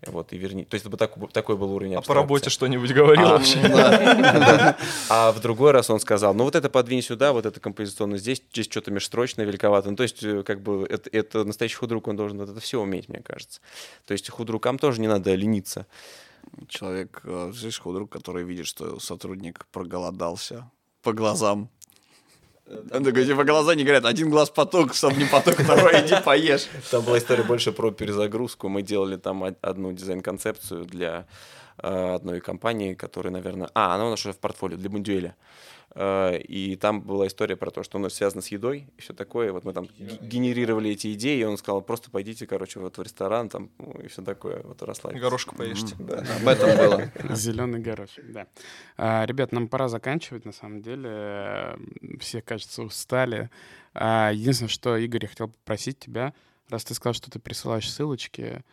вот, 0.05 0.33
и 0.33 0.37
верните. 0.37 0.69
То 0.69 0.75
есть, 0.75 0.85
это 0.85 0.97
такой, 0.97 1.27
такой 1.29 1.57
был 1.57 1.73
уровень 1.73 1.93
А 1.93 1.95
по 1.95 1.99
абстракции. 1.99 2.21
работе 2.21 2.49
что-нибудь 2.49 2.91
говорил 2.93 3.27
А, 3.27 3.31
вообще? 3.37 3.61
да. 3.67 4.77
А 5.09 5.31
в 5.31 5.39
другой 5.41 5.71
раз 5.71 5.89
он 5.89 5.99
сказал, 5.99 6.33
ну 6.33 6.43
вот 6.43 6.55
это 6.55 6.69
подвинь 6.69 7.01
сюда, 7.01 7.33
вот 7.33 7.45
это 7.45 7.59
композиционно 7.59 8.17
здесь, 8.17 8.41
здесь 8.51 8.65
что-то 8.65 8.91
межстрочное, 8.91 9.45
великовато. 9.45 9.89
Ну, 9.89 9.95
то 9.95 10.03
есть, 10.03 10.23
э, 10.23 10.43
как 10.43 10.61
бы, 10.61 10.85
это, 10.89 11.09
это 11.11 11.43
настоящий 11.43 11.75
худрук, 11.75 12.07
он 12.07 12.15
должен 12.15 12.37
вот 12.37 12.49
это 12.49 12.59
все 12.59 12.81
уметь, 12.81 13.09
мне 13.09 13.21
кажется. 13.21 13.61
То 14.05 14.13
есть, 14.13 14.29
худрукам 14.29 14.77
тоже 14.77 15.01
не 15.01 15.07
надо 15.07 15.33
лениться. 15.35 15.87
Человек, 16.67 17.21
э, 17.23 17.51
знаешь, 17.53 17.79
худрук, 17.79 18.11
который 18.11 18.43
видит, 18.43 18.67
что 18.67 18.99
сотрудник 18.99 19.65
проголодался 19.71 20.69
по 21.01 21.13
глазам. 21.13 21.69
Он 22.91 23.03
такой, 23.03 23.25
типа, 23.25 23.43
глаза 23.43 23.75
не 23.75 23.83
говорят, 23.83 24.05
один 24.05 24.29
глаз 24.31 24.49
поток, 24.49 24.95
чтобы 24.95 25.17
не 25.17 25.25
поток, 25.25 25.53
второй 25.55 26.01
иди 26.01 26.15
поешь. 26.23 26.67
Там 26.89 27.03
была 27.03 27.17
история 27.19 27.43
больше 27.43 27.71
про 27.71 27.91
перезагрузку. 27.91 28.69
Мы 28.69 28.81
делали 28.81 29.17
там 29.17 29.43
од- 29.43 29.57
одну 29.61 29.91
дизайн-концепцию 29.93 30.85
для 30.85 31.09
э, 31.09 31.25
одной 31.77 32.39
компании, 32.41 32.93
которая, 32.93 33.31
наверное... 33.33 33.69
А, 33.73 33.95
она 33.95 34.05
у 34.07 34.09
нас 34.09 34.19
уже 34.25 34.33
в 34.33 34.39
портфолио, 34.39 34.77
для 34.77 34.89
Бундюэля. 34.89 35.35
Э, 35.93 36.37
И 36.39 36.75
там 36.75 37.01
была 37.01 37.27
история 37.27 37.55
про 37.55 37.71
то, 37.71 37.83
что 37.83 37.99
нас 37.99 38.13
связано 38.13 38.41
с 38.41 38.47
едой 38.49 38.87
и 38.97 39.01
все 39.01 39.13
такое. 39.13 39.51
Вот 39.51 39.63
мы 39.65 39.73
там 39.73 39.87
генерировали 39.97 40.91
эти 40.91 41.13
идеи, 41.13 41.39
и 41.39 41.43
он 41.43 41.57
сказал, 41.57 41.81
просто 41.81 42.11
пойдите, 42.11 42.45
короче, 42.47 42.79
вот 42.79 42.97
в 42.97 43.01
ресторан 43.01 43.49
там 43.49 43.69
ну, 43.77 43.91
и 44.03 44.07
все 44.07 44.21
такое, 44.21 44.61
вот 44.63 44.81
расслабьтесь. 44.81 45.21
Горошку 45.21 45.55
поешьте. 45.55 45.95
Об 45.95 46.47
этом 46.47 46.77
было. 46.77 47.11
Зеленый 47.35 47.79
горошек, 47.79 48.25
да. 48.31 48.47
А, 48.97 49.25
ребят, 49.25 49.51
нам 49.51 49.67
пора 49.67 49.87
заканчивать, 49.87 50.45
на 50.45 50.51
самом 50.51 50.81
деле. 50.81 51.09
Э, 51.11 51.75
Все, 52.19 52.41
кажется, 52.41 52.83
устали. 52.83 53.49
А, 53.93 54.31
единственное, 54.33 54.69
что, 54.69 54.97
Игорь, 54.97 55.23
я 55.23 55.29
хотел 55.29 55.47
попросить 55.47 55.99
тебя, 55.99 56.33
раз 56.69 56.83
ты 56.83 56.93
сказал, 56.93 57.13
что 57.13 57.31
ты 57.31 57.39
присылаешь 57.39 57.89
ссылочки, 57.89 58.63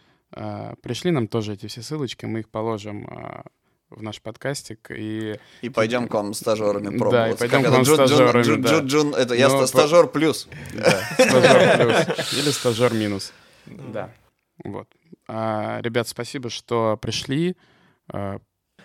пришли 0.82 1.10
нам 1.10 1.28
тоже 1.28 1.54
эти 1.54 1.66
все 1.66 1.82
ссылочки, 1.82 2.26
мы 2.26 2.40
их 2.40 2.48
положим 2.48 3.06
а, 3.10 3.44
в 3.90 4.02
наш 4.02 4.20
подкастик. 4.22 4.90
И 4.90 5.38
И 5.60 5.68
пойдем 5.68 6.08
к 6.08 6.14
вам 6.14 6.34
стажерами 6.34 6.96
Да, 7.10 7.30
и 7.30 7.36
пойдем 7.36 7.62
Как 7.62 7.70
к 7.70 7.74
вам 7.74 7.82
Джун- 7.82 7.94
стажерами, 8.06 8.42
Джун- 8.42 8.62
да. 8.62 8.70
Джун- 8.70 8.86
Джун- 8.86 9.14
это 9.14 9.34
я 9.34 9.48
по- 9.50 9.66
стажер 9.66 10.06
плюс. 10.08 10.48
да, 10.74 11.00
стажер 11.14 11.76
плюс 12.06 12.32
или 12.32 12.50
стажер 12.50 12.94
минус. 12.94 13.32
Да. 13.66 14.10
Вот. 14.64 14.88
А, 15.28 15.80
Ребят, 15.82 16.08
спасибо, 16.08 16.50
что 16.50 16.96
пришли. 17.00 17.56
А, 18.08 18.38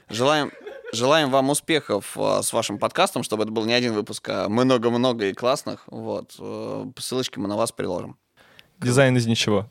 Желаем, 0.10 0.52
желаем 0.94 1.30
вам 1.32 1.50
успехов 1.50 2.16
с 2.16 2.54
вашим 2.54 2.78
подкастом, 2.80 3.24
чтобы 3.24 3.44
это 3.44 3.52
был 3.52 3.66
не 3.66 3.74
один 3.74 3.94
выпуск, 3.94 4.30
а 4.30 4.48
много-много 4.48 5.26
и 5.26 5.34
классных. 5.34 5.84
Вот. 5.88 6.36
Э, 6.40 6.86
Ссылочки 6.98 7.40
мы 7.40 7.50
на 7.50 7.58
вас 7.58 7.74
приложим. 7.74 8.18
Дизайн 8.80 9.18
из 9.18 9.26
ничего. 9.26 9.68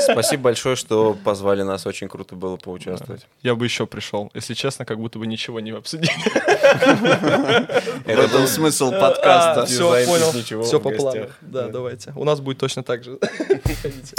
Спасибо 0.00 0.44
большое, 0.44 0.74
что 0.74 1.14
позвали 1.24 1.62
нас. 1.62 1.86
Очень 1.86 2.08
круто 2.08 2.34
было 2.34 2.56
поучаствовать. 2.56 3.26
Я 3.42 3.54
бы 3.54 3.64
еще 3.66 3.86
пришел. 3.86 4.30
Если 4.34 4.54
честно, 4.54 4.84
как 4.84 4.98
будто 4.98 5.18
бы 5.18 5.26
ничего 5.26 5.60
не 5.60 5.72
обсудили. 5.72 6.10
В 8.04 8.08
этом 8.08 8.46
смысл 8.46 8.90
подкаста. 8.92 9.66
Все, 9.66 9.76
Дизайн 9.76 10.02
из 10.02 10.08
понял. 10.08 10.62
Все 10.62 10.80
по 10.80 10.90
плану. 10.90 11.26
Да, 11.42 11.68
давайте. 11.68 12.12
У 12.16 12.24
нас 12.24 12.40
будет 12.40 12.58
точно 12.58 12.82
так 12.82 13.04
же. 13.04 13.16
Приходите. 13.64 14.16